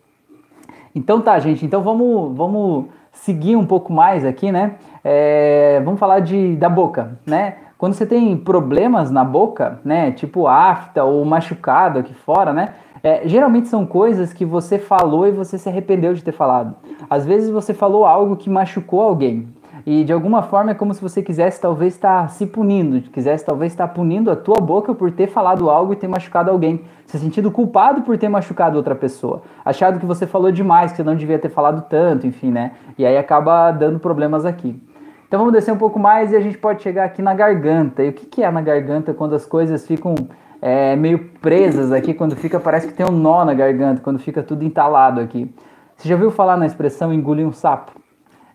Então 0.92 1.20
tá, 1.20 1.38
gente, 1.38 1.64
então 1.64 1.82
vamos, 1.82 2.36
vamos 2.36 2.86
seguir 3.12 3.54
um 3.54 3.64
pouco 3.64 3.92
mais 3.92 4.24
aqui, 4.24 4.50
né? 4.50 4.74
É, 5.04 5.80
vamos 5.84 6.00
falar 6.00 6.20
de, 6.20 6.56
da 6.56 6.68
boca, 6.68 7.18
né? 7.24 7.58
Quando 7.78 7.94
você 7.94 8.04
tem 8.04 8.36
problemas 8.36 9.10
na 9.10 9.24
boca, 9.24 9.78
né? 9.84 10.10
Tipo 10.10 10.48
afta 10.48 11.04
ou 11.04 11.24
machucado 11.24 12.00
aqui 12.00 12.12
fora, 12.12 12.52
né? 12.52 12.74
É, 13.02 13.22
geralmente 13.26 13.68
são 13.68 13.86
coisas 13.86 14.32
que 14.32 14.44
você 14.44 14.78
falou 14.78 15.26
e 15.28 15.30
você 15.30 15.56
se 15.56 15.68
arrependeu 15.68 16.12
de 16.12 16.22
ter 16.22 16.32
falado. 16.32 16.74
Às 17.08 17.24
vezes 17.24 17.50
você 17.50 17.72
falou 17.72 18.04
algo 18.04 18.36
que 18.36 18.50
machucou 18.50 19.00
alguém, 19.00 19.48
e 19.86 20.04
de 20.04 20.12
alguma 20.12 20.42
forma 20.42 20.72
é 20.72 20.74
como 20.74 20.92
se 20.92 21.00
você 21.00 21.22
quisesse 21.22 21.60
talvez 21.60 21.94
estar 21.94 22.28
se 22.30 22.46
punindo, 22.46 23.00
quisesse 23.10 23.44
talvez 23.44 23.72
estar 23.72 23.88
punindo 23.88 24.30
a 24.30 24.36
tua 24.36 24.60
boca 24.60 24.94
por 24.94 25.10
ter 25.10 25.28
falado 25.28 25.70
algo 25.70 25.92
e 25.92 25.96
ter 25.96 26.08
machucado 26.08 26.50
alguém, 26.50 26.84
se 27.06 27.18
sentindo 27.18 27.50
culpado 27.50 28.02
por 28.02 28.18
ter 28.18 28.28
machucado 28.28 28.76
outra 28.76 28.94
pessoa, 28.94 29.42
achado 29.64 29.98
que 29.98 30.06
você 30.06 30.26
falou 30.26 30.52
demais, 30.52 30.90
que 30.90 30.98
você 30.98 31.04
não 31.04 31.16
devia 31.16 31.38
ter 31.38 31.48
falado 31.48 31.84
tanto, 31.88 32.26
enfim, 32.26 32.50
né? 32.50 32.72
E 32.98 33.06
aí 33.06 33.16
acaba 33.16 33.70
dando 33.72 33.98
problemas 33.98 34.44
aqui. 34.44 34.80
Então 35.26 35.38
vamos 35.38 35.52
descer 35.52 35.72
um 35.72 35.78
pouco 35.78 35.98
mais 35.98 36.32
e 36.32 36.36
a 36.36 36.40
gente 36.40 36.58
pode 36.58 36.82
chegar 36.82 37.04
aqui 37.04 37.22
na 37.22 37.32
garganta. 37.32 38.02
E 38.02 38.08
o 38.08 38.12
que, 38.12 38.26
que 38.26 38.42
é 38.42 38.50
na 38.50 38.60
garganta 38.60 39.14
quando 39.14 39.34
as 39.34 39.46
coisas 39.46 39.86
ficam 39.86 40.14
é, 40.60 40.96
meio 40.96 41.30
presas 41.40 41.92
aqui, 41.92 42.12
quando 42.12 42.34
fica, 42.36 42.58
parece 42.58 42.88
que 42.88 42.92
tem 42.92 43.06
um 43.06 43.12
nó 43.12 43.44
na 43.44 43.54
garganta, 43.54 44.00
quando 44.02 44.18
fica 44.18 44.42
tudo 44.42 44.64
entalado 44.64 45.20
aqui. 45.20 45.54
Você 45.96 46.08
já 46.08 46.14
ouviu 46.14 46.30
falar 46.30 46.56
na 46.56 46.66
expressão 46.66 47.12
engolir 47.12 47.46
um 47.46 47.52
sapo? 47.52 47.99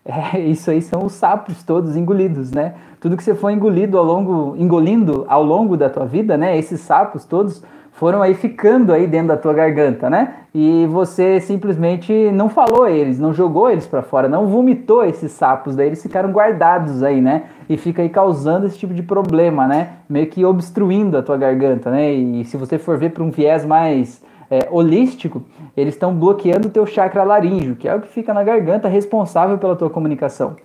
É, 0.06 0.38
isso 0.38 0.70
aí 0.70 0.80
são 0.80 1.04
os 1.04 1.14
sapos 1.14 1.64
todos 1.64 1.96
engolidos, 1.96 2.52
né? 2.52 2.74
Tudo 3.00 3.16
que 3.16 3.24
você 3.24 3.34
foi 3.34 3.52
engolido 3.52 3.98
ao 3.98 4.04
longo, 4.04 4.54
engolindo 4.56 5.24
ao 5.28 5.42
longo 5.42 5.76
da 5.76 5.90
tua 5.90 6.06
vida, 6.06 6.36
né? 6.36 6.56
Esses 6.56 6.80
sapos 6.80 7.24
todos 7.24 7.60
foram 7.90 8.22
aí 8.22 8.34
ficando 8.34 8.92
aí 8.92 9.06
dentro 9.06 9.28
da 9.28 9.36
tua 9.36 9.52
garganta, 9.52 10.08
né? 10.08 10.34
E 10.54 10.86
você 10.86 11.40
simplesmente 11.40 12.12
não 12.30 12.48
falou 12.48 12.86
eles, 12.86 13.18
não 13.18 13.32
jogou 13.32 13.68
eles 13.70 13.86
para 13.86 14.02
fora, 14.02 14.28
não 14.28 14.46
vomitou 14.46 15.04
esses 15.04 15.32
sapos, 15.32 15.74
daí 15.74 15.88
eles 15.88 16.02
ficaram 16.02 16.30
guardados 16.30 17.02
aí, 17.02 17.20
né? 17.20 17.44
E 17.68 17.76
fica 17.76 18.02
aí 18.02 18.08
causando 18.08 18.66
esse 18.66 18.78
tipo 18.78 18.94
de 18.94 19.02
problema, 19.02 19.66
né? 19.66 19.88
Meio 20.08 20.28
que 20.28 20.44
obstruindo 20.44 21.18
a 21.18 21.22
tua 21.22 21.36
garganta, 21.36 21.90
né? 21.90 22.12
E 22.12 22.44
se 22.44 22.56
você 22.56 22.78
for 22.78 22.96
ver 22.96 23.10
para 23.10 23.24
um 23.24 23.30
viés 23.30 23.64
mais 23.64 24.22
é, 24.50 24.68
holístico, 24.70 25.42
eles 25.76 25.94
estão 25.94 26.14
bloqueando 26.14 26.68
o 26.68 26.70
teu 26.70 26.86
chakra 26.86 27.24
laríngeo, 27.24 27.76
que 27.76 27.88
é 27.88 27.94
o 27.94 28.00
que 28.00 28.08
fica 28.08 28.32
na 28.32 28.42
garganta 28.42 28.88
responsável 28.88 29.58
pela 29.58 29.76
tua 29.76 29.90
comunicação. 29.90 30.56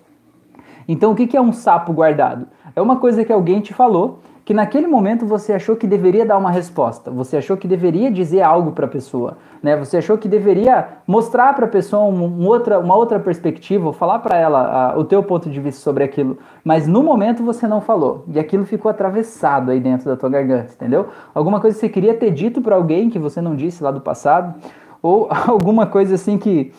Então, 0.87 1.11
o 1.11 1.15
que 1.15 1.37
é 1.37 1.41
um 1.41 1.53
sapo 1.53 1.93
guardado? 1.93 2.47
É 2.75 2.81
uma 2.81 2.97
coisa 2.97 3.23
que 3.23 3.31
alguém 3.31 3.61
te 3.61 3.73
falou 3.73 4.19
que 4.43 4.53
naquele 4.53 4.87
momento 4.87 5.25
você 5.25 5.53
achou 5.53 5.75
que 5.75 5.85
deveria 5.85 6.25
dar 6.25 6.37
uma 6.37 6.49
resposta, 6.49 7.11
você 7.11 7.37
achou 7.37 7.55
que 7.55 7.67
deveria 7.67 8.09
dizer 8.09 8.41
algo 8.41 8.71
para 8.71 8.85
a 8.85 8.89
pessoa, 8.89 9.37
né? 9.61 9.77
Você 9.77 9.97
achou 9.97 10.17
que 10.17 10.27
deveria 10.27 10.87
mostrar 11.05 11.53
para 11.53 11.65
a 11.65 11.69
pessoa 11.69 12.03
um, 12.05 12.25
um, 12.25 12.47
outra, 12.47 12.79
uma 12.79 12.95
outra 12.95 13.19
perspectiva, 13.19 13.93
falar 13.93 14.19
para 14.19 14.37
ela 14.37 14.95
o 14.97 15.03
teu 15.03 15.21
ponto 15.21 15.49
de 15.49 15.59
vista 15.59 15.81
sobre 15.81 16.03
aquilo, 16.03 16.39
mas 16.63 16.87
no 16.87 17.03
momento 17.03 17.43
você 17.43 17.67
não 17.67 17.81
falou 17.81 18.25
e 18.27 18.39
aquilo 18.39 18.65
ficou 18.65 18.89
atravessado 18.89 19.69
aí 19.69 19.79
dentro 19.79 20.05
da 20.05 20.17
tua 20.17 20.29
garganta, 20.29 20.73
entendeu? 20.73 21.07
Alguma 21.35 21.59
coisa 21.59 21.75
que 21.75 21.81
você 21.81 21.89
queria 21.89 22.15
ter 22.15 22.31
dito 22.31 22.61
para 22.61 22.75
alguém 22.75 23.09
que 23.09 23.19
você 23.19 23.41
não 23.41 23.55
disse 23.55 23.83
lá 23.83 23.91
do 23.91 24.01
passado, 24.01 24.55
ou 25.03 25.27
alguma 25.47 25.85
coisa 25.85 26.15
assim 26.15 26.37
que 26.37 26.73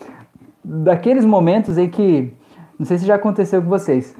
daqueles 0.63 1.25
momentos 1.25 1.77
em 1.77 1.89
que 1.89 2.33
não 2.77 2.85
sei 2.85 2.97
se 2.97 3.05
já 3.05 3.15
aconteceu 3.15 3.61
com 3.61 3.69
vocês 3.69 4.15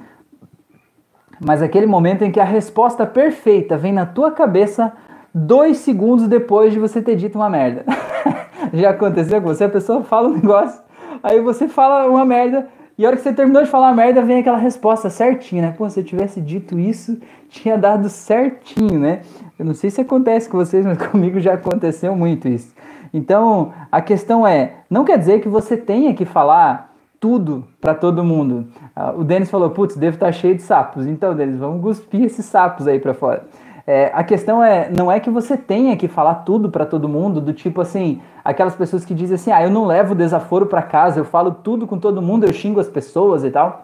mas 1.44 1.62
aquele 1.62 1.86
momento 1.86 2.22
em 2.22 2.32
que 2.32 2.40
a 2.40 2.44
resposta 2.44 3.06
perfeita 3.06 3.76
vem 3.76 3.92
na 3.92 4.06
tua 4.06 4.30
cabeça 4.30 4.92
dois 5.32 5.78
segundos 5.78 6.26
depois 6.26 6.72
de 6.72 6.78
você 6.78 7.02
ter 7.02 7.16
dito 7.16 7.36
uma 7.36 7.50
merda. 7.50 7.84
Já 8.72 8.90
aconteceu 8.90 9.40
com 9.42 9.48
você? 9.48 9.64
A 9.64 9.68
pessoa 9.68 10.02
fala 10.02 10.28
um 10.28 10.34
negócio, 10.34 10.80
aí 11.22 11.40
você 11.40 11.68
fala 11.68 12.08
uma 12.08 12.24
merda, 12.24 12.66
e 12.96 13.04
a 13.04 13.08
hora 13.08 13.16
que 13.16 13.22
você 13.22 13.32
terminou 13.32 13.62
de 13.62 13.68
falar 13.68 13.88
a 13.88 13.94
merda, 13.94 14.22
vem 14.22 14.38
aquela 14.38 14.56
resposta 14.56 15.10
certinha, 15.10 15.62
né? 15.62 15.74
Pô, 15.76 15.88
se 15.90 16.00
eu 16.00 16.04
tivesse 16.04 16.40
dito 16.40 16.78
isso, 16.78 17.18
tinha 17.48 17.76
dado 17.76 18.08
certinho, 18.08 18.98
né? 18.98 19.20
Eu 19.58 19.64
não 19.64 19.74
sei 19.74 19.90
se 19.90 20.00
acontece 20.00 20.48
com 20.48 20.56
vocês, 20.56 20.86
mas 20.86 20.98
comigo 21.08 21.40
já 21.40 21.54
aconteceu 21.54 22.14
muito 22.16 22.48
isso. 22.48 22.72
Então, 23.12 23.72
a 23.92 24.00
questão 24.00 24.46
é, 24.46 24.74
não 24.88 25.04
quer 25.04 25.18
dizer 25.18 25.40
que 25.40 25.48
você 25.48 25.76
tenha 25.76 26.14
que 26.14 26.24
falar 26.24 26.93
tudo 27.24 27.64
para 27.80 27.94
todo 27.94 28.22
mundo. 28.22 28.66
Uh, 28.94 29.20
o 29.20 29.24
Denis 29.24 29.50
falou, 29.50 29.70
putz, 29.70 29.96
devo 29.96 30.16
estar 30.16 30.26
tá 30.26 30.32
cheio 30.32 30.56
de 30.56 30.60
sapos. 30.60 31.06
Então, 31.06 31.34
Denis, 31.34 31.58
vamos 31.58 31.80
cuspir 31.80 32.22
esses 32.22 32.44
sapos 32.44 32.86
aí 32.86 33.00
para 33.00 33.14
fora. 33.14 33.44
É, 33.86 34.10
a 34.12 34.22
questão 34.22 34.62
é, 34.62 34.90
não 34.90 35.10
é 35.10 35.18
que 35.18 35.30
você 35.30 35.56
tenha 35.56 35.96
que 35.96 36.06
falar 36.06 36.34
tudo 36.34 36.68
para 36.68 36.84
todo 36.84 37.08
mundo, 37.08 37.40
do 37.40 37.54
tipo 37.54 37.80
assim, 37.80 38.20
aquelas 38.44 38.74
pessoas 38.74 39.06
que 39.06 39.14
dizem 39.14 39.36
assim, 39.36 39.50
ah, 39.50 39.62
eu 39.62 39.70
não 39.70 39.86
levo 39.86 40.14
desaforo 40.14 40.66
para 40.66 40.82
casa, 40.82 41.18
eu 41.18 41.24
falo 41.24 41.52
tudo 41.52 41.86
com 41.86 41.98
todo 41.98 42.20
mundo, 42.20 42.44
eu 42.44 42.52
xingo 42.52 42.78
as 42.78 42.88
pessoas 42.88 43.42
e 43.42 43.50
tal. 43.50 43.83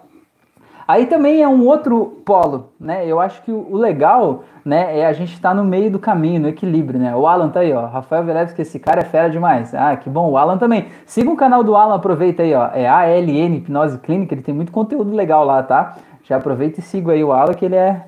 Aí 0.91 1.07
também 1.07 1.41
é 1.41 1.47
um 1.47 1.65
outro 1.69 2.21
polo, 2.25 2.71
né? 2.81 3.07
Eu 3.07 3.21
acho 3.21 3.41
que 3.43 3.53
o 3.53 3.77
legal, 3.77 4.43
né, 4.65 4.99
é 4.99 5.07
a 5.07 5.13
gente 5.13 5.33
estar 5.33 5.51
tá 5.51 5.55
no 5.55 5.63
meio 5.63 5.89
do 5.89 6.01
caminho, 6.01 6.41
no 6.41 6.49
equilíbrio, 6.49 6.99
né? 6.99 7.15
O 7.15 7.29
Alan 7.29 7.49
tá 7.49 7.61
aí, 7.61 7.73
ó. 7.73 7.87
Rafael 7.87 8.25
que 8.57 8.63
esse 8.63 8.77
cara 8.81 9.03
é 9.03 9.05
fera 9.05 9.31
demais. 9.31 9.73
Ah, 9.73 9.97
que 9.97 10.11
bom. 10.11 10.33
O 10.33 10.37
Alan 10.37 10.59
também. 10.59 10.87
Siga 11.07 11.31
o 11.31 11.37
canal 11.37 11.63
do 11.63 11.77
Alan, 11.77 11.95
aproveita 11.95 12.43
aí, 12.43 12.53
ó. 12.55 12.71
É 12.75 12.89
ALN 12.89 13.59
Hipnose 13.59 13.99
Clínica, 13.99 14.35
ele 14.35 14.43
tem 14.43 14.53
muito 14.53 14.73
conteúdo 14.73 15.15
legal 15.15 15.45
lá, 15.45 15.63
tá? 15.63 15.95
Já 16.25 16.39
aproveita 16.39 16.81
e 16.81 16.83
siga 16.83 17.13
aí 17.13 17.23
o 17.23 17.31
Alan, 17.31 17.55
que 17.55 17.67
ele 17.67 17.77
é, 17.77 18.03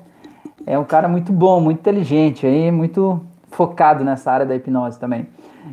é 0.67 0.77
um 0.77 0.83
cara 0.83 1.07
muito 1.07 1.31
bom, 1.31 1.61
muito 1.61 1.79
inteligente 1.79 2.45
aí, 2.45 2.69
muito 2.69 3.21
focado 3.49 4.03
nessa 4.03 4.29
área 4.29 4.45
da 4.45 4.57
hipnose 4.57 4.99
também. 4.99 5.25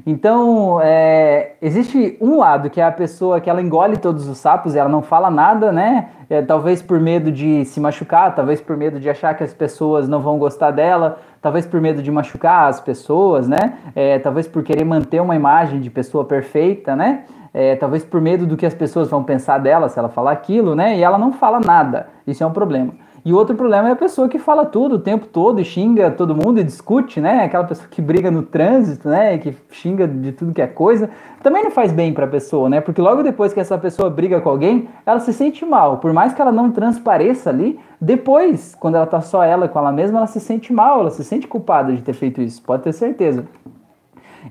Então, 0.06 0.80
é, 0.82 1.52
existe 1.60 2.16
um 2.20 2.38
lado 2.38 2.70
que 2.70 2.80
é 2.80 2.84
a 2.84 2.92
pessoa 2.92 3.40
que 3.40 3.50
ela 3.50 3.60
engole 3.60 3.96
todos 3.96 4.28
os 4.28 4.38
sapos 4.38 4.74
ela 4.74 4.88
não 4.88 5.02
fala 5.02 5.30
nada, 5.30 5.72
né? 5.72 6.08
É, 6.28 6.40
talvez 6.42 6.80
por 6.80 7.00
medo 7.00 7.30
de 7.30 7.64
se 7.64 7.80
machucar, 7.80 8.34
talvez 8.34 8.60
por 8.60 8.76
medo 8.76 9.00
de 9.00 9.10
achar 9.10 9.34
que 9.34 9.42
as 9.42 9.52
pessoas 9.52 10.08
não 10.08 10.20
vão 10.20 10.38
gostar 10.38 10.70
dela, 10.70 11.18
talvez 11.42 11.66
por 11.66 11.80
medo 11.80 12.02
de 12.02 12.10
machucar 12.10 12.68
as 12.68 12.80
pessoas, 12.80 13.48
né? 13.48 13.74
É, 13.94 14.18
talvez 14.18 14.46
por 14.46 14.62
querer 14.62 14.84
manter 14.84 15.20
uma 15.20 15.34
imagem 15.34 15.80
de 15.80 15.90
pessoa 15.90 16.24
perfeita, 16.24 16.94
né? 16.94 17.24
É, 17.52 17.74
talvez 17.74 18.04
por 18.04 18.20
medo 18.20 18.46
do 18.46 18.56
que 18.56 18.64
as 18.64 18.74
pessoas 18.74 19.10
vão 19.10 19.24
pensar 19.24 19.58
dela 19.58 19.88
se 19.88 19.98
ela 19.98 20.08
falar 20.08 20.32
aquilo, 20.32 20.74
né? 20.76 20.96
E 20.96 21.02
ela 21.02 21.18
não 21.18 21.32
fala 21.32 21.58
nada. 21.58 22.08
Isso 22.26 22.44
é 22.44 22.46
um 22.46 22.52
problema. 22.52 22.94
E 23.22 23.32
outro 23.34 23.54
problema 23.54 23.88
é 23.88 23.92
a 23.92 23.96
pessoa 23.96 24.28
que 24.28 24.38
fala 24.38 24.64
tudo 24.64 24.94
o 24.94 24.98
tempo 24.98 25.26
todo 25.26 25.60
e 25.60 25.64
xinga 25.64 26.10
todo 26.10 26.34
mundo 26.34 26.58
e 26.58 26.64
discute, 26.64 27.20
né? 27.20 27.44
Aquela 27.44 27.64
pessoa 27.64 27.86
que 27.88 28.00
briga 28.00 28.30
no 28.30 28.42
trânsito, 28.42 29.08
né? 29.08 29.36
Que 29.36 29.54
xinga 29.70 30.08
de 30.08 30.32
tudo 30.32 30.54
que 30.54 30.62
é 30.62 30.66
coisa. 30.66 31.10
Também 31.42 31.62
não 31.62 31.70
faz 31.70 31.92
bem 31.92 32.14
para 32.14 32.24
a 32.24 32.28
pessoa, 32.28 32.70
né? 32.70 32.80
Porque 32.80 33.00
logo 33.00 33.22
depois 33.22 33.52
que 33.52 33.60
essa 33.60 33.76
pessoa 33.76 34.08
briga 34.08 34.40
com 34.40 34.48
alguém, 34.48 34.88
ela 35.04 35.20
se 35.20 35.32
sente 35.34 35.66
mal. 35.66 35.98
Por 35.98 36.12
mais 36.14 36.32
que 36.32 36.40
ela 36.40 36.52
não 36.52 36.70
transpareça 36.70 37.50
ali, 37.50 37.78
depois, 38.00 38.74
quando 38.80 38.94
ela 38.94 39.06
tá 39.06 39.20
só 39.20 39.42
ela 39.42 39.68
com 39.68 39.78
ela 39.78 39.92
mesma, 39.92 40.18
ela 40.18 40.26
se 40.26 40.40
sente 40.40 40.72
mal, 40.72 41.00
ela 41.00 41.10
se 41.10 41.22
sente 41.22 41.46
culpada 41.46 41.92
de 41.92 42.00
ter 42.00 42.14
feito 42.14 42.40
isso. 42.40 42.62
Pode 42.62 42.82
ter 42.82 42.92
certeza. 42.92 43.44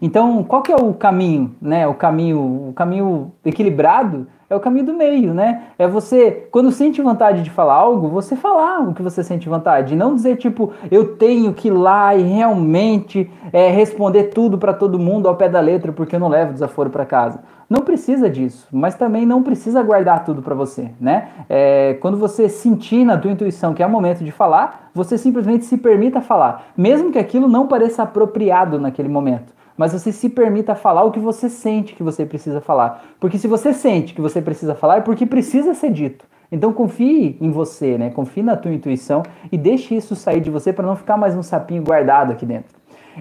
Então, 0.02 0.44
qual 0.44 0.62
que 0.62 0.72
é 0.72 0.76
o 0.76 0.94
caminho, 0.94 1.56
né? 1.62 1.88
O 1.88 1.94
caminho, 1.94 2.70
o 2.70 2.74
caminho 2.74 3.32
equilibrado 3.44 4.28
é 4.50 4.56
o 4.56 4.60
caminho 4.60 4.86
do 4.86 4.94
meio, 4.94 5.34
né? 5.34 5.64
É 5.78 5.88
você, 5.88 6.48
quando 6.52 6.72
sente 6.72 7.02
vontade 7.02 7.44
de 7.44 7.52
falar 7.52 7.76
algo, 7.76 8.10
você 8.10 8.36
falar 8.36 8.80
o 8.80 8.94
que 8.96 9.04
você 9.04 9.24
sente 9.24 9.48
vontade. 9.48 9.96
Não 9.96 10.16
dizer, 10.16 10.38
tipo, 10.38 10.74
eu 10.90 11.16
tenho 11.18 11.54
que 11.54 11.68
ir 11.68 11.72
lá 11.72 12.16
e 12.16 12.24
realmente 12.24 13.30
é, 13.54 13.70
responder 13.70 14.26
tudo 14.26 14.58
para 14.58 14.74
todo 14.74 14.98
mundo 14.98 15.28
ao 15.28 15.36
pé 15.36 15.48
da 15.48 15.60
letra 15.60 15.92
porque 15.92 16.16
eu 16.16 16.20
não 16.20 16.28
levo 16.28 16.54
desaforo 16.54 16.90
para 16.90 17.06
casa. 17.06 17.42
Não 17.70 17.82
precisa 17.82 18.28
disso, 18.28 18.68
mas 18.72 18.96
também 18.96 19.28
não 19.28 19.44
precisa 19.44 19.84
guardar 19.84 20.26
tudo 20.26 20.42
para 20.42 20.56
você, 20.56 20.90
né? 21.00 21.28
É, 21.48 21.96
quando 22.02 22.18
você 22.18 22.50
sentir 22.50 23.06
na 23.06 23.16
tua 23.16 23.30
intuição 23.30 23.76
que 23.76 23.84
é 23.84 23.86
o 23.86 23.90
momento 23.90 24.24
de 24.24 24.32
falar, 24.32 24.90
você 24.96 25.20
simplesmente 25.20 25.66
se 25.66 25.78
permita 25.78 26.20
falar, 26.20 26.72
mesmo 26.76 27.12
que 27.12 27.20
aquilo 27.20 27.48
não 27.48 27.68
pareça 27.68 28.02
apropriado 28.02 28.80
naquele 28.80 29.08
momento 29.08 29.59
mas 29.80 29.94
você 29.94 30.12
se 30.12 30.28
permita 30.28 30.76
falar 30.76 31.06
o 31.06 31.12
que 31.12 31.22
você 31.22 31.48
sente 31.48 31.96
que 31.96 32.04
você 32.04 32.26
precisa 32.26 32.60
falar. 32.60 33.02
Porque 33.18 33.38
se 33.38 33.48
você 33.48 33.72
sente 33.72 34.14
que 34.14 34.20
você 34.20 34.42
precisa 34.42 34.76
falar, 34.76 34.98
é 34.98 35.00
porque 35.02 35.26
precisa 35.26 35.74
ser 35.74 35.90
dito. 35.90 36.26
Então 36.52 36.74
confie 36.74 37.38
em 37.40 37.50
você, 37.50 37.98
né? 37.98 38.10
Confie 38.10 38.44
na 38.44 38.58
tua 38.58 38.74
intuição 38.74 39.24
e 39.50 39.58
deixe 39.58 39.96
isso 39.96 40.18
sair 40.18 40.42
de 40.42 40.50
você 40.50 40.74
para 40.74 40.86
não 40.86 40.98
ficar 40.98 41.16
mais 41.16 41.34
um 41.34 41.42
sapinho 41.42 41.82
guardado 41.82 42.34
aqui 42.34 42.46
dentro. 42.46 42.76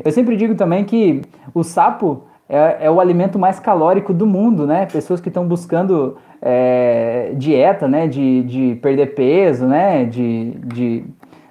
Eu 0.05 0.11
sempre 0.11 0.37
digo 0.37 0.57
também 0.57 0.85
que 0.85 1.23
o 1.55 1.63
sapo 1.63 2.25
é, 2.49 2.87
é 2.87 2.91
o 2.91 2.99
alimento 2.99 3.39
mais 3.39 3.61
calórico 3.61 4.13
do 4.13 4.27
mundo, 4.27 4.67
né? 4.67 4.85
Pessoas 4.87 5.21
que 5.21 5.29
estão 5.29 5.47
buscando 5.47 6.17
é, 6.43 7.35
dieta, 7.37 7.87
né? 7.87 8.09
De, 8.09 8.43
de 8.43 8.75
perder 8.83 9.15
peso, 9.15 9.65
né? 9.65 10.05
De, 10.07 10.57
de, 10.65 11.05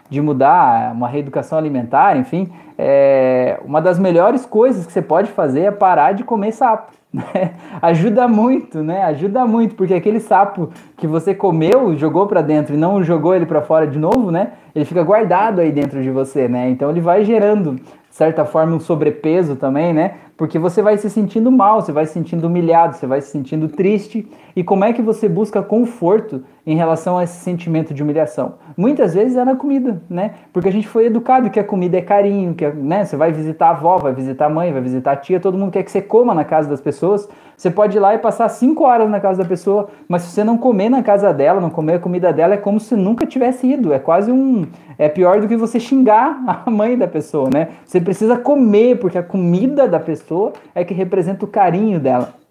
de 0.09 0.21
mudar 0.21 0.93
uma 0.93 1.07
reeducação 1.07 1.57
alimentar, 1.57 2.17
enfim 2.17 2.49
é, 2.77 3.59
uma 3.65 3.81
das 3.81 3.97
melhores 3.97 4.45
coisas 4.45 4.85
que 4.85 4.93
você 4.93 5.01
pode 5.01 5.31
fazer 5.31 5.61
é 5.61 5.71
parar 5.71 6.11
de 6.11 6.23
comer 6.23 6.51
sapo. 6.51 6.95
Né? 7.17 7.51
Ajuda 7.81 8.27
muito, 8.27 8.83
né? 8.83 9.01
Ajuda 9.03 9.45
muito, 9.45 9.75
porque 9.75 9.93
aquele 9.93 10.19
sapo 10.19 10.69
que 10.97 11.07
você 11.07 11.33
comeu, 11.33 11.95
jogou 11.95 12.27
para 12.27 12.41
dentro 12.41 12.75
e 12.75 12.77
não 12.77 13.01
jogou 13.01 13.33
ele 13.33 13.45
para 13.45 13.61
fora 13.61 13.87
de 13.87 13.97
novo, 13.97 14.29
né? 14.29 14.51
Ele 14.75 14.83
fica 14.83 15.01
guardado 15.01 15.61
aí 15.61 15.71
dentro 15.71 16.03
de 16.03 16.11
você, 16.11 16.49
né? 16.49 16.69
Então 16.69 16.91
ele 16.91 16.99
vai 16.99 17.23
gerando, 17.23 17.75
de 17.75 17.81
certa 18.11 18.43
forma, 18.43 18.75
um 18.75 18.79
sobrepeso 18.79 19.55
também, 19.55 19.93
né? 19.93 20.15
Porque 20.35 20.59
você 20.59 20.81
vai 20.81 20.97
se 20.97 21.09
sentindo 21.09 21.49
mal, 21.49 21.81
você 21.81 21.93
vai 21.93 22.05
se 22.05 22.11
sentindo 22.11 22.45
humilhado, 22.45 22.97
você 22.97 23.07
vai 23.07 23.21
se 23.21 23.31
sentindo 23.31 23.69
triste. 23.69 24.27
E 24.57 24.63
como 24.63 24.83
é 24.83 24.91
que 24.91 25.03
você 25.03 25.29
busca 25.29 25.61
conforto 25.61 26.43
em 26.65 26.75
relação 26.75 27.15
a 27.15 27.23
esse 27.23 27.41
sentimento 27.41 27.93
de 27.93 28.01
humilhação? 28.01 28.55
Muitas 28.75 29.13
vezes 29.13 29.37
é 29.37 29.45
na 29.45 29.55
comida, 29.55 30.01
né? 30.09 30.31
Porque 30.51 30.67
a 30.67 30.71
gente 30.71 30.87
foi 30.87 31.05
educado 31.05 31.51
que 31.51 31.59
a 31.59 31.63
comida 31.63 31.95
é 31.95 32.01
carinho, 32.01 32.55
que 32.55 32.67
né? 32.67 33.05
você 33.05 33.15
vai 33.15 33.31
visitar 33.31 33.67
a 33.67 33.69
avó, 33.69 33.99
vai 33.99 34.15
visitar 34.15 34.47
a 34.47 34.49
mãe, 34.49 34.73
vai 34.73 34.81
visitar 34.81 35.11
a 35.11 35.15
tia, 35.15 35.39
todo 35.39 35.59
mundo 35.59 35.69
quer 35.69 35.83
que 35.83 35.91
você 35.91 36.01
coma 36.01 36.33
na 36.33 36.43
casa 36.43 36.67
das 36.67 36.81
pessoas. 36.81 37.29
Você 37.55 37.69
pode 37.69 37.97
ir 37.97 37.99
lá 37.99 38.15
e 38.15 38.17
passar 38.17 38.49
cinco 38.49 38.83
horas 38.83 39.07
na 39.07 39.19
casa 39.19 39.43
da 39.43 39.47
pessoa, 39.47 39.89
mas 40.07 40.23
se 40.23 40.31
você 40.31 40.43
não 40.43 40.57
comer 40.57 40.89
na 40.89 41.03
casa 41.03 41.31
dela, 41.31 41.61
não 41.61 41.69
comer 41.69 41.93
a 41.93 41.99
comida 41.99 42.33
dela, 42.33 42.55
é 42.55 42.57
como 42.57 42.79
se 42.79 42.95
nunca 42.95 43.27
tivesse 43.27 43.67
ido. 43.67 43.93
É 43.93 43.99
quase 43.99 44.31
um. 44.31 44.65
É 44.97 45.07
pior 45.07 45.39
do 45.39 45.47
que 45.47 45.55
você 45.55 45.79
xingar 45.79 46.63
a 46.65 46.71
mãe 46.71 46.97
da 46.97 47.07
pessoa, 47.07 47.47
né? 47.53 47.67
Você 47.85 48.01
precisa 48.01 48.35
comer, 48.35 48.97
porque 48.97 49.19
a 49.19 49.23
comida 49.23 49.87
da 49.87 49.99
pessoa 49.99 50.53
é 50.73 50.83
que 50.83 50.95
representa 50.95 51.45
o 51.45 51.47
carinho 51.47 51.99
dela. 51.99 52.46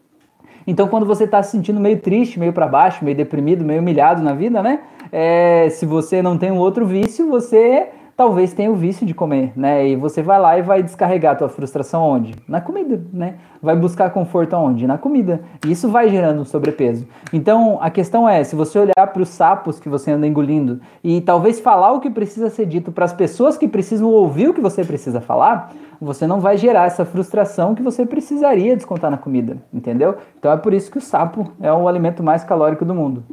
Então, 0.66 0.88
quando 0.88 1.06
você 1.06 1.24
está 1.24 1.42
se 1.42 1.52
sentindo 1.52 1.78
meio 1.78 1.98
triste, 1.98 2.38
meio 2.38 2.52
para 2.52 2.66
baixo, 2.66 3.04
meio 3.04 3.16
deprimido, 3.16 3.64
meio 3.64 3.80
humilhado 3.80 4.22
na 4.22 4.32
vida, 4.32 4.62
né? 4.62 4.80
É, 5.12 5.68
se 5.70 5.86
você 5.86 6.20
não 6.20 6.36
tem 6.36 6.50
um 6.50 6.58
outro 6.58 6.84
vício, 6.84 7.28
você 7.28 7.88
talvez 8.16 8.54
tenha 8.54 8.70
o 8.70 8.74
vício 8.74 9.06
de 9.06 9.12
comer, 9.12 9.52
né? 9.54 9.88
E 9.88 9.96
você 9.96 10.22
vai 10.22 10.40
lá 10.40 10.58
e 10.58 10.62
vai 10.62 10.82
descarregar 10.82 11.34
a 11.34 11.36
tua 11.36 11.48
frustração 11.48 12.02
onde? 12.02 12.34
Na 12.48 12.60
comida, 12.60 13.00
né? 13.12 13.34
Vai 13.60 13.76
buscar 13.76 14.10
conforto 14.10 14.54
aonde? 14.54 14.86
Na 14.86 14.96
comida. 14.96 15.42
E 15.66 15.70
isso 15.70 15.88
vai 15.88 16.08
gerando 16.08 16.40
um 16.40 16.44
sobrepeso. 16.44 17.06
Então, 17.32 17.78
a 17.80 17.90
questão 17.90 18.26
é, 18.26 18.42
se 18.42 18.56
você 18.56 18.78
olhar 18.78 19.06
para 19.12 19.22
os 19.22 19.28
sapos 19.28 19.78
que 19.78 19.88
você 19.88 20.12
anda 20.12 20.26
engolindo 20.26 20.80
e 21.04 21.20
talvez 21.20 21.60
falar 21.60 21.92
o 21.92 22.00
que 22.00 22.10
precisa 22.10 22.48
ser 22.48 22.64
dito 22.64 22.90
para 22.90 23.04
as 23.04 23.12
pessoas 23.12 23.58
que 23.58 23.68
precisam 23.68 24.08
ouvir 24.08 24.48
o 24.48 24.54
que 24.54 24.60
você 24.60 24.82
precisa 24.82 25.20
falar, 25.20 25.72
você 26.00 26.26
não 26.26 26.40
vai 26.40 26.56
gerar 26.56 26.86
essa 26.86 27.04
frustração 27.04 27.74
que 27.74 27.82
você 27.82 28.06
precisaria 28.06 28.76
descontar 28.76 29.10
na 29.10 29.18
comida, 29.18 29.58
entendeu? 29.72 30.16
Então 30.38 30.52
é 30.52 30.56
por 30.56 30.72
isso 30.72 30.90
que 30.90 30.98
o 30.98 31.00
sapo 31.00 31.52
é 31.60 31.72
o 31.72 31.88
alimento 31.88 32.22
mais 32.22 32.44
calórico 32.44 32.84
do 32.84 32.94
mundo. 32.94 33.24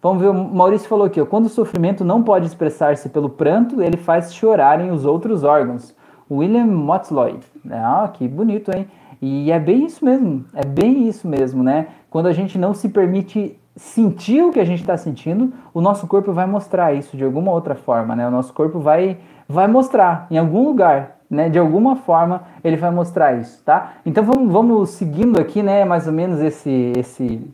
Vamos 0.00 0.22
ver, 0.22 0.28
o 0.28 0.34
Maurício 0.34 0.88
falou 0.88 1.06
aqui, 1.06 1.20
ó, 1.20 1.26
quando 1.26 1.46
o 1.46 1.48
sofrimento 1.48 2.04
não 2.04 2.22
pode 2.22 2.46
expressar-se 2.46 3.08
pelo 3.08 3.28
pranto, 3.28 3.82
ele 3.82 3.96
faz 3.96 4.32
chorarem 4.32 4.92
os 4.92 5.04
outros 5.04 5.42
órgãos. 5.42 5.94
William 6.30 6.66
Motzloy. 6.66 7.40
Ah, 7.70 8.08
que 8.12 8.28
bonito, 8.28 8.70
hein? 8.74 8.86
E 9.20 9.50
é 9.50 9.58
bem 9.58 9.86
isso 9.86 10.04
mesmo, 10.04 10.44
é 10.54 10.64
bem 10.64 11.08
isso 11.08 11.26
mesmo, 11.26 11.62
né? 11.64 11.88
Quando 12.08 12.26
a 12.26 12.32
gente 12.32 12.56
não 12.56 12.72
se 12.72 12.88
permite 12.88 13.58
sentir 13.74 14.42
o 14.42 14.52
que 14.52 14.60
a 14.60 14.64
gente 14.64 14.80
está 14.80 14.96
sentindo, 14.96 15.52
o 15.74 15.80
nosso 15.80 16.06
corpo 16.06 16.32
vai 16.32 16.46
mostrar 16.46 16.92
isso 16.92 17.16
de 17.16 17.24
alguma 17.24 17.50
outra 17.50 17.74
forma, 17.74 18.14
né? 18.14 18.28
O 18.28 18.30
nosso 18.30 18.52
corpo 18.52 18.78
vai, 18.78 19.18
vai 19.48 19.66
mostrar 19.66 20.28
em 20.30 20.38
algum 20.38 20.64
lugar, 20.64 21.16
né? 21.28 21.48
De 21.48 21.58
alguma 21.58 21.96
forma 21.96 22.42
ele 22.62 22.76
vai 22.76 22.92
mostrar 22.92 23.34
isso, 23.34 23.60
tá? 23.64 23.94
Então 24.06 24.22
vamos, 24.22 24.52
vamos 24.52 24.90
seguindo 24.90 25.40
aqui, 25.40 25.60
né? 25.60 25.84
Mais 25.84 26.06
ou 26.06 26.12
menos 26.12 26.40
esse, 26.40 26.92
esse 26.96 27.50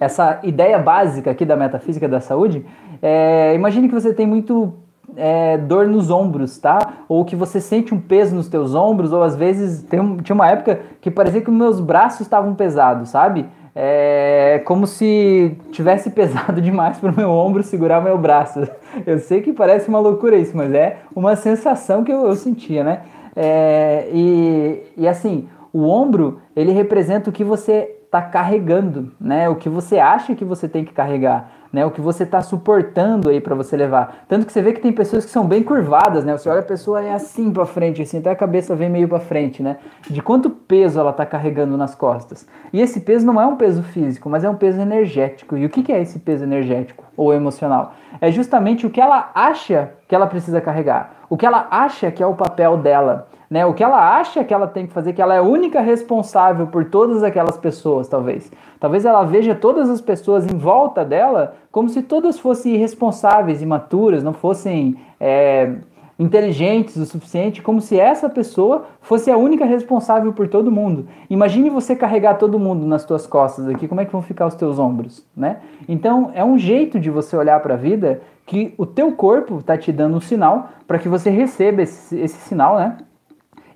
essa 0.00 0.40
ideia 0.42 0.78
básica 0.78 1.30
aqui 1.30 1.44
da 1.44 1.54
metafísica 1.54 2.08
da 2.08 2.20
saúde, 2.20 2.64
é, 3.02 3.54
imagine 3.54 3.86
que 3.86 3.94
você 3.94 4.14
tem 4.14 4.26
muito 4.26 4.72
é, 5.16 5.58
dor 5.58 5.86
nos 5.86 6.10
ombros, 6.10 6.58
tá? 6.58 7.04
Ou 7.06 7.24
que 7.24 7.36
você 7.36 7.60
sente 7.60 7.94
um 7.94 8.00
peso 8.00 8.34
nos 8.34 8.48
teus 8.48 8.74
ombros, 8.74 9.12
ou 9.12 9.22
às 9.22 9.36
vezes 9.36 9.82
tem, 9.82 10.16
tinha 10.18 10.34
uma 10.34 10.48
época 10.48 10.80
que 11.00 11.10
parecia 11.10 11.42
que 11.42 11.50
meus 11.50 11.80
braços 11.80 12.22
estavam 12.22 12.54
pesados, 12.54 13.10
sabe? 13.10 13.46
É 13.74 14.60
como 14.64 14.86
se 14.86 15.56
tivesse 15.70 16.10
pesado 16.12 16.60
demais 16.60 16.98
para 16.98 17.12
o 17.12 17.16
meu 17.16 17.30
ombro 17.30 17.62
segurar 17.62 18.00
meu 18.00 18.18
braço. 18.18 18.66
Eu 19.06 19.18
sei 19.18 19.42
que 19.42 19.52
parece 19.52 19.88
uma 19.88 20.00
loucura 20.00 20.36
isso, 20.36 20.56
mas 20.56 20.72
é 20.72 20.98
uma 21.14 21.36
sensação 21.36 22.02
que 22.02 22.12
eu, 22.12 22.26
eu 22.26 22.34
sentia, 22.34 22.82
né? 22.82 23.02
É, 23.36 24.08
e, 24.12 24.82
e 24.96 25.06
assim, 25.06 25.48
o 25.72 25.86
ombro 25.86 26.40
ele 26.56 26.72
representa 26.72 27.30
o 27.30 27.32
que 27.32 27.44
você 27.44 27.99
está 28.10 28.20
carregando, 28.20 29.12
né? 29.20 29.48
O 29.48 29.54
que 29.54 29.68
você 29.68 30.00
acha 30.00 30.34
que 30.34 30.44
você 30.44 30.68
tem 30.68 30.84
que 30.84 30.92
carregar, 30.92 31.48
né? 31.72 31.86
O 31.86 31.92
que 31.92 32.00
você 32.00 32.24
está 32.24 32.42
suportando 32.42 33.30
aí 33.30 33.40
para 33.40 33.54
você 33.54 33.76
levar. 33.76 34.24
Tanto 34.28 34.44
que 34.44 34.52
você 34.52 34.60
vê 34.60 34.72
que 34.72 34.80
tem 34.80 34.92
pessoas 34.92 35.24
que 35.24 35.30
são 35.30 35.46
bem 35.46 35.62
curvadas, 35.62 36.24
né? 36.24 36.36
Você 36.36 36.48
olha 36.48 36.58
a 36.58 36.64
pessoa 36.64 37.00
é 37.00 37.12
assim 37.12 37.52
para 37.52 37.64
frente, 37.64 38.02
assim, 38.02 38.18
até 38.18 38.30
a 38.30 38.34
cabeça 38.34 38.74
vem 38.74 38.90
meio 38.90 39.06
para 39.08 39.20
frente, 39.20 39.62
né? 39.62 39.76
De 40.10 40.20
quanto 40.20 40.50
peso 40.50 40.98
ela 40.98 41.12
está 41.12 41.24
carregando 41.24 41.76
nas 41.76 41.94
costas. 41.94 42.48
E 42.72 42.80
esse 42.80 42.98
peso 42.98 43.24
não 43.24 43.40
é 43.40 43.46
um 43.46 43.54
peso 43.54 43.80
físico, 43.84 44.28
mas 44.28 44.42
é 44.42 44.50
um 44.50 44.56
peso 44.56 44.80
energético. 44.80 45.56
E 45.56 45.64
o 45.64 45.70
que, 45.70 45.80
que 45.80 45.92
é 45.92 46.02
esse 46.02 46.18
peso 46.18 46.42
energético 46.42 47.04
ou 47.16 47.32
emocional? 47.32 47.94
É 48.20 48.32
justamente 48.32 48.84
o 48.84 48.90
que 48.90 49.00
ela 49.00 49.30
acha 49.36 49.92
que 50.08 50.16
ela 50.16 50.26
precisa 50.26 50.60
carregar, 50.60 51.12
o 51.28 51.36
que 51.36 51.46
ela 51.46 51.68
acha 51.70 52.10
que 52.10 52.20
é 52.20 52.26
o 52.26 52.34
papel 52.34 52.76
dela 52.76 53.28
né? 53.50 53.66
O 53.66 53.74
que 53.74 53.82
ela 53.82 54.16
acha 54.16 54.44
que 54.44 54.54
ela 54.54 54.68
tem 54.68 54.86
que 54.86 54.92
fazer, 54.92 55.12
que 55.12 55.20
ela 55.20 55.34
é 55.34 55.38
a 55.38 55.42
única 55.42 55.80
responsável 55.80 56.68
por 56.68 56.84
todas 56.84 57.24
aquelas 57.24 57.58
pessoas, 57.58 58.06
talvez. 58.06 58.50
Talvez 58.78 59.04
ela 59.04 59.24
veja 59.24 59.56
todas 59.56 59.90
as 59.90 60.00
pessoas 60.00 60.46
em 60.46 60.56
volta 60.56 61.04
dela 61.04 61.56
como 61.72 61.88
se 61.88 62.00
todas 62.00 62.38
fossem 62.38 62.76
irresponsáveis, 62.76 63.60
imaturas, 63.60 64.22
não 64.22 64.32
fossem 64.32 64.96
é, 65.18 65.72
inteligentes 66.16 66.96
o 66.96 67.04
suficiente, 67.04 67.60
como 67.60 67.80
se 67.80 67.98
essa 67.98 68.28
pessoa 68.28 68.84
fosse 69.00 69.30
a 69.30 69.36
única 69.36 69.64
responsável 69.64 70.32
por 70.32 70.46
todo 70.46 70.70
mundo. 70.70 71.08
Imagine 71.28 71.70
você 71.70 71.96
carregar 71.96 72.34
todo 72.34 72.58
mundo 72.58 72.86
nas 72.86 73.04
tuas 73.04 73.26
costas 73.26 73.66
aqui, 73.66 73.88
como 73.88 74.00
é 74.00 74.04
que 74.04 74.12
vão 74.12 74.22
ficar 74.22 74.46
os 74.46 74.54
teus 74.54 74.78
ombros, 74.78 75.26
né? 75.36 75.56
Então, 75.88 76.30
é 76.34 76.44
um 76.44 76.56
jeito 76.56 77.00
de 77.00 77.10
você 77.10 77.36
olhar 77.36 77.58
para 77.60 77.74
a 77.74 77.76
vida 77.76 78.20
que 78.46 78.74
o 78.78 78.86
teu 78.86 79.10
corpo 79.12 79.58
está 79.58 79.76
te 79.76 79.90
dando 79.90 80.18
um 80.18 80.20
sinal 80.20 80.68
para 80.86 80.98
que 80.98 81.08
você 81.08 81.30
receba 81.30 81.82
esse, 81.82 82.16
esse 82.16 82.36
sinal, 82.48 82.76
né? 82.76 82.98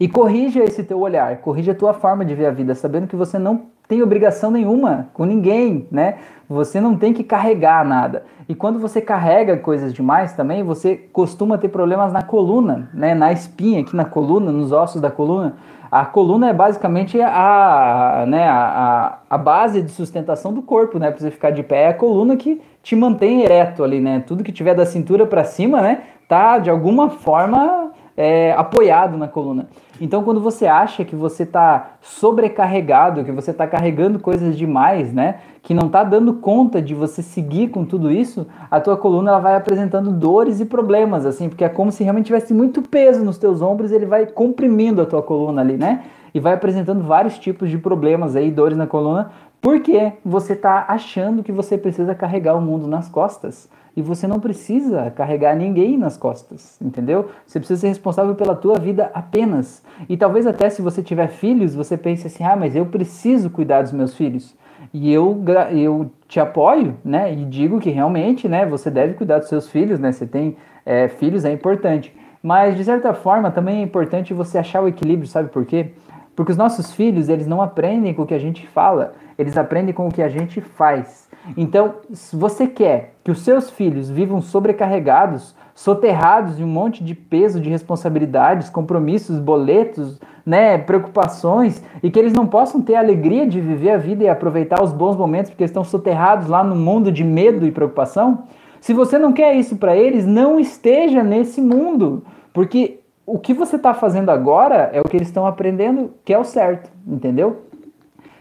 E 0.04 0.08
corrija 0.08 0.62
esse 0.62 0.84
teu 0.84 1.00
olhar, 1.00 1.38
corrija 1.38 1.72
a 1.72 1.74
tua 1.74 1.94
forma 1.94 2.26
de 2.26 2.34
ver 2.34 2.44
a 2.44 2.50
vida, 2.50 2.74
sabendo 2.74 3.06
que 3.06 3.16
você 3.16 3.38
não 3.38 3.62
tem 3.88 4.02
obrigação 4.02 4.50
nenhuma 4.50 5.08
com 5.14 5.24
ninguém, 5.24 5.88
né? 5.90 6.16
Você 6.46 6.78
não 6.78 6.94
tem 6.94 7.14
que 7.14 7.24
carregar 7.24 7.82
nada. 7.86 8.22
E 8.46 8.54
quando 8.54 8.78
você 8.78 9.00
carrega 9.00 9.56
coisas 9.56 9.94
demais 9.94 10.34
também, 10.34 10.62
você 10.62 10.94
costuma 11.10 11.56
ter 11.56 11.68
problemas 11.68 12.12
na 12.12 12.20
coluna, 12.20 12.90
né? 12.92 13.14
Na 13.14 13.32
espinha 13.32 13.80
aqui 13.80 13.96
na 13.96 14.04
coluna, 14.04 14.52
nos 14.52 14.72
ossos 14.72 15.00
da 15.00 15.10
coluna. 15.10 15.54
A 15.90 16.04
coluna 16.04 16.50
é 16.50 16.52
basicamente 16.52 17.18
a, 17.22 18.26
né, 18.28 18.46
a, 18.46 19.20
a, 19.30 19.38
base 19.38 19.80
de 19.80 19.90
sustentação 19.90 20.52
do 20.52 20.60
corpo, 20.60 20.98
né? 20.98 21.10
Para 21.10 21.20
você 21.20 21.30
ficar 21.30 21.48
de 21.48 21.62
pé, 21.62 21.84
é 21.84 21.88
a 21.88 21.94
coluna 21.94 22.36
que 22.36 22.60
te 22.82 22.94
mantém 22.94 23.40
ereto 23.40 23.82
ali, 23.82 24.02
né? 24.02 24.22
Tudo 24.26 24.44
que 24.44 24.52
tiver 24.52 24.74
da 24.74 24.84
cintura 24.84 25.24
para 25.24 25.44
cima, 25.44 25.80
né? 25.80 26.02
Tá 26.28 26.58
de 26.58 26.68
alguma 26.68 27.08
forma 27.08 27.93
é, 28.16 28.52
apoiado 28.52 29.16
na 29.16 29.28
coluna. 29.28 29.68
Então, 30.00 30.22
quando 30.22 30.40
você 30.40 30.66
acha 30.66 31.04
que 31.04 31.14
você 31.14 31.44
está 31.44 31.92
sobrecarregado, 32.00 33.24
que 33.24 33.32
você 33.32 33.50
está 33.50 33.66
carregando 33.66 34.18
coisas 34.18 34.56
demais, 34.56 35.12
né, 35.12 35.36
que 35.62 35.72
não 35.72 35.86
está 35.86 36.02
dando 36.02 36.34
conta 36.34 36.82
de 36.82 36.94
você 36.94 37.22
seguir 37.22 37.68
com 37.68 37.84
tudo 37.84 38.10
isso, 38.10 38.46
a 38.70 38.80
tua 38.80 38.96
coluna 38.96 39.30
ela 39.30 39.40
vai 39.40 39.56
apresentando 39.56 40.10
dores 40.10 40.60
e 40.60 40.64
problemas, 40.64 41.24
assim, 41.24 41.48
porque 41.48 41.64
é 41.64 41.68
como 41.68 41.92
se 41.92 42.02
realmente 42.02 42.26
tivesse 42.26 42.52
muito 42.52 42.82
peso 42.82 43.24
nos 43.24 43.38
teus 43.38 43.62
ombros, 43.62 43.92
ele 43.92 44.06
vai 44.06 44.26
comprimindo 44.26 45.00
a 45.00 45.06
tua 45.06 45.22
coluna 45.22 45.60
ali, 45.60 45.76
né? 45.76 46.04
e 46.34 46.40
vai 46.40 46.52
apresentando 46.52 47.04
vários 47.04 47.38
tipos 47.38 47.70
de 47.70 47.78
problemas 47.78 48.34
aí, 48.34 48.50
dores 48.50 48.76
na 48.76 48.88
coluna, 48.88 49.30
porque 49.62 50.12
você 50.24 50.54
está 50.54 50.84
achando 50.88 51.44
que 51.44 51.52
você 51.52 51.78
precisa 51.78 52.14
carregar 52.14 52.56
o 52.56 52.60
mundo 52.60 52.88
nas 52.88 53.08
costas. 53.08 53.70
E 53.96 54.02
você 54.02 54.26
não 54.26 54.40
precisa 54.40 55.10
carregar 55.10 55.54
ninguém 55.54 55.96
nas 55.96 56.16
costas, 56.16 56.76
entendeu? 56.80 57.30
Você 57.46 57.60
precisa 57.60 57.80
ser 57.80 57.88
responsável 57.88 58.34
pela 58.34 58.56
tua 58.56 58.78
vida 58.78 59.10
apenas. 59.14 59.82
E 60.08 60.16
talvez 60.16 60.46
até 60.46 60.68
se 60.68 60.82
você 60.82 61.02
tiver 61.02 61.28
filhos, 61.28 61.74
você 61.74 61.96
pense 61.96 62.26
assim: 62.26 62.42
ah, 62.42 62.56
mas 62.56 62.74
eu 62.74 62.86
preciso 62.86 63.50
cuidar 63.50 63.82
dos 63.82 63.92
meus 63.92 64.14
filhos. 64.14 64.56
E 64.92 65.12
eu, 65.12 65.42
eu 65.72 66.10
te 66.28 66.40
apoio, 66.40 66.96
né? 67.04 67.32
E 67.32 67.44
digo 67.44 67.80
que 67.80 67.90
realmente, 67.90 68.48
né? 68.48 68.66
Você 68.66 68.90
deve 68.90 69.14
cuidar 69.14 69.38
dos 69.38 69.48
seus 69.48 69.68
filhos, 69.68 69.98
né? 69.98 70.12
Você 70.12 70.26
tem 70.26 70.56
é, 70.84 71.08
filhos, 71.08 71.44
é 71.44 71.52
importante. 71.52 72.14
Mas, 72.42 72.76
de 72.76 72.84
certa 72.84 73.14
forma, 73.14 73.50
também 73.50 73.78
é 73.78 73.82
importante 73.82 74.34
você 74.34 74.58
achar 74.58 74.82
o 74.82 74.88
equilíbrio, 74.88 75.26
sabe 75.26 75.48
por 75.48 75.64
quê? 75.64 75.92
Porque 76.34 76.52
os 76.52 76.58
nossos 76.58 76.92
filhos, 76.92 77.28
eles 77.28 77.46
não 77.46 77.62
aprendem 77.62 78.12
com 78.12 78.22
o 78.22 78.26
que 78.26 78.34
a 78.34 78.38
gente 78.38 78.66
fala, 78.66 79.14
eles 79.38 79.56
aprendem 79.56 79.94
com 79.94 80.08
o 80.08 80.12
que 80.12 80.22
a 80.22 80.28
gente 80.28 80.60
faz. 80.60 81.28
Então, 81.56 81.96
se 82.12 82.34
você 82.36 82.66
quer 82.66 83.14
que 83.22 83.30
os 83.30 83.40
seus 83.40 83.70
filhos 83.70 84.10
vivam 84.10 84.40
sobrecarregados, 84.40 85.54
soterrados 85.74 86.56
de 86.56 86.64
um 86.64 86.68
monte 86.68 87.02
de 87.02 87.14
peso, 87.14 87.60
de 87.60 87.68
responsabilidades, 87.68 88.70
compromissos, 88.70 89.38
boletos, 89.38 90.20
né, 90.46 90.78
preocupações, 90.78 91.82
e 92.02 92.10
que 92.10 92.18
eles 92.18 92.32
não 92.32 92.46
possam 92.46 92.80
ter 92.80 92.94
a 92.94 93.00
alegria 93.00 93.46
de 93.46 93.60
viver 93.60 93.90
a 93.90 93.96
vida 93.96 94.24
e 94.24 94.28
aproveitar 94.28 94.82
os 94.82 94.92
bons 94.92 95.16
momentos 95.16 95.50
porque 95.50 95.64
estão 95.64 95.82
soterrados 95.82 96.48
lá 96.48 96.62
no 96.62 96.76
mundo 96.76 97.10
de 97.10 97.24
medo 97.24 97.66
e 97.66 97.72
preocupação, 97.72 98.44
se 98.80 98.92
você 98.92 99.18
não 99.18 99.32
quer 99.32 99.54
isso 99.56 99.76
para 99.76 99.96
eles, 99.96 100.26
não 100.26 100.60
esteja 100.60 101.22
nesse 101.22 101.60
mundo, 101.60 102.22
porque 102.52 103.00
o 103.26 103.38
que 103.38 103.54
você 103.54 103.76
está 103.76 103.94
fazendo 103.94 104.30
agora 104.30 104.90
é 104.92 105.00
o 105.00 105.04
que 105.04 105.16
eles 105.16 105.28
estão 105.28 105.46
aprendendo 105.46 106.12
que 106.24 106.32
é 106.32 106.38
o 106.38 106.44
certo, 106.44 106.90
entendeu? 107.06 107.62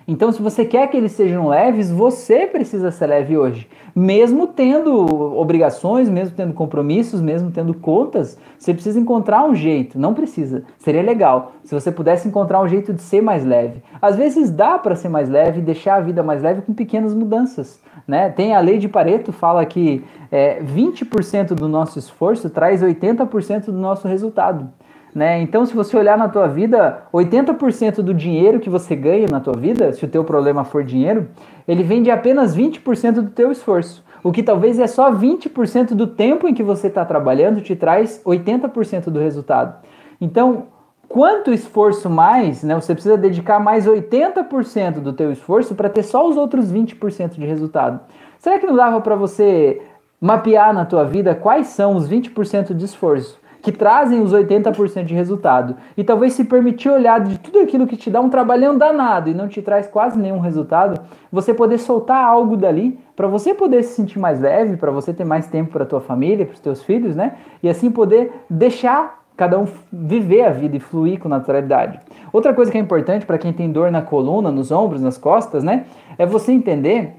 Então, 0.07 0.31
se 0.31 0.41
você 0.41 0.65
quer 0.65 0.87
que 0.87 0.97
eles 0.97 1.13
sejam 1.13 1.47
leves, 1.47 1.89
você 1.89 2.45
precisa 2.45 2.91
ser 2.91 3.07
leve 3.07 3.37
hoje. 3.37 3.67
Mesmo 3.95 4.47
tendo 4.47 4.91
obrigações, 5.37 6.09
mesmo 6.09 6.35
tendo 6.35 6.53
compromissos, 6.53 7.21
mesmo 7.21 7.51
tendo 7.51 7.73
contas, 7.73 8.37
você 8.57 8.73
precisa 8.73 8.99
encontrar 8.99 9.45
um 9.45 9.55
jeito. 9.55 9.97
Não 9.97 10.13
precisa. 10.13 10.63
Seria 10.79 11.01
legal 11.01 11.53
se 11.63 11.73
você 11.73 11.91
pudesse 11.91 12.27
encontrar 12.27 12.61
um 12.61 12.67
jeito 12.67 12.93
de 12.93 13.01
ser 13.01 13.21
mais 13.21 13.45
leve. 13.45 13.81
Às 14.01 14.15
vezes 14.15 14.49
dá 14.49 14.77
para 14.77 14.95
ser 14.95 15.09
mais 15.09 15.29
leve 15.29 15.59
e 15.59 15.63
deixar 15.63 15.95
a 15.95 16.01
vida 16.01 16.21
mais 16.21 16.41
leve 16.41 16.61
com 16.61 16.73
pequenas 16.73 17.13
mudanças. 17.13 17.81
Né? 18.07 18.29
Tem 18.29 18.53
a 18.53 18.59
lei 18.59 18.77
de 18.77 18.89
Pareto 18.89 19.31
fala 19.31 19.65
que 19.65 20.03
é, 20.31 20.61
20% 20.61 21.53
do 21.53 21.69
nosso 21.69 21.97
esforço 21.97 22.49
traz 22.49 22.81
80% 22.81 23.65
do 23.65 23.73
nosso 23.73 24.07
resultado. 24.07 24.69
Né? 25.13 25.41
Então, 25.41 25.65
se 25.65 25.76
você 25.76 25.95
olhar 25.95 26.17
na 26.17 26.28
tua 26.28 26.47
vida, 26.47 27.04
80% 27.13 27.97
do 27.97 28.13
dinheiro 28.13 28.60
que 28.60 28.69
você 28.69 28.95
ganha 28.95 29.28
na 29.30 29.39
tua 29.39 29.54
vida, 29.54 29.93
se 29.93 30.04
o 30.04 30.08
teu 30.08 30.23
problema 30.23 30.63
for 30.63 30.84
dinheiro, 30.84 31.28
ele 31.67 31.84
vem 31.84 32.02
de 32.02 32.10
apenas 32.10 32.56
20% 32.56 33.13
do 33.13 33.30
teu 33.30 33.52
esforço. 33.52 34.04
O 34.23 34.32
que 34.32 34.41
talvez 34.41 34.80
é 34.80 34.88
só 34.88 35.12
20% 35.12 35.93
do 35.93 36.08
tempo 36.08 36.47
em 36.47 36.54
que 36.54 36.63
você 36.63 36.88
está 36.88 37.06
trabalhando 37.06 37.62
te 37.62 37.76
traz 37.76 38.21
80% 38.26 39.10
do 39.10 39.19
resultado. 39.19 39.76
Então, 40.19 40.67
quanto 41.08 41.52
esforço 41.52 42.10
mais, 42.10 42.63
né? 42.63 42.73
Você 42.73 42.93
precisa 42.93 43.17
dedicar 43.17 43.60
mais 43.60 43.86
80% 43.86 45.02
do 45.02 45.13
teu 45.13 45.32
esforço 45.32 45.76
para 45.76 45.89
ter 45.89 46.04
só 46.04 46.28
os 46.28 46.38
outros 46.38 46.71
20% 46.71 47.34
de 47.34 47.45
resultado. 47.45 47.99
Será 48.39 48.58
que 48.58 48.65
não 48.65 48.76
dava 48.76 48.99
para 49.02 49.15
você 49.15 49.82
mapear 50.19 50.73
na 50.73 50.86
tua 50.86 51.04
vida 51.04 51.36
quais 51.36 51.67
são 51.67 51.95
os 51.95 52.10
20% 52.10 52.73
de 52.73 52.86
esforço? 52.86 53.42
Que 53.63 53.71
trazem 53.71 54.21
os 54.21 54.34
80% 54.34 55.06
de 55.06 55.13
resultado. 55.13 55.78
E 55.95 56.04
talvez 56.04 56.34
se 56.34 56.43
permitir 56.43 56.89
olhar 56.89 57.21
de 57.21 57.39
tudo 57.39 57.60
aquilo 57.60 57.88
que 57.88 57.95
te 57.95 58.12
dá 58.12 58.19
um 58.19 58.30
trabalhão 58.30 58.78
danado 58.78 59.30
e 59.30 59.34
não 59.34 59.47
te 59.47 59.62
traz 59.62 59.88
quase 59.88 60.19
nenhum 60.19 60.39
resultado, 60.39 61.02
você 61.32 61.54
poder 61.54 61.78
soltar 61.78 62.26
algo 62.26 62.58
dali 62.58 62.99
para 63.15 63.26
você 63.26 63.54
poder 63.54 63.82
se 63.84 63.95
sentir 63.95 64.19
mais 64.19 64.41
leve, 64.41 64.76
para 64.76 64.91
você 64.91 65.13
ter 65.13 65.23
mais 65.23 65.47
tempo 65.47 65.71
para 65.71 65.86
tua 65.86 66.02
família, 66.02 66.45
para 66.45 66.56
os 66.56 66.60
teus 66.60 66.84
filhos, 66.84 67.15
né? 67.15 67.36
E 67.63 67.69
assim 67.69 67.89
poder 67.89 68.34
deixar 68.49 69.23
cada 69.38 69.58
um 69.58 69.65
viver 69.91 70.43
a 70.43 70.49
vida 70.49 70.76
e 70.76 70.80
fluir 70.82 71.17
com 71.17 71.30
naturalidade. 71.30 72.02
Outra 72.34 72.54
coisa 72.54 72.69
que 72.69 72.78
é 72.78 72.82
importante 72.82 73.26
para 73.26 73.38
quem 73.38 73.54
tem 73.54 73.71
dor 73.71 73.89
na 73.89 74.02
coluna, 74.02 74.52
nos 74.52 74.71
ombros, 74.71 75.02
nas 75.02 75.17
costas, 75.17 75.63
né, 75.63 75.86
é 76.17 76.26
você 76.26 76.52
entender 76.52 77.15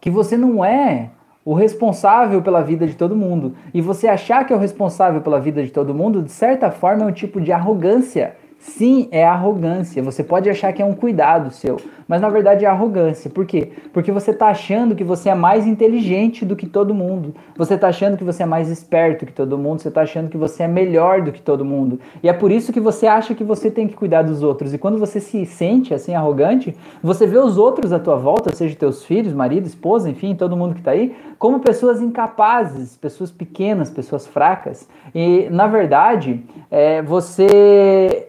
que 0.00 0.10
você 0.10 0.36
não 0.36 0.64
é 0.64 1.10
o 1.44 1.54
responsável 1.54 2.40
pela 2.42 2.62
vida 2.62 2.86
de 2.86 2.94
todo 2.94 3.16
mundo. 3.16 3.54
E 3.74 3.80
você 3.80 4.06
achar 4.06 4.46
que 4.46 4.52
é 4.52 4.56
o 4.56 4.58
responsável 4.58 5.20
pela 5.20 5.40
vida 5.40 5.62
de 5.62 5.70
todo 5.70 5.94
mundo, 5.94 6.22
de 6.22 6.30
certa 6.30 6.70
forma, 6.70 7.04
é 7.04 7.06
um 7.06 7.12
tipo 7.12 7.40
de 7.40 7.52
arrogância 7.52 8.36
Sim, 8.62 9.08
é 9.10 9.24
arrogância. 9.24 10.00
Você 10.04 10.22
pode 10.22 10.48
achar 10.48 10.72
que 10.72 10.80
é 10.80 10.84
um 10.84 10.94
cuidado 10.94 11.50
seu, 11.50 11.78
mas 12.06 12.20
na 12.20 12.28
verdade 12.28 12.64
é 12.64 12.68
arrogância. 12.68 13.28
Por 13.28 13.44
quê? 13.44 13.72
Porque 13.92 14.12
você 14.12 14.30
está 14.30 14.46
achando 14.46 14.94
que 14.94 15.02
você 15.02 15.30
é 15.30 15.34
mais 15.34 15.66
inteligente 15.66 16.44
do 16.44 16.54
que 16.54 16.68
todo 16.68 16.94
mundo. 16.94 17.34
Você 17.56 17.74
está 17.74 17.88
achando 17.88 18.16
que 18.16 18.22
você 18.22 18.44
é 18.44 18.46
mais 18.46 18.70
esperto 18.70 19.26
que 19.26 19.32
todo 19.32 19.58
mundo. 19.58 19.82
Você 19.82 19.88
está 19.88 20.02
achando 20.02 20.30
que 20.30 20.36
você 20.36 20.62
é 20.62 20.68
melhor 20.68 21.22
do 21.22 21.32
que 21.32 21.42
todo 21.42 21.64
mundo. 21.64 21.98
E 22.22 22.28
é 22.28 22.32
por 22.32 22.52
isso 22.52 22.72
que 22.72 22.78
você 22.78 23.08
acha 23.08 23.34
que 23.34 23.42
você 23.42 23.68
tem 23.68 23.88
que 23.88 23.94
cuidar 23.94 24.22
dos 24.22 24.44
outros. 24.44 24.72
E 24.72 24.78
quando 24.78 24.96
você 24.96 25.18
se 25.18 25.44
sente 25.44 25.92
assim 25.92 26.14
arrogante, 26.14 26.72
você 27.02 27.26
vê 27.26 27.38
os 27.38 27.58
outros 27.58 27.92
à 27.92 27.98
tua 27.98 28.14
volta, 28.14 28.54
seja 28.54 28.76
teus 28.76 29.04
filhos, 29.04 29.34
marido, 29.34 29.66
esposa, 29.66 30.08
enfim, 30.08 30.36
todo 30.36 30.56
mundo 30.56 30.74
que 30.74 30.80
está 30.80 30.92
aí, 30.92 31.16
como 31.36 31.58
pessoas 31.58 32.00
incapazes, 32.00 32.96
pessoas 32.96 33.32
pequenas, 33.32 33.90
pessoas 33.90 34.24
fracas. 34.24 34.88
E 35.12 35.48
na 35.50 35.66
verdade, 35.66 36.44
é, 36.70 37.02
você 37.02 38.28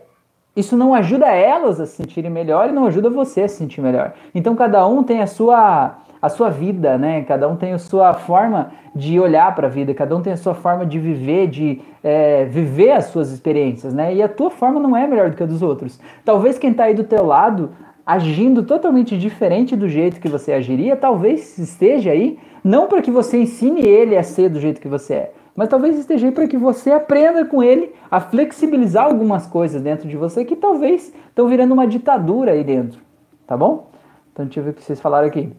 isso 0.55 0.77
não 0.77 0.93
ajuda 0.93 1.27
elas 1.27 1.79
a 1.79 1.85
se 1.85 1.97
sentirem 1.97 2.29
melhor 2.29 2.69
e 2.69 2.71
não 2.71 2.85
ajuda 2.85 3.09
você 3.09 3.41
a 3.41 3.47
se 3.47 3.55
sentir 3.55 3.81
melhor. 3.81 4.13
Então 4.33 4.55
cada 4.55 4.85
um 4.87 5.03
tem 5.03 5.21
a 5.21 5.27
sua 5.27 5.97
a 6.21 6.29
sua 6.29 6.49
vida, 6.49 6.97
né? 6.97 7.21
Cada 7.23 7.49
um 7.49 7.57
tem 7.57 7.73
a 7.73 7.77
sua 7.77 8.13
forma 8.13 8.71
de 8.95 9.19
olhar 9.19 9.53
para 9.53 9.67
a 9.67 9.69
vida, 9.69 9.93
cada 9.93 10.15
um 10.15 10.21
tem 10.21 10.31
a 10.31 10.37
sua 10.37 10.53
forma 10.53 10.85
de 10.85 10.97
viver, 10.97 11.47
de 11.47 11.81
é, 12.01 12.45
viver 12.45 12.91
as 12.91 13.07
suas 13.07 13.29
experiências, 13.29 13.93
né? 13.93 14.15
E 14.15 14.23
a 14.23 14.29
tua 14.29 14.49
forma 14.49 14.79
não 14.79 14.95
é 14.95 15.05
melhor 15.05 15.29
do 15.29 15.35
que 15.35 15.43
a 15.43 15.45
dos 15.45 15.61
outros. 15.61 15.99
Talvez 16.23 16.57
quem 16.57 16.71
está 16.71 16.85
aí 16.85 16.93
do 16.93 17.03
teu 17.03 17.25
lado 17.25 17.71
agindo 18.05 18.63
totalmente 18.63 19.17
diferente 19.17 19.75
do 19.75 19.89
jeito 19.89 20.21
que 20.21 20.29
você 20.29 20.53
agiria, 20.53 20.95
talvez 20.95 21.57
esteja 21.57 22.11
aí 22.11 22.39
não 22.63 22.87
para 22.87 23.01
que 23.01 23.11
você 23.11 23.41
ensine 23.41 23.81
ele 23.81 24.17
a 24.17 24.23
ser 24.23 24.47
do 24.47 24.61
jeito 24.61 24.79
que 24.79 24.87
você 24.87 25.13
é, 25.15 25.31
mas 25.55 25.69
talvez 25.69 25.97
esteja 25.97 26.27
aí 26.27 26.31
para 26.31 26.47
que 26.47 26.57
você 26.57 26.91
aprenda 26.91 27.45
com 27.45 27.61
ele 27.61 27.93
a 28.09 28.19
flexibilizar 28.19 29.05
algumas 29.05 29.45
coisas 29.45 29.81
dentro 29.81 30.07
de 30.07 30.17
você 30.17 30.43
que 30.43 30.55
talvez 30.55 31.13
estão 31.27 31.47
virando 31.47 31.73
uma 31.73 31.87
ditadura 31.87 32.51
aí 32.51 32.63
dentro, 32.63 32.99
tá 33.45 33.55
bom? 33.55 33.89
Então 34.31 34.45
deixa 34.45 34.59
eu 34.59 34.63
ver 34.63 34.71
o 34.71 34.73
que 34.73 34.83
vocês 34.83 34.99
falaram 34.99 35.27
aqui. 35.27 35.53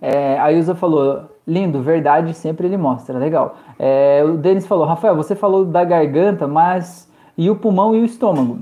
É, 0.00 0.38
a 0.38 0.50
Ilza 0.50 0.74
falou, 0.74 1.26
lindo, 1.46 1.82
verdade 1.82 2.34
sempre 2.34 2.66
ele 2.66 2.76
mostra, 2.76 3.18
legal. 3.18 3.56
É, 3.78 4.22
o 4.24 4.36
Denis 4.36 4.66
falou, 4.66 4.86
Rafael, 4.86 5.14
você 5.14 5.34
falou 5.34 5.64
da 5.64 5.84
garganta, 5.84 6.48
mas 6.48 7.10
e 7.36 7.50
o 7.50 7.56
pulmão 7.56 7.94
e 7.94 8.00
o 8.00 8.04
estômago? 8.04 8.60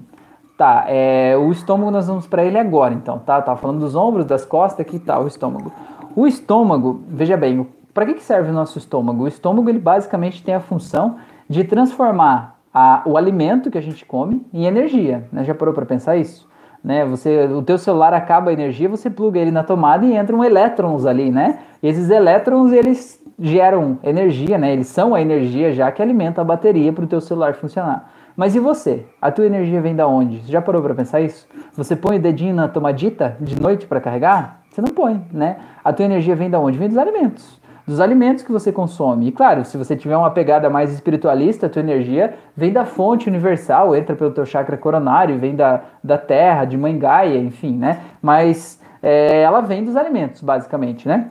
Tá, 0.59 0.85
é, 0.88 1.37
o 1.37 1.53
estômago 1.53 1.90
nós 1.90 2.09
vamos 2.09 2.27
para 2.27 2.44
ele 2.44 2.59
agora, 2.59 2.92
então, 2.92 3.20
tá? 3.20 3.40
Tá 3.40 3.55
falando 3.57 3.79
dos 3.79 3.94
ombros, 3.94 4.27
das 4.27 4.44
costas, 4.44 4.85
aqui 4.85 4.98
tá 4.98 5.18
o 5.20 5.29
estômago. 5.29 5.72
O 6.16 6.27
estômago, 6.27 7.03
veja 7.07 7.37
bem, 7.37 7.64
para 7.98 8.06
que, 8.06 8.14
que 8.14 8.22
serve 8.22 8.50
o 8.50 8.54
nosso 8.54 8.78
estômago? 8.78 9.24
O 9.24 9.26
estômago 9.26 9.68
ele 9.68 9.80
basicamente 9.80 10.40
tem 10.40 10.54
a 10.54 10.61
função 10.61 11.16
de 11.48 11.64
transformar 11.64 12.56
a, 12.72 13.02
o 13.04 13.16
alimento 13.16 13.72
que 13.72 13.76
a 13.76 13.80
gente 13.80 14.06
come 14.06 14.46
em 14.54 14.66
energia. 14.66 15.26
Né? 15.32 15.42
Já 15.42 15.52
parou 15.52 15.74
para 15.74 15.84
pensar 15.84 16.16
isso? 16.16 16.48
Né? 16.84 17.04
Você, 17.06 17.46
o 17.46 17.61
teu 17.61 17.76
celular 17.76 18.14
acaba 18.14 18.50
a 18.50 18.52
energia, 18.52 18.88
você 18.88 19.11
pluga 19.11 19.40
ele 19.40 19.50
na 19.50 19.64
tomada 19.64 20.06
e 20.06 20.16
entram 20.16 20.44
elétrons 20.44 21.06
ali, 21.06 21.32
né? 21.32 21.58
E 21.82 21.88
esses 21.88 22.08
elétrons 22.08 22.70
eles 22.70 23.20
geram 23.37 23.98
energia, 24.04 24.56
né? 24.56 24.72
Eles 24.72 24.87
são 24.87 25.12
a 25.12 25.20
energia 25.20 25.72
já 25.72 25.90
que 25.90 26.00
alimenta 26.00 26.40
a 26.40 26.44
bateria 26.44 26.92
para 26.92 27.04
o 27.04 27.08
teu 27.08 27.20
celular 27.20 27.54
funcionar. 27.54 28.12
Mas 28.37 28.54
e 28.54 28.61
você? 28.61 29.06
A 29.20 29.32
tua 29.32 29.46
energia 29.46 29.80
vem 29.80 29.96
da 29.96 30.06
onde? 30.06 30.38
Você 30.38 30.52
já 30.52 30.62
parou 30.62 30.82
para 30.82 30.94
pensar 30.94 31.20
isso? 31.20 31.48
Você 31.72 31.96
põe 31.96 32.18
o 32.18 32.22
dedinho 32.22 32.54
na 32.54 32.68
tomadita 32.68 33.37
de 33.40 33.61
noite 33.61 33.88
para 33.88 34.00
carregar? 34.00 34.61
Você 34.70 34.80
não 34.80 34.90
põe, 34.90 35.20
né? 35.32 35.56
A 35.82 35.92
tua 35.92 36.04
energia 36.04 36.37
vem 36.37 36.48
da 36.48 36.61
onde? 36.61 36.78
Vem 36.78 36.87
dos 36.87 36.96
alimentos 36.96 37.58
dos 37.88 38.01
alimentos 38.01 38.44
que 38.44 38.53
você 38.53 38.70
consome. 38.70 39.29
E 39.29 39.33
claro, 39.33 39.64
se 39.64 39.79
você 39.79 39.96
tiver 39.96 40.16
uma 40.16 40.31
pegada 40.31 40.68
mais 40.68 40.92
espiritualista, 40.92 41.66
a 41.66 41.70
tua 41.70 41.81
energia 41.81 42.35
vem 42.55 42.70
da 42.70 42.85
fonte 42.85 43.29
universal, 43.29 43.96
entra 43.96 44.14
pelo 44.14 44.31
teu 44.31 44.44
chakra 44.44 44.77
coronário, 44.77 45.38
vem 45.38 45.57
da, 45.57 45.81
da 46.05 46.18
terra, 46.18 46.66
de 46.66 46.77
mãe 46.77 46.98
Gaia, 46.98 47.38
enfim, 47.38 47.74
né? 47.74 48.01
Mas 48.20 48.78
é, 49.03 49.41
ela 49.41 49.62
vem 49.62 49.82
dos 49.82 49.97
alimentos, 49.97 50.43
basicamente, 50.43 51.09
né? 51.09 51.30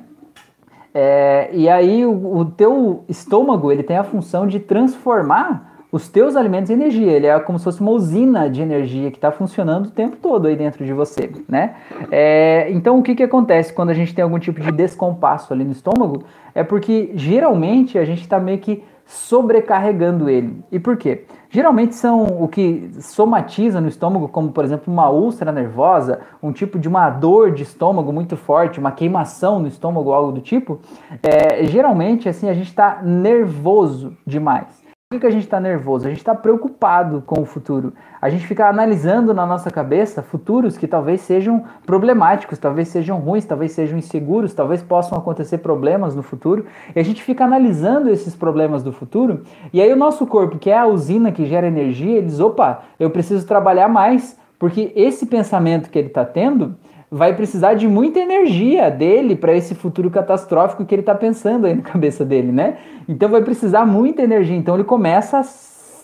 É, 0.91 1.49
e 1.53 1.69
aí 1.69 2.03
o, 2.03 2.37
o 2.37 2.45
teu 2.45 3.05
estômago, 3.07 3.71
ele 3.71 3.83
tem 3.83 3.97
a 3.97 4.03
função 4.03 4.47
de 4.47 4.59
transformar 4.59 5.66
os 5.91 6.09
teus 6.09 6.35
alimentos 6.35 6.69
energia. 6.69 7.11
Ele 7.11 7.27
é 7.27 7.39
como 7.39 7.57
se 7.57 7.65
fosse 7.65 7.81
uma 7.81 7.91
usina 7.91 8.49
de 8.49 8.61
energia 8.61 9.09
que 9.09 9.17
está 9.17 9.31
funcionando 9.31 9.87
o 9.87 9.91
tempo 9.91 10.17
todo 10.17 10.47
aí 10.47 10.55
dentro 10.55 10.85
de 10.85 10.93
você, 10.93 11.29
né? 11.47 11.75
É, 12.11 12.67
então, 12.71 12.99
o 12.99 13.03
que, 13.03 13.15
que 13.15 13.23
acontece 13.23 13.73
quando 13.73 13.89
a 13.89 13.93
gente 13.93 14.13
tem 14.13 14.23
algum 14.23 14.39
tipo 14.39 14.59
de 14.59 14.71
descompasso 14.71 15.53
ali 15.53 15.63
no 15.63 15.71
estômago? 15.71 16.23
É 16.53 16.63
porque 16.63 17.11
geralmente 17.15 17.97
a 17.97 18.05
gente 18.05 18.21
está 18.21 18.39
meio 18.39 18.59
que 18.59 18.83
sobrecarregando 19.07 20.29
ele. 20.29 20.61
E 20.69 20.79
por 20.79 20.97
quê? 20.97 21.23
Geralmente 21.49 21.95
são 21.95 22.23
o 22.41 22.47
que 22.47 22.89
somatiza 22.99 23.79
no 23.79 23.87
estômago, 23.87 24.27
como 24.27 24.51
por 24.51 24.65
exemplo 24.65 24.91
uma 24.91 25.09
úlcera 25.09 25.51
nervosa, 25.51 26.19
um 26.43 26.51
tipo 26.51 26.77
de 26.77 26.89
uma 26.89 27.09
dor 27.09 27.51
de 27.51 27.63
estômago 27.63 28.11
muito 28.11 28.35
forte, 28.35 28.79
uma 28.79 28.91
queimação 28.91 29.59
no 29.59 29.67
estômago, 29.67 30.11
algo 30.11 30.33
do 30.33 30.41
tipo. 30.41 30.79
É, 31.23 31.63
geralmente 31.65 32.27
assim 32.27 32.49
a 32.49 32.53
gente 32.53 32.67
está 32.67 33.01
nervoso 33.01 34.17
demais. 34.25 34.76
Por 35.09 35.21
que, 35.21 35.25
a 35.25 35.31
gente 35.31 35.45
está 35.45 35.57
nervoso? 35.57 36.05
A 36.05 36.09
gente 36.09 36.17
está 36.17 36.35
preocupado 36.35 37.23
com 37.25 37.41
o 37.41 37.45
futuro. 37.45 37.93
A 38.21 38.29
gente 38.29 38.45
fica 38.45 38.67
analisando 38.67 39.33
na 39.33 39.45
nossa 39.45 39.71
cabeça 39.71 40.21
futuros 40.21 40.77
que 40.77 40.85
talvez 40.85 41.21
sejam 41.21 41.63
problemáticos, 41.85 42.59
talvez 42.59 42.89
sejam 42.89 43.17
ruins, 43.17 43.45
talvez 43.45 43.71
sejam 43.71 43.97
inseguros, 43.97 44.53
talvez 44.53 44.83
possam 44.83 45.17
acontecer 45.17 45.59
problemas 45.59 46.13
no 46.13 46.21
futuro. 46.21 46.65
E 46.93 46.99
a 46.99 47.03
gente 47.03 47.23
fica 47.23 47.45
analisando 47.45 48.09
esses 48.09 48.35
problemas 48.35 48.83
do 48.83 48.91
futuro. 48.91 49.43
E 49.71 49.81
aí 49.81 49.93
o 49.93 49.95
nosso 49.95 50.27
corpo, 50.27 50.59
que 50.59 50.69
é 50.69 50.77
a 50.77 50.87
usina 50.87 51.31
que 51.31 51.45
gera 51.45 51.67
energia, 51.67 52.21
diz: 52.21 52.41
opa, 52.41 52.83
eu 52.99 53.09
preciso 53.09 53.47
trabalhar 53.47 53.87
mais, 53.87 54.37
porque 54.59 54.91
esse 54.93 55.25
pensamento 55.25 55.89
que 55.89 55.97
ele 55.97 56.09
está 56.09 56.25
tendo 56.25 56.75
vai 57.09 57.33
precisar 57.33 57.73
de 57.73 57.87
muita 57.87 58.19
energia 58.19 58.91
dele 58.91 59.35
para 59.35 59.55
esse 59.55 59.73
futuro 59.73 60.09
catastrófico 60.09 60.85
que 60.85 60.93
ele 60.93 61.01
está 61.01 61.15
pensando 61.15 61.65
aí 61.65 61.73
na 61.73 61.81
cabeça 61.81 62.25
dele, 62.25 62.51
né? 62.51 62.77
Então 63.07 63.29
vai 63.29 63.41
precisar 63.41 63.85
muita 63.85 64.21
energia. 64.21 64.55
Então 64.55 64.75
ele 64.75 64.83
começa 64.83 65.39
a 65.39 65.43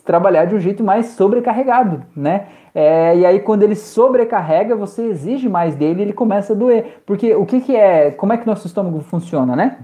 trabalhar 0.05 0.45
de 0.45 0.55
um 0.55 0.59
jeito 0.59 0.83
mais 0.83 1.07
sobrecarregado, 1.07 2.03
né? 2.15 2.47
É, 2.73 3.15
e 3.17 3.25
aí 3.25 3.39
quando 3.39 3.63
ele 3.63 3.75
sobrecarrega, 3.75 4.75
você 4.75 5.03
exige 5.03 5.47
mais 5.47 5.75
dele 5.75 6.01
ele 6.01 6.13
começa 6.13 6.53
a 6.53 6.55
doer. 6.55 7.01
Porque 7.05 7.35
o 7.35 7.45
que, 7.45 7.59
que 7.59 7.75
é, 7.75 8.11
como 8.11 8.33
é 8.33 8.37
que 8.37 8.47
nosso 8.47 8.65
estômago 8.65 9.01
funciona, 9.01 9.55
né? 9.55 9.79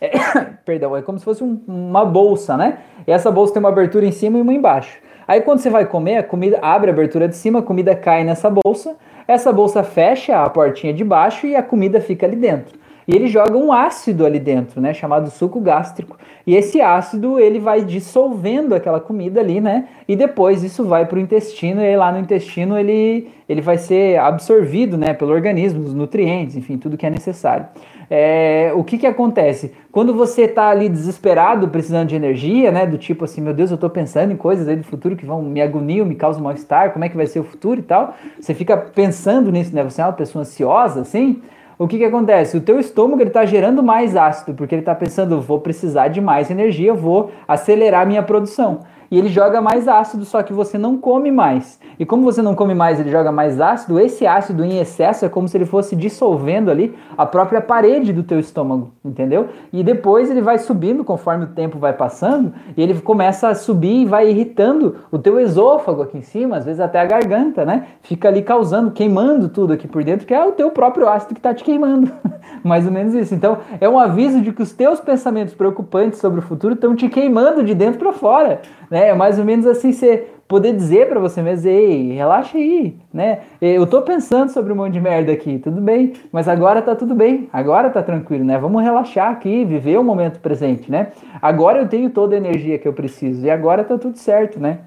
É, 0.00 0.10
perdão, 0.66 0.96
é 0.96 1.02
como 1.02 1.18
se 1.18 1.24
fosse 1.24 1.44
um, 1.44 1.60
uma 1.68 2.04
bolsa, 2.04 2.56
né? 2.56 2.78
E 3.06 3.12
essa 3.12 3.30
bolsa 3.30 3.54
tem 3.54 3.60
uma 3.60 3.68
abertura 3.68 4.04
em 4.04 4.12
cima 4.12 4.38
e 4.38 4.42
uma 4.42 4.52
embaixo. 4.52 4.98
Aí 5.26 5.40
quando 5.40 5.60
você 5.60 5.70
vai 5.70 5.86
comer, 5.86 6.16
a 6.16 6.22
comida 6.24 6.58
abre 6.60 6.90
a 6.90 6.92
abertura 6.92 7.28
de 7.28 7.36
cima, 7.36 7.60
a 7.60 7.62
comida 7.62 7.94
cai 7.94 8.24
nessa 8.24 8.50
bolsa, 8.50 8.96
essa 9.26 9.52
bolsa 9.52 9.82
fecha 9.82 10.42
a 10.42 10.50
portinha 10.50 10.92
de 10.92 11.04
baixo 11.04 11.46
e 11.46 11.56
a 11.56 11.62
comida 11.62 12.00
fica 12.00 12.26
ali 12.26 12.36
dentro. 12.36 12.81
E 13.06 13.14
ele 13.14 13.26
joga 13.26 13.56
um 13.56 13.72
ácido 13.72 14.24
ali 14.24 14.38
dentro, 14.38 14.80
né, 14.80 14.94
chamado 14.94 15.30
suco 15.30 15.60
gástrico. 15.60 16.16
E 16.46 16.54
esse 16.54 16.80
ácido 16.80 17.38
ele 17.38 17.58
vai 17.58 17.84
dissolvendo 17.84 18.74
aquela 18.74 19.00
comida 19.00 19.40
ali, 19.40 19.60
né? 19.60 19.88
E 20.08 20.16
depois 20.16 20.62
isso 20.62 20.84
vai 20.84 21.06
para 21.06 21.16
o 21.16 21.20
intestino 21.20 21.80
e 21.80 21.96
lá 21.96 22.10
no 22.10 22.18
intestino 22.18 22.76
ele, 22.76 23.28
ele 23.48 23.60
vai 23.60 23.78
ser 23.78 24.18
absorvido, 24.18 24.96
né, 24.96 25.14
pelo 25.14 25.32
organismo, 25.32 25.82
os 25.84 25.94
nutrientes, 25.94 26.56
enfim, 26.56 26.78
tudo 26.78 26.96
que 26.96 27.06
é 27.06 27.10
necessário. 27.10 27.66
É, 28.10 28.72
o 28.74 28.84
que 28.84 28.98
que 28.98 29.06
acontece? 29.06 29.72
Quando 29.90 30.12
você 30.12 30.42
está 30.42 30.68
ali 30.68 30.88
desesperado, 30.88 31.68
precisando 31.68 32.08
de 32.08 32.16
energia, 32.16 32.70
né, 32.70 32.84
do 32.84 32.98
tipo 32.98 33.24
assim, 33.24 33.40
meu 33.40 33.54
Deus, 33.54 33.70
eu 33.70 33.76
estou 33.76 33.88
pensando 33.88 34.32
em 34.32 34.36
coisas 34.36 34.68
aí 34.68 34.76
do 34.76 34.84
futuro 34.84 35.16
que 35.16 35.24
vão 35.24 35.40
me 35.42 35.62
agoniam, 35.62 36.04
me 36.04 36.14
causam 36.14 36.42
mal-estar, 36.42 36.92
como 36.92 37.04
é 37.04 37.08
que 37.08 37.16
vai 37.16 37.26
ser 37.26 37.40
o 37.40 37.44
futuro 37.44 37.80
e 37.80 37.82
tal. 37.82 38.14
Você 38.38 38.52
fica 38.52 38.76
pensando 38.76 39.50
nisso, 39.50 39.74
né? 39.74 39.82
Você 39.82 40.02
é 40.02 40.04
uma 40.04 40.12
pessoa 40.12 40.42
ansiosa, 40.42 41.00
assim 41.00 41.40
o 41.78 41.88
que, 41.88 41.98
que 41.98 42.04
acontece? 42.04 42.56
O 42.56 42.60
teu 42.60 42.78
estômago 42.78 43.22
está 43.22 43.44
gerando 43.44 43.82
mais 43.82 44.16
ácido, 44.16 44.54
porque 44.54 44.74
ele 44.74 44.82
está 44.82 44.94
pensando, 44.94 45.40
vou 45.40 45.60
precisar 45.60 46.08
de 46.08 46.20
mais 46.20 46.50
energia, 46.50 46.94
vou 46.94 47.30
acelerar 47.46 48.06
minha 48.06 48.22
produção 48.22 48.80
e 49.12 49.18
ele 49.18 49.28
joga 49.28 49.60
mais 49.60 49.86
ácido, 49.86 50.24
só 50.24 50.42
que 50.42 50.54
você 50.54 50.78
não 50.78 50.96
come 50.96 51.30
mais. 51.30 51.78
E 51.98 52.06
como 52.06 52.22
você 52.22 52.40
não 52.40 52.54
come 52.54 52.72
mais, 52.74 52.98
ele 52.98 53.10
joga 53.10 53.30
mais 53.30 53.60
ácido, 53.60 54.00
esse 54.00 54.26
ácido 54.26 54.64
em 54.64 54.78
excesso 54.78 55.26
é 55.26 55.28
como 55.28 55.46
se 55.46 55.54
ele 55.54 55.66
fosse 55.66 55.94
dissolvendo 55.94 56.70
ali 56.70 56.96
a 57.16 57.26
própria 57.26 57.60
parede 57.60 58.10
do 58.10 58.22
teu 58.22 58.40
estômago, 58.40 58.90
entendeu? 59.04 59.48
E 59.70 59.84
depois 59.84 60.30
ele 60.30 60.40
vai 60.40 60.56
subindo 60.56 61.04
conforme 61.04 61.44
o 61.44 61.48
tempo 61.48 61.78
vai 61.78 61.92
passando, 61.92 62.54
e 62.74 62.82
ele 62.82 62.98
começa 63.02 63.48
a 63.48 63.54
subir 63.54 64.00
e 64.00 64.06
vai 64.06 64.30
irritando 64.30 64.96
o 65.10 65.18
teu 65.18 65.38
esôfago 65.38 66.00
aqui 66.00 66.16
em 66.16 66.22
cima, 66.22 66.56
às 66.56 66.64
vezes 66.64 66.80
até 66.80 66.98
a 66.98 67.04
garganta, 67.04 67.66
né? 67.66 67.88
Fica 68.00 68.28
ali 68.28 68.40
causando, 68.40 68.92
queimando 68.92 69.50
tudo 69.50 69.74
aqui 69.74 69.86
por 69.86 70.02
dentro, 70.02 70.26
que 70.26 70.32
é 70.32 70.42
o 70.42 70.52
teu 70.52 70.70
próprio 70.70 71.06
ácido 71.06 71.34
que 71.34 71.40
está 71.40 71.52
te 71.52 71.62
queimando. 71.62 72.10
Mais 72.64 72.86
ou 72.86 72.92
menos 72.92 73.12
isso. 73.14 73.34
Então, 73.34 73.58
é 73.78 73.86
um 73.86 73.98
aviso 73.98 74.40
de 74.40 74.52
que 74.52 74.62
os 74.62 74.72
teus 74.72 75.00
pensamentos 75.00 75.52
preocupantes 75.52 76.18
sobre 76.18 76.38
o 76.38 76.42
futuro 76.42 76.74
estão 76.74 76.94
te 76.96 77.08
queimando 77.10 77.62
de 77.62 77.74
dentro 77.74 77.98
para 77.98 78.12
fora. 78.12 78.62
Né? 78.92 79.08
É 79.08 79.14
mais 79.14 79.38
ou 79.38 79.44
menos 79.46 79.66
assim 79.66 79.90
você 79.90 80.26
poder 80.46 80.74
dizer 80.74 81.08
para 81.08 81.18
você 81.18 81.40
mesmo, 81.40 81.66
ei, 81.66 82.12
relaxa 82.12 82.58
aí, 82.58 82.94
né? 83.10 83.38
Eu 83.58 83.86
tô 83.86 84.02
pensando 84.02 84.50
sobre 84.50 84.70
um 84.70 84.76
monte 84.76 84.92
de 84.92 85.00
merda 85.00 85.32
aqui, 85.32 85.58
tudo 85.58 85.80
bem, 85.80 86.12
mas 86.30 86.46
agora 86.46 86.82
tá 86.82 86.94
tudo 86.94 87.14
bem, 87.14 87.48
agora 87.50 87.88
tá 87.88 88.02
tranquilo, 88.02 88.44
né? 88.44 88.58
Vamos 88.58 88.82
relaxar 88.82 89.30
aqui, 89.30 89.64
viver 89.64 89.98
o 89.98 90.04
momento 90.04 90.40
presente, 90.40 90.90
né? 90.90 91.12
Agora 91.40 91.78
eu 91.78 91.88
tenho 91.88 92.10
toda 92.10 92.34
a 92.34 92.36
energia 92.36 92.78
que 92.78 92.86
eu 92.86 92.92
preciso 92.92 93.46
e 93.46 93.50
agora 93.50 93.82
tá 93.82 93.96
tudo 93.96 94.18
certo, 94.18 94.60
né? 94.60 94.80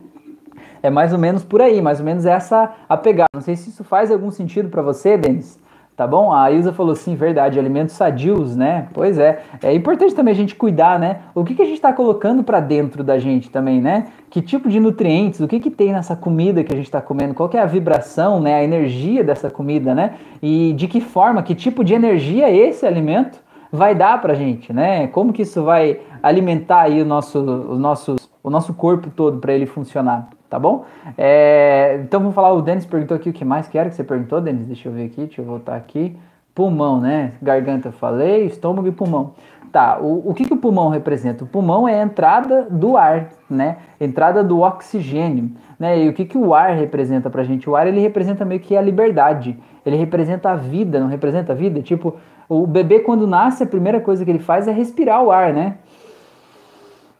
É 0.83 0.91
mais 0.91 1.11
ou 1.11 1.17
menos 1.17 1.43
por 1.43 1.59
aí, 1.59 1.81
mais 1.81 1.99
ou 1.99 2.05
menos 2.05 2.27
essa 2.27 2.75
a. 2.87 3.01
Não 3.33 3.41
sei 3.41 3.55
se 3.55 3.71
isso 3.71 3.83
faz 3.83 4.11
algum 4.11 4.29
sentido 4.29 4.69
para 4.69 4.83
você, 4.83 5.17
Denis. 5.17 5.57
Tá 5.95 6.05
bom? 6.05 6.33
A 6.33 6.51
Ilza 6.51 6.73
falou 6.73 6.93
sim, 6.93 7.15
verdade, 7.15 7.57
alimentos 7.57 7.95
sadios, 7.95 8.53
né? 8.53 8.89
Pois 8.93 9.17
é. 9.17 9.43
É 9.63 9.73
importante 9.73 10.13
também 10.13 10.33
a 10.33 10.35
gente 10.35 10.53
cuidar, 10.53 10.99
né? 10.99 11.19
O 11.33 11.45
que, 11.45 11.55
que 11.55 11.61
a 11.61 11.65
gente 11.65 11.75
está 11.75 11.93
colocando 11.93 12.43
para 12.43 12.59
dentro 12.59 13.01
da 13.01 13.17
gente 13.17 13.49
também, 13.49 13.79
né? 13.79 14.07
Que 14.29 14.41
tipo 14.41 14.67
de 14.67 14.77
nutrientes, 14.77 15.39
o 15.39 15.47
que, 15.47 15.57
que 15.57 15.71
tem 15.71 15.93
nessa 15.93 16.13
comida 16.13 16.65
que 16.65 16.73
a 16.73 16.75
gente 16.75 16.87
está 16.87 17.01
comendo? 17.01 17.33
Qual 17.33 17.49
é 17.53 17.59
a 17.59 17.65
vibração, 17.65 18.41
né? 18.41 18.55
A 18.55 18.63
energia 18.63 19.23
dessa 19.23 19.49
comida, 19.49 19.95
né? 19.95 20.15
E 20.41 20.73
de 20.73 20.89
que 20.89 20.99
forma, 20.99 21.41
que 21.41 21.55
tipo 21.55 21.81
de 21.81 21.93
energia 21.93 22.49
esse 22.51 22.85
alimento 22.85 23.39
vai 23.71 23.95
dar 23.95 24.21
pra 24.21 24.33
gente, 24.33 24.73
né? 24.73 25.07
Como 25.07 25.31
que 25.31 25.43
isso 25.43 25.63
vai 25.63 26.01
alimentar 26.21 26.81
aí 26.81 27.01
o 27.01 27.05
nosso, 27.05 27.39
o 27.39 27.79
nosso, 27.79 28.17
o 28.43 28.49
nosso 28.49 28.73
corpo 28.73 29.09
todo 29.09 29.39
para 29.39 29.53
ele 29.53 29.65
funcionar 29.65 30.27
tá 30.55 30.59
bom? 30.59 30.85
É, 31.17 31.99
então 32.01 32.21
vamos 32.21 32.33
falar, 32.33 32.53
o 32.53 32.61
Denis 32.61 32.85
perguntou 32.85 33.17
aqui 33.17 33.29
o 33.29 33.33
que 33.33 33.43
mais 33.43 33.67
que 33.67 33.77
era 33.77 33.89
que 33.89 33.95
você 33.95 34.05
perguntou, 34.05 34.39
Denis? 34.39 34.65
Deixa 34.65 34.87
eu 34.87 34.93
ver 34.93 35.07
aqui, 35.07 35.25
deixa 35.25 35.41
eu 35.41 35.45
voltar 35.45 35.75
aqui. 35.75 36.17
Pulmão, 36.53 37.01
né? 37.01 37.33
Garganta 37.41 37.91
falei, 37.91 38.45
estômago 38.45 38.87
e 38.87 38.91
pulmão. 38.91 39.33
Tá, 39.73 39.99
o, 39.99 40.29
o 40.29 40.33
que, 40.33 40.45
que 40.45 40.53
o 40.53 40.57
pulmão 40.57 40.87
representa? 40.87 41.43
O 41.43 41.47
pulmão 41.47 41.85
é 41.85 41.99
a 41.99 42.03
entrada 42.03 42.67
do 42.71 42.95
ar, 42.95 43.27
né? 43.49 43.79
Entrada 43.99 44.41
do 44.41 44.61
oxigênio, 44.61 45.51
né? 45.77 46.01
E 46.01 46.07
o 46.07 46.13
que, 46.13 46.23
que 46.23 46.37
o 46.37 46.53
ar 46.53 46.73
representa 46.73 47.29
pra 47.29 47.43
gente? 47.43 47.69
O 47.69 47.75
ar, 47.75 47.85
ele 47.85 47.99
representa 47.99 48.45
meio 48.45 48.61
que 48.61 48.77
a 48.77 48.81
liberdade. 48.81 49.59
Ele 49.85 49.97
representa 49.97 50.51
a 50.51 50.55
vida, 50.55 51.01
não 51.01 51.07
representa 51.07 51.51
a 51.51 51.55
vida? 51.55 51.81
Tipo, 51.81 52.15
o 52.47 52.65
bebê 52.65 53.01
quando 53.01 53.27
nasce, 53.27 53.63
a 53.63 53.67
primeira 53.67 53.99
coisa 53.99 54.23
que 54.23 54.31
ele 54.31 54.39
faz 54.39 54.69
é 54.69 54.71
respirar 54.71 55.21
o 55.21 55.31
ar, 55.31 55.51
né? 55.51 55.75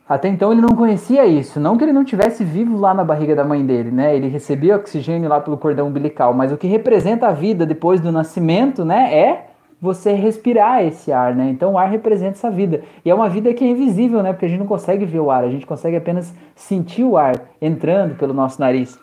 Até 0.08 0.28
então 0.28 0.51
ele 0.51 0.62
não 0.62 0.70
conhecia 0.70 1.26
isso, 1.26 1.60
não 1.60 1.78
que 1.78 1.84
ele 1.84 1.91
não 1.91 2.06
tivesse 2.06 2.43
vivo 2.43 2.78
lá 2.78 2.93
na 2.93 3.03
barriga 3.03 3.36
da 3.36 3.43
mãe 3.43 3.66
dele, 3.66 3.89
né? 3.89 4.16
Ele 4.16 4.28
recebia 4.28 4.76
oxigênio 4.76 5.28
lá 5.28 5.41
pelo 5.41 5.58
cordão 5.58 5.88
umbilical, 5.88 6.32
mas 6.32 6.51
o 6.51 6.58
que 6.58 6.68
representa 6.68 7.28
a 7.28 7.32
vida 7.32 7.66
depois 7.66 7.99
do 7.99 8.12
nascimento, 8.12 8.86
né, 8.86 9.12
é 9.18 9.47
você 9.82 10.14
respirar 10.14 10.84
esse 10.84 11.12
ar, 11.12 11.36
né? 11.36 11.49
Então 11.49 11.74
o 11.74 11.78
ar 11.78 11.89
representa 11.89 12.34
essa 12.34 12.51
vida. 12.51 12.84
E 13.03 13.10
é 13.10 13.16
uma 13.16 13.28
vida 13.28 13.51
que 13.51 13.64
é 13.64 13.68
invisível, 13.68 14.22
né? 14.22 14.32
Porque 14.32 14.45
a 14.45 14.49
gente 14.49 14.60
não 14.60 14.68
consegue 14.68 15.06
ver 15.06 15.20
o 15.20 15.32
ar, 15.32 15.43
a 15.43 15.49
gente 15.49 15.66
consegue 15.66 15.97
apenas 15.97 16.36
sentir 16.53 17.03
o 17.03 17.18
ar 17.18 17.34
entrando 17.60 18.16
pelo 18.16 18.34
nosso 18.34 18.62
nariz, 18.62 18.99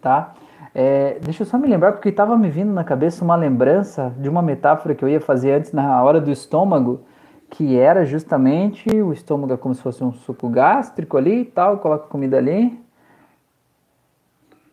tá? 0.00 0.32
É, 0.74 1.18
deixa 1.20 1.42
eu 1.42 1.46
só 1.46 1.58
me 1.58 1.68
lembrar, 1.68 1.92
porque 1.92 2.08
estava 2.08 2.36
me 2.36 2.48
vindo 2.48 2.72
na 2.72 2.84
cabeça 2.84 3.22
uma 3.22 3.36
lembrança 3.36 4.14
de 4.18 4.28
uma 4.28 4.40
metáfora 4.40 4.94
que 4.94 5.04
eu 5.04 5.08
ia 5.08 5.20
fazer 5.20 5.52
antes 5.52 5.72
na 5.72 6.02
hora 6.02 6.18
do 6.18 6.30
estômago, 6.30 7.00
que 7.50 7.78
era 7.78 8.04
justamente 8.04 8.88
o 8.90 9.12
estômago 9.12 9.52
é 9.52 9.56
como 9.56 9.74
se 9.74 9.82
fosse 9.82 10.02
um 10.04 10.12
suco 10.12 10.48
gástrico 10.48 11.16
ali 11.16 11.40
e 11.40 11.44
tal, 11.44 11.78
coloca 11.78 12.06
comida 12.08 12.36
ali. 12.36 12.78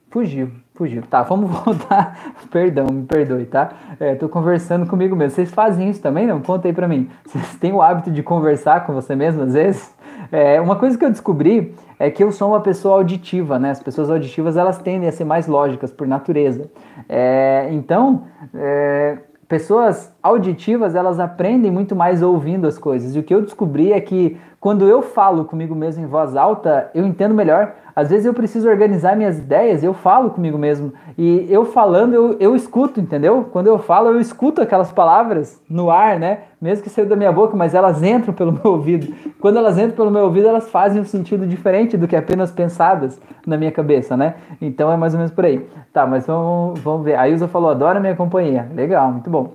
Fugiu, 0.09 0.49
fugiu. 0.73 1.03
Tá, 1.09 1.23
vamos 1.23 1.51
voltar. 1.63 2.35
Perdão, 2.49 2.87
me 2.89 3.05
perdoe, 3.05 3.45
tá? 3.45 3.71
É, 3.99 4.15
tô 4.15 4.29
conversando 4.29 4.87
comigo 4.87 5.15
mesmo. 5.15 5.35
Vocês 5.35 5.51
fazem 5.51 5.89
isso 5.89 6.01
também, 6.01 6.25
não? 6.25 6.41
Conta 6.41 6.67
aí 6.67 6.73
pra 6.73 6.87
mim. 6.87 7.09
Vocês 7.25 7.55
têm 7.57 7.73
o 7.73 7.81
hábito 7.81 8.11
de 8.11 8.23
conversar 8.23 8.85
com 8.85 8.93
você 8.93 9.15
mesmo 9.15 9.43
às 9.43 9.53
vezes? 9.53 9.93
É, 10.31 10.59
uma 10.59 10.75
coisa 10.75 10.97
que 10.97 11.03
eu 11.03 11.09
descobri 11.09 11.75
é 11.99 12.09
que 12.09 12.23
eu 12.23 12.31
sou 12.31 12.49
uma 12.49 12.61
pessoa 12.61 12.95
auditiva, 12.95 13.59
né? 13.59 13.71
As 13.71 13.81
pessoas 13.81 14.09
auditivas 14.09 14.57
elas 14.57 14.77
tendem 14.77 15.07
a 15.07 15.11
ser 15.11 15.25
mais 15.25 15.47
lógicas 15.47 15.91
por 15.91 16.07
natureza. 16.07 16.69
É, 17.07 17.67
então, 17.71 18.23
é, 18.53 19.17
pessoas 19.47 20.13
auditivas, 20.21 20.95
elas 20.95 21.19
aprendem 21.19 21.71
muito 21.71 21.95
mais 21.95 22.21
ouvindo 22.21 22.67
as 22.67 22.77
coisas. 22.77 23.15
E 23.15 23.19
o 23.19 23.23
que 23.23 23.33
eu 23.33 23.41
descobri 23.41 23.93
é 23.93 24.01
que 24.01 24.37
quando 24.59 24.87
eu 24.87 25.01
falo 25.01 25.45
comigo 25.45 25.75
mesmo 25.75 26.03
em 26.03 26.07
voz 26.07 26.35
alta, 26.35 26.89
eu 26.93 27.05
entendo 27.05 27.35
melhor. 27.35 27.75
Às 27.95 28.09
vezes 28.09 28.25
eu 28.25 28.33
preciso 28.33 28.67
organizar 28.67 29.15
minhas 29.15 29.39
ideias, 29.39 29.81
eu 29.81 29.93
falo 29.93 30.29
comigo 30.29 30.57
mesmo. 30.57 30.91
E 31.17 31.47
eu 31.49 31.63
falando, 31.63 32.13
eu, 32.13 32.35
eu 32.41 32.53
escuto, 32.53 32.99
entendeu? 32.99 33.47
Quando 33.53 33.67
eu 33.67 33.79
falo, 33.79 34.09
eu 34.09 34.19
escuto 34.19 34.61
aquelas 34.61 34.91
palavras 34.91 35.61
no 35.69 35.89
ar, 35.89 36.19
né? 36.19 36.39
Mesmo 36.61 36.83
que 36.83 36.89
saiu 36.89 37.07
da 37.07 37.15
minha 37.15 37.31
boca, 37.31 37.55
mas 37.55 37.73
elas 37.73 38.03
entram 38.03 38.33
pelo 38.33 38.51
meu 38.53 38.73
ouvido. 38.73 39.13
Quando 39.39 39.57
elas 39.57 39.77
entram 39.77 39.95
pelo 39.95 40.11
meu 40.11 40.25
ouvido, 40.25 40.47
elas 40.47 40.69
fazem 40.69 41.01
um 41.01 41.05
sentido 41.05 41.47
diferente 41.47 41.95
do 41.95 42.05
que 42.05 42.17
apenas 42.17 42.51
pensadas 42.51 43.17
na 43.47 43.55
minha 43.55 43.71
cabeça, 43.71 44.17
né? 44.17 44.35
Então 44.61 44.91
é 44.91 44.97
mais 44.97 45.13
ou 45.13 45.19
menos 45.19 45.31
por 45.33 45.45
aí. 45.45 45.65
Tá, 45.93 46.05
mas 46.05 46.27
vamos, 46.27 46.79
vamos 46.81 47.05
ver. 47.05 47.15
A 47.15 47.29
Ilza 47.29 47.47
falou, 47.47 47.69
adora 47.69 47.99
minha 48.01 48.15
companhia. 48.15 48.67
Legal, 48.75 49.09
muito 49.09 49.29
bom. 49.29 49.53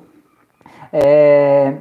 É, 0.93 1.75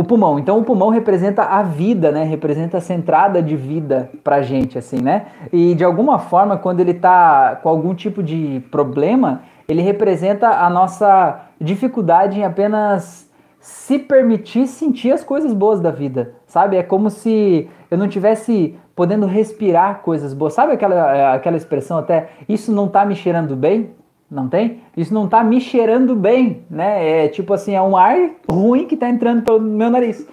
o 0.00 0.04
pulmão. 0.04 0.38
Então 0.38 0.58
o 0.58 0.64
pulmão 0.64 0.88
representa 0.88 1.42
a 1.42 1.62
vida, 1.62 2.10
né? 2.10 2.24
Representa 2.24 2.78
essa 2.78 2.94
entrada 2.94 3.42
de 3.42 3.54
vida 3.54 4.10
pra 4.24 4.40
gente, 4.40 4.78
assim, 4.78 5.00
né? 5.00 5.26
E 5.52 5.74
de 5.74 5.84
alguma 5.84 6.18
forma, 6.18 6.56
quando 6.56 6.80
ele 6.80 6.94
tá 6.94 7.60
com 7.62 7.68
algum 7.68 7.94
tipo 7.94 8.22
de 8.22 8.62
problema, 8.70 9.42
ele 9.68 9.82
representa 9.82 10.48
a 10.48 10.70
nossa 10.70 11.42
dificuldade 11.60 12.40
em 12.40 12.44
apenas 12.44 13.28
se 13.60 13.98
permitir 13.98 14.66
sentir 14.66 15.12
as 15.12 15.22
coisas 15.22 15.52
boas 15.52 15.80
da 15.80 15.90
vida, 15.90 16.32
sabe? 16.46 16.78
É 16.78 16.82
como 16.82 17.10
se 17.10 17.68
eu 17.90 17.98
não 17.98 18.08
tivesse 18.08 18.78
podendo 18.96 19.26
respirar 19.26 20.00
coisas 20.00 20.32
boas. 20.32 20.54
Sabe 20.54 20.72
aquela, 20.72 21.34
aquela 21.34 21.58
expressão 21.58 21.98
até, 21.98 22.30
isso 22.48 22.72
não 22.72 22.88
tá 22.88 23.04
me 23.04 23.14
cheirando 23.14 23.54
bem? 23.54 23.90
Não 24.30 24.48
tem? 24.48 24.80
Isso 24.96 25.12
não 25.12 25.26
tá 25.26 25.42
me 25.42 25.60
cheirando 25.60 26.14
bem, 26.14 26.62
né? 26.70 27.24
É 27.24 27.28
tipo 27.28 27.52
assim, 27.52 27.74
é 27.74 27.82
um 27.82 27.96
ar 27.96 28.16
ruim 28.48 28.86
que 28.86 28.96
tá 28.96 29.08
entrando 29.08 29.42
pelo 29.42 29.60
meu 29.60 29.90
nariz. 29.90 30.24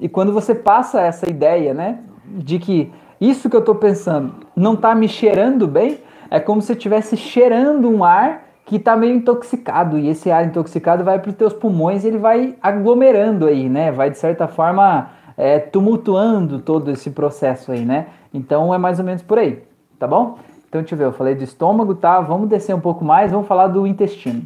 E 0.00 0.08
quando 0.08 0.32
você 0.32 0.54
passa 0.54 1.00
essa 1.00 1.28
ideia, 1.28 1.72
né, 1.72 2.00
de 2.26 2.58
que 2.58 2.92
isso 3.18 3.48
que 3.48 3.56
eu 3.56 3.62
tô 3.64 3.74
pensando 3.74 4.34
não 4.54 4.76
tá 4.76 4.94
me 4.94 5.08
cheirando 5.08 5.66
bem, 5.66 5.98
é 6.30 6.38
como 6.38 6.60
se 6.60 6.72
eu 6.72 6.76
estivesse 6.76 7.16
cheirando 7.16 7.88
um 7.88 8.04
ar 8.04 8.44
que 8.66 8.78
tá 8.78 8.96
meio 8.96 9.14
intoxicado 9.14 9.96
e 9.96 10.08
esse 10.08 10.30
ar 10.30 10.44
intoxicado 10.44 11.04
vai 11.04 11.18
para 11.18 11.30
os 11.30 11.36
teus 11.36 11.52
pulmões 11.52 12.04
e 12.04 12.08
ele 12.08 12.18
vai 12.18 12.56
aglomerando 12.60 13.46
aí, 13.46 13.68
né? 13.68 13.92
Vai 13.92 14.10
de 14.10 14.18
certa 14.18 14.46
forma 14.48 15.08
é, 15.36 15.58
tumultuando 15.58 16.58
todo 16.58 16.90
esse 16.90 17.10
processo 17.10 17.72
aí, 17.72 17.84
né? 17.84 18.08
Então 18.34 18.74
é 18.74 18.78
mais 18.78 18.98
ou 18.98 19.04
menos 19.04 19.22
por 19.22 19.38
aí, 19.38 19.62
tá 19.98 20.06
bom? 20.06 20.36
Então, 20.76 20.82
deixa 20.82 20.94
eu 20.94 20.98
ver, 20.98 21.04
eu 21.04 21.12
falei 21.12 21.34
do 21.34 21.42
estômago, 21.42 21.94
tá? 21.94 22.20
Vamos 22.20 22.50
descer 22.50 22.74
um 22.74 22.80
pouco 22.80 23.02
mais, 23.02 23.30
vamos 23.30 23.46
falar 23.46 23.68
do 23.68 23.86
intestino. 23.86 24.42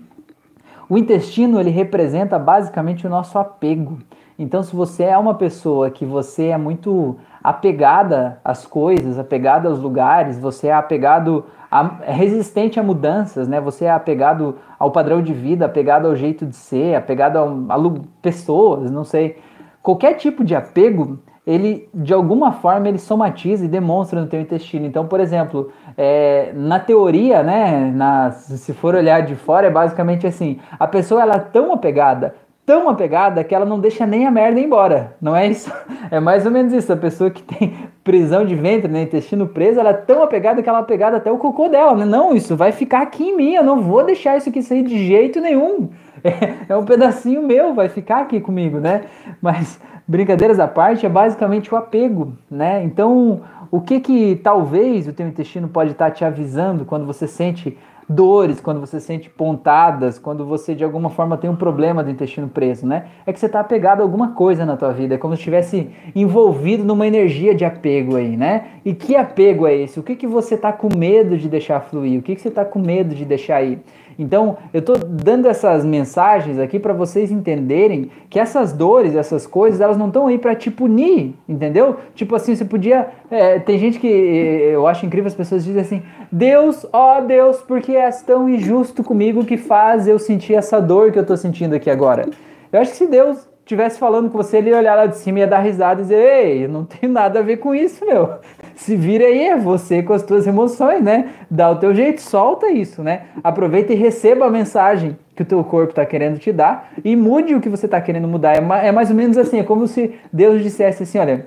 O 0.89 0.97
intestino, 0.97 1.59
ele 1.59 1.71
representa 1.71 2.39
basicamente 2.39 3.05
o 3.05 3.11
nosso 3.11 3.37
apego. 3.37 3.99
Então, 4.39 4.63
se 4.63 4.75
você 4.75 5.05
é 5.05 5.19
uma 5.19 5.35
pessoa 5.35 5.91
que 5.91 6.05
você 6.07 6.47
é 6.47 6.57
muito 6.57 7.17
apegada 7.43 8.41
às 8.45 8.65
coisas, 8.65 9.19
apegada 9.19 9.69
aos 9.69 9.81
lugares, 9.81 10.39
você 10.39 10.69
é 10.69 10.73
apegado, 10.73 11.47
a, 11.71 11.97
é 12.03 12.13
resistente 12.13 12.79
a 12.79 12.83
mudanças, 12.83 13.49
né? 13.49 13.61
Você 13.61 13.87
é 13.87 13.91
apegado 13.91 14.57
ao 14.79 14.93
padrão 14.93 15.21
de 15.21 15.35
vida, 15.35 15.67
apegado 15.67 16.07
ao 16.07 16.15
jeito 16.15 16.47
de 16.47 16.55
ser, 16.55 16.95
apegado 16.95 17.39
a, 17.39 17.75
a 17.75 17.79
pessoas, 18.23 18.89
não 18.91 19.05
sei. 19.05 19.37
Qualquer 19.83 20.15
tipo 20.15 20.45
de 20.45 20.55
apego, 20.55 21.19
ele 21.47 21.89
de 21.95 22.13
alguma 22.13 22.53
forma 22.53 22.89
ele 22.89 22.99
somatiza 22.99 23.65
e 23.65 23.69
demonstra 23.69 24.21
no 24.21 24.27
teu 24.27 24.41
intestino. 24.41 24.87
Então, 24.87 25.07
por 25.07 25.21
exemplo, 25.21 25.73
é, 25.97 26.53
na 26.55 26.79
teoria, 26.79 27.43
né, 27.43 27.91
na, 27.95 28.31
se 28.31 28.73
for 28.73 28.95
olhar 28.95 29.23
de 29.23 29.35
fora, 29.35 29.67
é 29.67 29.71
basicamente 29.71 30.27
assim: 30.27 30.59
a 30.79 30.87
pessoa 30.87 31.23
ela 31.23 31.37
é 31.37 31.39
tão 31.39 31.73
apegada, 31.73 32.35
tão 32.67 32.89
apegada 32.89 33.43
que 33.43 33.55
ela 33.55 33.65
não 33.65 33.81
deixa 33.81 34.07
nem 34.07 34.27
a 34.27 34.31
merda 34.31 34.61
embora. 34.61 35.17
Não 35.21 35.35
é 35.35 35.47
isso? 35.47 35.73
É 36.13 36.19
mais 36.19 36.45
ou 36.45 36.51
menos 36.51 36.73
isso. 36.73 36.93
A 36.93 36.97
pessoa 36.97 37.31
que 37.31 37.41
tem 37.41 37.73
prisão 38.03 38.45
de 38.45 38.57
ventre, 38.57 38.91
né, 38.91 39.03
intestino 39.03 39.47
preso, 39.47 39.79
ela 39.79 39.91
é 39.91 39.93
tão 39.93 40.25
apegada 40.25 40.61
que 40.61 40.69
ela 40.69 40.79
é 40.79 40.81
apegada 40.81 41.19
até 41.19 41.31
o 41.31 41.39
cocô 41.39 41.69
dela. 41.69 41.95
Né? 41.95 42.05
Não, 42.05 42.35
isso 42.35 42.57
vai 42.57 42.73
ficar 42.73 43.03
aqui 43.03 43.29
em 43.29 43.37
mim. 43.37 43.55
Eu 43.55 43.63
não 43.63 43.81
vou 43.81 44.05
deixar 44.05 44.37
isso 44.37 44.49
aqui 44.49 44.61
sair 44.61 44.83
de 44.83 45.07
jeito 45.07 45.41
nenhum. 45.41 45.89
É, 46.23 46.73
é 46.75 46.77
um 46.77 46.85
pedacinho 46.85 47.43
meu, 47.43 47.73
vai 47.73 47.89
ficar 47.89 48.19
aqui 48.19 48.41
comigo, 48.41 48.79
né? 48.79 49.05
Mas 49.41 49.81
brincadeiras 50.11 50.59
à 50.59 50.67
parte, 50.67 51.07
é 51.07 51.09
basicamente 51.09 51.73
o 51.73 51.77
apego, 51.77 52.33
né? 52.51 52.83
Então, 52.83 53.43
o 53.71 53.81
que 53.81 54.01
que 54.01 54.41
talvez 54.43 55.07
o 55.07 55.13
teu 55.13 55.29
intestino 55.29 55.69
pode 55.69 55.93
estar 55.93 56.11
te 56.11 56.25
avisando 56.25 56.85
quando 56.85 57.07
você 57.07 57.29
sente 57.29 57.79
dores, 58.09 58.61
quando 58.61 58.81
você 58.81 58.99
sente 58.99 59.31
pontadas, 59.31 60.19
quando 60.19 60.45
você 60.45 60.75
de 60.75 60.83
alguma 60.83 61.11
forma 61.11 61.37
tem 61.37 61.49
um 61.49 61.55
problema 61.55 62.03
do 62.03 62.11
intestino 62.11 62.49
preso, 62.49 62.89
né? 62.89 63.05
É 63.25 63.33
que 63.33 63.39
você 63.39 63.47
está 63.47 63.61
apegado 63.61 64.01
a 64.01 64.03
alguma 64.03 64.33
coisa 64.33 64.67
na 64.67 64.77
tua 64.77 64.93
vida, 64.93 65.15
é 65.15 65.19
como 65.19 65.37
se 65.37 65.43
estivesse 65.43 65.89
envolvido 66.13 66.83
numa 66.83 67.07
energia 67.07 67.55
de 67.55 67.65
apego 67.65 68.17
aí, 68.17 68.37
né? 68.37 68.65
E 68.85 68.93
que 68.93 69.15
apego 69.15 69.65
é 69.65 69.77
esse? 69.77 70.01
O 70.01 70.03
que 70.03 70.17
que 70.17 70.27
você 70.27 70.57
está 70.57 70.73
com 70.73 70.89
medo 70.93 71.39
de 71.39 71.49
deixar 71.49 71.79
fluir? 71.83 72.19
O 72.19 72.23
que 72.23 72.35
que 72.35 72.41
você 72.41 72.49
está 72.49 72.65
com 72.65 72.81
medo 72.81 73.15
de 73.15 73.25
deixar 73.25 73.63
ir? 73.63 73.79
Então, 74.19 74.59
eu 74.73 74.81
estou 74.81 74.97
dando 74.99 75.49
essas 75.49 75.85
mensagens 75.85 76.59
aqui 76.59 76.79
para 76.79 76.93
vocês 76.93 77.31
entenderem 77.31 78.11
que 78.29 78.39
essas 78.39 78.73
dores, 78.73 79.15
essas 79.15 79.47
coisas, 79.47 79.81
elas 79.81 79.97
não 79.97 80.09
estão 80.09 80.27
aí 80.27 80.39
para 80.39 80.55
te 80.55 80.71
punir, 80.71 81.35
entendeu? 81.49 81.97
Tipo 82.15 82.37
assim, 82.37 82.55
você 82.55 82.65
podia. 82.65 83.09
É, 83.31 83.59
tem 83.59 83.79
gente 83.79 83.99
que 83.99 84.07
eu 84.07 84.87
acho 84.87 85.07
incrível 85.07 85.29
as 85.29 85.35
pessoas 85.35 85.65
dizem 85.65 85.83
assim: 85.83 86.03
Deus, 86.31 86.87
ó 86.93 87.21
Deus, 87.21 87.59
porque 87.59 87.93
és 87.93 88.23
tão 88.23 88.49
injusto 88.49 89.03
comigo 89.03 89.45
que 89.45 89.57
faz 89.57 90.07
eu 90.07 90.19
sentir 90.19 90.55
essa 90.55 90.81
dor 90.81 91.13
que 91.13 91.19
eu 91.19 91.23
estou 91.23 91.37
sentindo 91.37 91.75
aqui 91.75 91.91
agora. 91.91 92.29
Eu 92.73 92.81
acho 92.81 92.93
que 92.93 92.99
se 92.99 93.07
Deus 93.07 93.50
estivesse 93.75 93.99
falando 93.99 94.31
com 94.31 94.37
você, 94.37 94.59
ele 94.59 94.71
ia 94.71 94.77
olhar 94.77 94.95
lá 94.95 95.07
de 95.07 95.17
cima 95.17 95.39
e 95.39 95.43
ia 95.43 95.47
dar 95.47 95.61
risada 95.61 96.01
e 96.01 96.03
dizer: 96.03 96.17
Ei, 96.17 96.69
não 96.69 96.85
tem 96.85 97.09
nada 97.09 97.39
a 97.39 97.43
ver 97.43 97.59
com 97.59 97.75
isso, 97.75 98.05
meu 98.05 98.39
se 98.81 98.97
vira 98.97 99.27
aí, 99.27 99.49
é 99.49 99.57
você 99.59 100.03
com 100.03 100.15
as 100.15 100.23
tuas 100.23 100.47
emoções, 100.47 101.03
né? 101.03 101.33
Dá 101.51 101.71
o 101.71 101.77
teu 101.77 101.95
jeito, 101.95 102.23
solta 102.23 102.71
isso, 102.71 103.03
né? 103.03 103.25
Aproveita 103.45 103.93
e 103.93 103.97
receba 103.97 104.47
a 104.47 104.51
mensagem 104.51 105.19
que 105.37 105.43
o 105.43 105.45
teu 105.45 105.63
corpo 105.63 105.91
está 105.91 106.07
querendo 106.07 106.39
te 106.39 106.51
dar 106.51 106.91
e 107.05 107.15
mude 107.15 107.55
o 107.55 107.61
que 107.61 107.69
você 107.69 107.85
está 107.85 108.01
querendo 108.01 108.27
mudar. 108.27 108.57
É, 108.57 108.89
é 108.89 108.91
mais 108.91 109.11
ou 109.11 109.17
menos 109.17 109.37
assim, 109.37 109.59
é 109.59 109.63
como 109.63 109.87
se 109.87 110.15
Deus 110.33 110.63
dissesse 110.63 111.03
assim, 111.03 111.19
olha, 111.19 111.47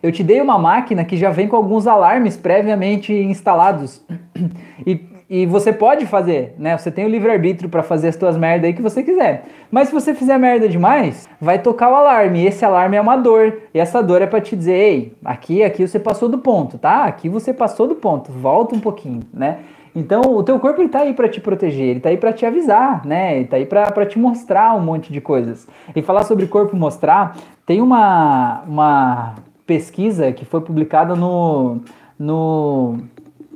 eu 0.00 0.12
te 0.12 0.22
dei 0.22 0.40
uma 0.40 0.56
máquina 0.56 1.04
que 1.04 1.16
já 1.16 1.30
vem 1.30 1.48
com 1.48 1.56
alguns 1.56 1.88
alarmes 1.88 2.36
previamente 2.36 3.12
instalados. 3.12 4.00
E 4.86 5.13
e 5.28 5.46
você 5.46 5.72
pode 5.72 6.04
fazer, 6.06 6.54
né? 6.58 6.76
Você 6.76 6.90
tem 6.90 7.06
o 7.06 7.08
livre-arbítrio 7.08 7.70
para 7.70 7.82
fazer 7.82 8.08
as 8.08 8.16
tuas 8.16 8.36
merdas 8.36 8.66
aí 8.66 8.74
que 8.74 8.82
você 8.82 9.02
quiser. 9.02 9.46
Mas 9.70 9.88
se 9.88 9.94
você 9.94 10.14
fizer 10.14 10.38
merda 10.38 10.68
demais, 10.68 11.28
vai 11.40 11.58
tocar 11.58 11.90
o 11.90 11.94
alarme. 11.94 12.42
E 12.42 12.46
esse 12.46 12.64
alarme 12.64 12.96
é 12.96 13.00
uma 13.00 13.16
dor. 13.16 13.62
E 13.72 13.80
essa 13.80 14.02
dor 14.02 14.20
é 14.20 14.26
para 14.26 14.40
te 14.40 14.54
dizer, 14.54 14.74
ei, 14.74 15.12
aqui, 15.24 15.62
aqui 15.62 15.86
você 15.86 15.98
passou 15.98 16.28
do 16.28 16.38
ponto, 16.38 16.76
tá? 16.76 17.04
Aqui 17.04 17.28
você 17.28 17.54
passou 17.54 17.88
do 17.88 17.94
ponto. 17.94 18.30
Volta 18.30 18.74
um 18.74 18.80
pouquinho, 18.80 19.20
né? 19.32 19.60
Então, 19.96 20.20
o 20.34 20.42
teu 20.42 20.58
corpo 20.58 20.82
ele 20.82 20.88
tá 20.88 21.00
aí 21.00 21.14
para 21.14 21.28
te 21.28 21.40
proteger, 21.40 21.86
ele 21.86 22.00
tá 22.00 22.08
aí 22.08 22.16
para 22.16 22.32
te 22.32 22.44
avisar, 22.44 23.06
né? 23.06 23.36
Ele 23.36 23.46
tá 23.46 23.56
aí 23.56 23.64
para 23.64 24.04
te 24.04 24.18
mostrar 24.18 24.74
um 24.76 24.80
monte 24.80 25.12
de 25.12 25.20
coisas. 25.20 25.68
E 25.94 26.02
falar 26.02 26.24
sobre 26.24 26.46
corpo 26.48 26.76
mostrar, 26.76 27.36
tem 27.64 27.80
uma, 27.80 28.62
uma 28.66 29.34
pesquisa 29.64 30.32
que 30.32 30.44
foi 30.44 30.60
publicada 30.60 31.14
no, 31.14 31.78
no 32.18 32.98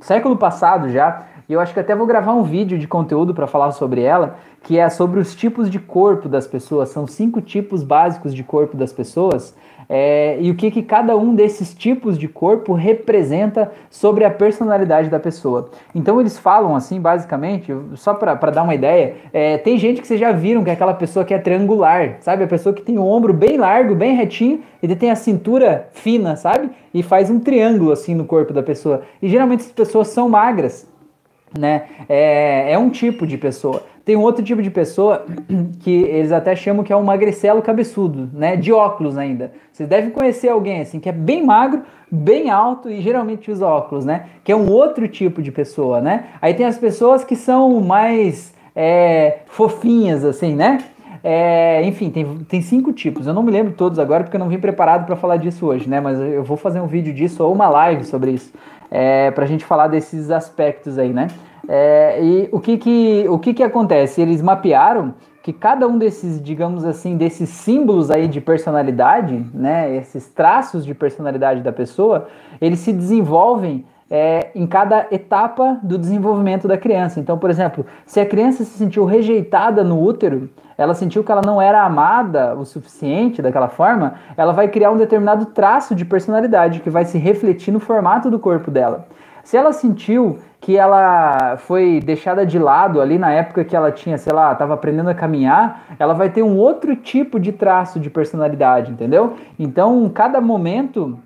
século 0.01 0.37
passado 0.37 0.89
já, 0.91 1.27
e 1.49 1.55
eu 1.55 1.61
acho 1.61 1.73
que 1.73 1.81
até 1.81 1.97
vou 1.97 2.07
gravar 2.07 2.35
um 2.35 2.43
vídeo 2.43 2.79
de 2.79 2.87
conteúdo 2.87 3.33
para 3.33 3.47
falar 3.47 3.73
sobre 3.73 4.03
ela, 4.03 4.37
que 4.63 4.79
é 4.79 4.87
sobre 4.91 5.19
os 5.19 5.35
tipos 5.35 5.71
de 5.71 5.79
corpo 5.79 6.29
das 6.29 6.47
pessoas. 6.47 6.91
São 6.91 7.07
cinco 7.07 7.41
tipos 7.41 7.83
básicos 7.83 8.35
de 8.35 8.45
corpo 8.45 8.77
das 8.77 8.93
pessoas. 8.93 9.57
É, 9.89 10.37
e 10.39 10.51
o 10.51 10.55
que, 10.55 10.71
que 10.71 10.83
cada 10.83 11.17
um 11.17 11.35
desses 11.35 11.73
tipos 11.73 12.19
de 12.19 12.29
corpo 12.29 12.75
representa 12.75 13.73
sobre 13.89 14.27
a 14.27 14.31
personalidade 14.31 15.09
da 15.09 15.19
pessoa. 15.19 15.71
Então 15.95 16.21
eles 16.21 16.39
falam 16.39 16.77
assim, 16.77 17.01
basicamente, 17.01 17.75
só 17.95 18.13
para 18.13 18.35
dar 18.51 18.65
uma 18.65 18.75
ideia, 18.75 19.17
é, 19.33 19.57
tem 19.57 19.79
gente 19.79 20.03
que 20.03 20.07
vocês 20.07 20.21
já 20.21 20.33
viram 20.33 20.63
que 20.63 20.69
é 20.69 20.75
aquela 20.75 20.93
pessoa 20.93 21.25
que 21.25 21.33
é 21.33 21.39
triangular, 21.39 22.19
sabe? 22.21 22.45
A 22.45 22.47
pessoa 22.47 22.75
que 22.75 22.83
tem 22.83 22.99
o 22.99 23.07
ombro 23.07 23.33
bem 23.33 23.57
largo, 23.57 23.95
bem 23.95 24.15
retinho, 24.15 24.61
e 24.83 24.95
tem 24.95 25.11
a 25.11 25.17
cintura 25.17 25.89
fina, 25.93 26.37
sabe? 26.37 26.69
E 26.93 27.03
faz 27.03 27.31
um 27.31 27.41
triângulo 27.41 27.91
assim 27.91 28.15
no 28.15 28.27
corpo 28.27 28.53
da 28.53 28.63
pessoa. 28.63 29.01
E 29.23 29.31
geralmente 29.31 29.61
essas 29.61 29.73
pessoas 29.73 30.09
são 30.09 30.29
magras 30.29 30.87
né? 31.57 31.85
É, 32.09 32.73
é 32.73 32.79
um 32.79 32.91
tipo 32.91 33.27
de 33.27 33.39
pessoa. 33.39 33.83
Tem 34.05 34.17
um 34.17 34.23
outro 34.23 34.43
tipo 34.43 34.63
de 34.63 34.71
pessoa 34.71 35.25
que 35.81 35.91
eles 35.91 36.33
até 36.33 36.57
chamam 36.57 36.83
que 36.83 36.93
é 36.93 36.97
um 36.97 37.03
magricelo 37.03 37.63
cabeçudo, 37.63 38.29
né? 38.33 38.57
De 38.57 38.73
óculos 38.73 39.17
ainda. 39.17 39.53
Vocês 39.73 39.89
devem 39.89 40.11
conhecer 40.11 40.49
alguém 40.49 40.81
assim 40.81 40.99
que 40.99 41.09
é 41.09 41.13
bem 41.13 41.45
magro, 41.45 41.83
bem 42.11 42.51
alto 42.51 42.91
e 42.91 43.01
geralmente 43.01 43.51
usa 43.51 43.67
óculos, 43.67 44.05
né? 44.05 44.27
Que 44.43 44.53
é 44.53 44.57
um 44.57 44.71
outro 44.71 45.07
tipo 45.09 45.43
de 45.43 45.53
pessoa, 45.53 46.01
né? 46.01 46.25
Aí 46.41 46.55
tem 46.55 46.67
as 46.67 46.79
pessoas 46.79 47.25
que 47.25 47.37
são 47.37 47.81
mais 47.81 48.55
é, 48.75 49.41
fofinhas, 49.47 50.25
assim, 50.25 50.55
né? 50.55 50.79
É, 51.23 51.83
enfim, 51.85 52.11
tem, 52.11 52.25
tem 52.49 52.63
cinco 52.63 52.93
tipos. 52.93 53.27
Eu 53.27 53.35
não 53.35 53.43
me 53.43 53.51
lembro 53.51 53.73
todos 53.73 53.99
agora 53.99 54.23
porque 54.25 54.37
eu 54.37 54.41
não 54.41 54.49
vim 54.49 54.59
preparado 54.59 55.05
para 55.05 55.17
falar 55.17 55.37
disso 55.37 55.67
hoje, 55.67 55.89
né? 55.89 56.01
Mas 56.01 56.19
eu 56.19 56.45
vou 56.45 56.57
fazer 56.57 56.81
um 56.81 56.87
vídeo 56.87 57.13
disso 57.13 57.45
ou 57.45 57.53
uma 57.53 57.69
live 57.69 58.05
sobre 58.05 58.31
isso 58.31 58.53
é, 58.91 59.31
para 59.31 59.45
a 59.45 59.49
gente 59.49 59.65
falar 59.65 59.89
desses 59.89 60.31
aspectos 60.31 60.99
aí, 60.99 61.13
né? 61.13 61.29
É, 61.69 62.23
e 62.23 62.49
o 62.51 62.61
que 62.61 62.79
que, 62.79 63.27
o 63.29 63.39
que 63.39 63.53
que 63.53 63.63
acontece? 63.63 64.21
Eles 64.21 64.41
mapearam 64.41 65.15
que 65.43 65.53
cada 65.53 65.87
um 65.87 65.99
desses, 65.99 66.43
digamos 66.43 66.85
assim, 66.85 67.17
desses 67.17 67.49
símbolos 67.49 68.11
aí 68.11 68.29
de 68.29 68.41
personalidade, 68.41 69.47
né, 69.55 69.97
esses 69.97 70.29
traços 70.29 70.85
de 70.85 70.95
personalidade 70.95 71.63
da 71.63 71.73
pessoa, 71.73 72.29
eles 72.61 72.81
se 72.81 72.93
desenvolvem 72.93 73.85
é, 74.11 74.51
em 74.55 74.67
cada 74.67 75.07
etapa 75.11 75.79
do 75.83 75.99
desenvolvimento 75.99 76.67
da 76.67 76.77
criança. 76.77 77.21
Então, 77.21 77.39
por 77.39 77.51
exemplo, 77.51 77.85
se 78.07 78.21
a 78.21 78.27
criança 78.27 78.65
se 78.65 78.79
sentiu 78.79 79.05
rejeitada 79.05 79.85
no 79.85 80.03
útero, 80.03 80.51
ela 80.79 80.95
sentiu 80.95 81.25
que 81.25 81.33
ela 81.33 81.43
não 81.45 81.61
era 81.61 81.83
amada 81.83 82.55
o 82.55 82.65
suficiente 82.65 83.43
daquela 83.43 83.69
forma, 83.69 84.15
ela 84.37 84.53
vai 84.53 84.69
criar 84.69 84.93
um 84.93 84.97
determinado 84.97 85.47
traço 85.47 85.93
de 85.93 86.05
personalidade 86.05 86.79
que 86.79 86.89
vai 86.89 87.05
se 87.05 87.19
refletir 87.19 87.73
no 87.73 87.81
formato 87.81 88.31
do 88.31 88.39
corpo 88.39 88.71
dela. 88.71 89.07
Se 89.43 89.57
ela 89.57 89.73
sentiu 89.73 90.39
que 90.61 90.77
ela 90.77 91.57
foi 91.57 92.01
deixada 92.01 92.45
de 92.45 92.59
lado 92.59 93.01
ali 93.01 93.19
na 93.19 93.33
época 93.33 93.65
que 93.65 93.75
ela 93.75 93.91
tinha, 93.91 94.19
sei 94.19 94.33
lá, 94.33 94.53
estava 94.53 94.75
aprendendo 94.75 95.09
a 95.09 95.15
caminhar, 95.15 95.83
ela 95.99 96.15
vai 96.15 96.31
ter 96.31 96.43
um 96.43 96.57
outro 96.57 96.95
tipo 96.95 97.41
de 97.41 97.51
traço 97.51 97.99
de 97.99 98.11
personalidade, 98.11 98.93
entendeu? 98.93 99.37
Então, 99.59 100.09
cada 100.11 100.41
momento 100.41 101.19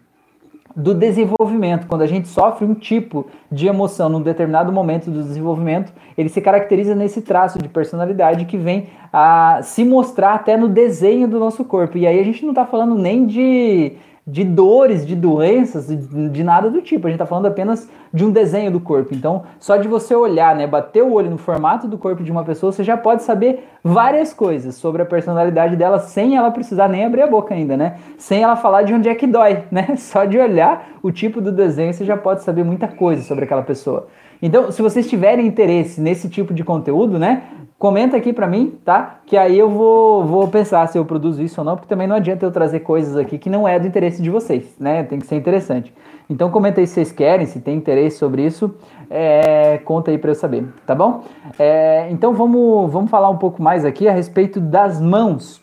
do 0.74 0.94
desenvolvimento. 0.94 1.86
Quando 1.86 2.02
a 2.02 2.06
gente 2.06 2.28
sofre 2.28 2.64
um 2.64 2.74
tipo 2.74 3.26
de 3.50 3.66
emoção 3.66 4.08
num 4.08 4.22
determinado 4.22 4.72
momento 4.72 5.10
do 5.10 5.22
desenvolvimento, 5.22 5.92
ele 6.16 6.28
se 6.28 6.40
caracteriza 6.40 6.94
nesse 6.94 7.22
traço 7.22 7.58
de 7.58 7.68
personalidade 7.68 8.44
que 8.44 8.56
vem 8.56 8.88
a 9.12 9.60
se 9.62 9.84
mostrar 9.84 10.34
até 10.34 10.56
no 10.56 10.68
desenho 10.68 11.28
do 11.28 11.38
nosso 11.38 11.64
corpo. 11.64 11.98
E 11.98 12.06
aí 12.06 12.18
a 12.18 12.24
gente 12.24 12.42
não 12.42 12.52
está 12.52 12.64
falando 12.64 12.94
nem 12.94 13.26
de 13.26 13.92
de 14.24 14.44
dores, 14.44 15.04
de 15.04 15.16
doenças, 15.16 15.88
de, 15.88 16.44
nada 16.44 16.70
do 16.70 16.80
tipo. 16.80 17.06
A 17.06 17.10
gente 17.10 17.16
está 17.16 17.26
falando 17.26 17.46
apenas 17.46 17.88
de 18.14 18.24
um 18.24 18.30
desenho 18.30 18.70
do 18.70 18.78
corpo. 18.78 19.14
Então, 19.14 19.42
só 19.58 19.76
de 19.76 19.88
você 19.88 20.14
olhar, 20.14 20.54
né, 20.54 20.64
bater 20.66 21.02
o 21.02 21.12
olho 21.12 21.28
no 21.28 21.38
formato 21.38 21.88
do 21.88 21.98
corpo 21.98 22.22
de 22.22 22.30
uma 22.30 22.44
pessoa, 22.44 22.70
você 22.70 22.84
já 22.84 22.96
pode 22.96 23.24
saber 23.24 23.68
várias 23.82 24.32
coisas 24.32 24.76
sobre 24.76 25.02
a 25.02 25.06
personalidade 25.06 25.74
dela 25.74 25.98
sem 25.98 26.36
ela 26.36 26.52
precisar 26.52 26.88
nem 26.88 27.04
abrir 27.04 27.22
a 27.22 27.26
boca 27.26 27.52
ainda, 27.52 27.76
né? 27.76 27.96
Sem 28.16 28.42
ela 28.42 28.54
falar 28.54 28.82
de 28.82 28.94
onde 28.94 29.08
é 29.08 29.14
que 29.14 29.26
dói, 29.26 29.64
né? 29.72 29.96
Só 29.96 30.24
de 30.24 30.38
olhar 30.38 30.88
o 31.02 31.10
tipo 31.10 31.40
do 31.40 31.50
desenho, 31.50 31.92
você 31.92 32.04
já 32.04 32.16
pode 32.16 32.42
saber 32.44 32.64
muita 32.64 32.86
coisa 32.86 33.22
sobre 33.22 33.44
aquela 33.44 33.62
pessoa. 33.62 34.06
Então, 34.42 34.72
se 34.72 34.82
vocês 34.82 35.08
tiverem 35.08 35.46
interesse 35.46 36.00
nesse 36.00 36.28
tipo 36.28 36.52
de 36.52 36.64
conteúdo, 36.64 37.16
né, 37.16 37.44
comenta 37.78 38.16
aqui 38.16 38.32
para 38.32 38.48
mim, 38.48 38.76
tá? 38.84 39.20
Que 39.24 39.36
aí 39.36 39.56
eu 39.56 39.70
vou, 39.70 40.24
vou 40.24 40.48
pensar 40.48 40.86
se 40.88 40.98
eu 40.98 41.04
produzo 41.04 41.40
isso 41.40 41.60
ou 41.60 41.64
não, 41.64 41.76
porque 41.76 41.88
também 41.88 42.08
não 42.08 42.16
adianta 42.16 42.44
eu 42.44 42.50
trazer 42.50 42.80
coisas 42.80 43.16
aqui 43.16 43.38
que 43.38 43.48
não 43.48 43.66
é 43.66 43.78
do 43.78 43.86
interesse 43.86 44.20
de 44.20 44.30
vocês, 44.30 44.76
né? 44.78 45.04
Tem 45.04 45.18
que 45.18 45.26
ser 45.26 45.36
interessante. 45.36 45.94
Então 46.28 46.50
comenta 46.50 46.80
aí 46.80 46.86
se 46.86 46.94
vocês 46.94 47.12
querem, 47.12 47.46
se 47.46 47.60
tem 47.60 47.76
interesse 47.76 48.18
sobre 48.18 48.44
isso, 48.44 48.74
é, 49.08 49.78
conta 49.78 50.10
aí 50.10 50.18
para 50.18 50.30
eu 50.30 50.34
saber, 50.34 50.66
tá 50.86 50.94
bom? 50.94 51.22
É, 51.58 52.08
então 52.10 52.32
vamos, 52.32 52.90
vamos 52.92 53.10
falar 53.10 53.30
um 53.30 53.36
pouco 53.36 53.62
mais 53.62 53.84
aqui 53.84 54.08
a 54.08 54.12
respeito 54.12 54.60
das 54.60 55.00
mãos. 55.00 55.60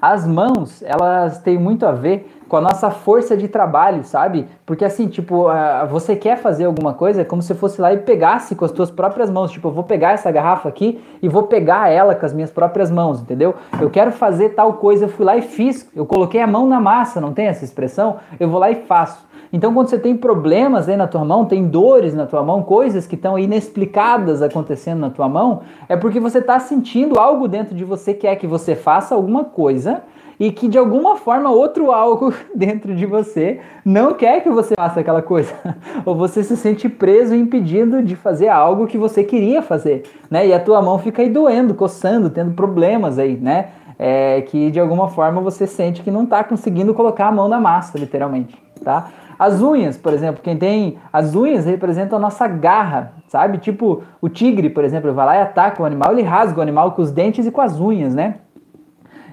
As 0.00 0.26
mãos, 0.26 0.82
elas 0.82 1.38
têm 1.40 1.58
muito 1.58 1.84
a 1.84 1.92
ver 1.92 2.26
com 2.50 2.56
a 2.56 2.60
nossa 2.60 2.90
força 2.90 3.36
de 3.36 3.46
trabalho, 3.46 4.02
sabe? 4.02 4.48
Porque 4.66 4.84
assim, 4.84 5.06
tipo, 5.06 5.46
você 5.88 6.16
quer 6.16 6.36
fazer 6.36 6.64
alguma 6.64 6.92
coisa, 6.92 7.20
é 7.20 7.24
como 7.24 7.40
se 7.40 7.54
fosse 7.54 7.80
lá 7.80 7.92
e 7.92 7.98
pegasse 7.98 8.56
com 8.56 8.64
as 8.64 8.72
tuas 8.72 8.90
próprias 8.90 9.30
mãos. 9.30 9.52
Tipo, 9.52 9.68
eu 9.68 9.72
vou 9.72 9.84
pegar 9.84 10.10
essa 10.10 10.32
garrafa 10.32 10.68
aqui 10.68 11.00
e 11.22 11.28
vou 11.28 11.44
pegar 11.44 11.88
ela 11.90 12.12
com 12.12 12.26
as 12.26 12.32
minhas 12.32 12.50
próprias 12.50 12.90
mãos, 12.90 13.20
entendeu? 13.20 13.54
Eu 13.80 13.88
quero 13.88 14.10
fazer 14.10 14.48
tal 14.48 14.72
coisa, 14.74 15.04
eu 15.04 15.08
fui 15.08 15.24
lá 15.24 15.36
e 15.36 15.42
fiz. 15.42 15.88
Eu 15.94 16.04
coloquei 16.04 16.40
a 16.42 16.46
mão 16.46 16.66
na 16.66 16.80
massa, 16.80 17.20
não 17.20 17.32
tem 17.32 17.46
essa 17.46 17.64
expressão? 17.64 18.16
Eu 18.40 18.48
vou 18.48 18.58
lá 18.58 18.68
e 18.68 18.74
faço. 18.74 19.24
Então, 19.52 19.72
quando 19.72 19.86
você 19.86 19.98
tem 19.98 20.16
problemas 20.16 20.88
aí 20.88 20.96
na 20.96 21.06
tua 21.06 21.24
mão, 21.24 21.44
tem 21.44 21.68
dores 21.68 22.14
na 22.14 22.26
tua 22.26 22.42
mão, 22.42 22.64
coisas 22.64 23.06
que 23.06 23.14
estão 23.14 23.38
inexplicadas 23.38 24.42
acontecendo 24.42 24.98
na 24.98 25.10
tua 25.10 25.28
mão, 25.28 25.62
é 25.88 25.96
porque 25.96 26.18
você 26.18 26.38
está 26.38 26.58
sentindo 26.58 27.20
algo 27.20 27.46
dentro 27.46 27.76
de 27.76 27.84
você 27.84 28.12
que 28.12 28.26
é 28.26 28.34
que 28.34 28.48
você 28.48 28.74
faça 28.74 29.14
alguma 29.14 29.44
coisa 29.44 30.02
e 30.40 30.50
que 30.50 30.66
de 30.66 30.78
alguma 30.78 31.16
forma 31.16 31.50
outro 31.50 31.92
algo 31.92 32.32
dentro 32.56 32.94
de 32.96 33.04
você 33.04 33.60
não 33.84 34.14
quer 34.14 34.42
que 34.42 34.48
você 34.48 34.74
faça 34.74 35.00
aquela 35.00 35.20
coisa, 35.20 35.52
ou 36.06 36.16
você 36.16 36.42
se 36.42 36.56
sente 36.56 36.88
preso 36.88 37.34
e 37.34 37.38
impedido 37.38 38.02
de 38.02 38.16
fazer 38.16 38.48
algo 38.48 38.86
que 38.86 38.96
você 38.96 39.22
queria 39.22 39.60
fazer, 39.60 40.04
né? 40.30 40.46
E 40.46 40.54
a 40.54 40.58
tua 40.58 40.80
mão 40.80 40.98
fica 40.98 41.20
aí 41.20 41.28
doendo, 41.28 41.74
coçando, 41.74 42.30
tendo 42.30 42.52
problemas 42.52 43.18
aí, 43.18 43.36
né? 43.36 43.68
É, 43.98 44.40
que 44.40 44.70
de 44.70 44.80
alguma 44.80 45.08
forma 45.08 45.42
você 45.42 45.66
sente 45.66 46.00
que 46.00 46.10
não 46.10 46.24
está 46.24 46.42
conseguindo 46.42 46.94
colocar 46.94 47.26
a 47.26 47.32
mão 47.32 47.46
na 47.46 47.60
massa, 47.60 47.98
literalmente, 47.98 48.56
tá? 48.82 49.10
As 49.38 49.60
unhas, 49.60 49.96
por 49.96 50.12
exemplo, 50.12 50.42
quem 50.42 50.56
tem. 50.56 50.98
As 51.12 51.34
unhas 51.34 51.64
representam 51.64 52.18
a 52.18 52.20
nossa 52.20 52.46
garra, 52.46 53.14
sabe? 53.26 53.58
Tipo, 53.58 54.02
o 54.20 54.28
tigre, 54.28 54.68
por 54.68 54.84
exemplo, 54.84 55.12
vai 55.14 55.26
lá 55.26 55.36
e 55.36 55.40
ataca 55.40 55.82
o 55.82 55.86
animal, 55.86 56.12
ele 56.12 56.22
rasga 56.22 56.58
o 56.58 56.62
animal 56.62 56.92
com 56.92 57.00
os 57.02 57.10
dentes 57.10 57.46
e 57.46 57.50
com 57.50 57.60
as 57.60 57.80
unhas, 57.80 58.14
né? 58.14 58.36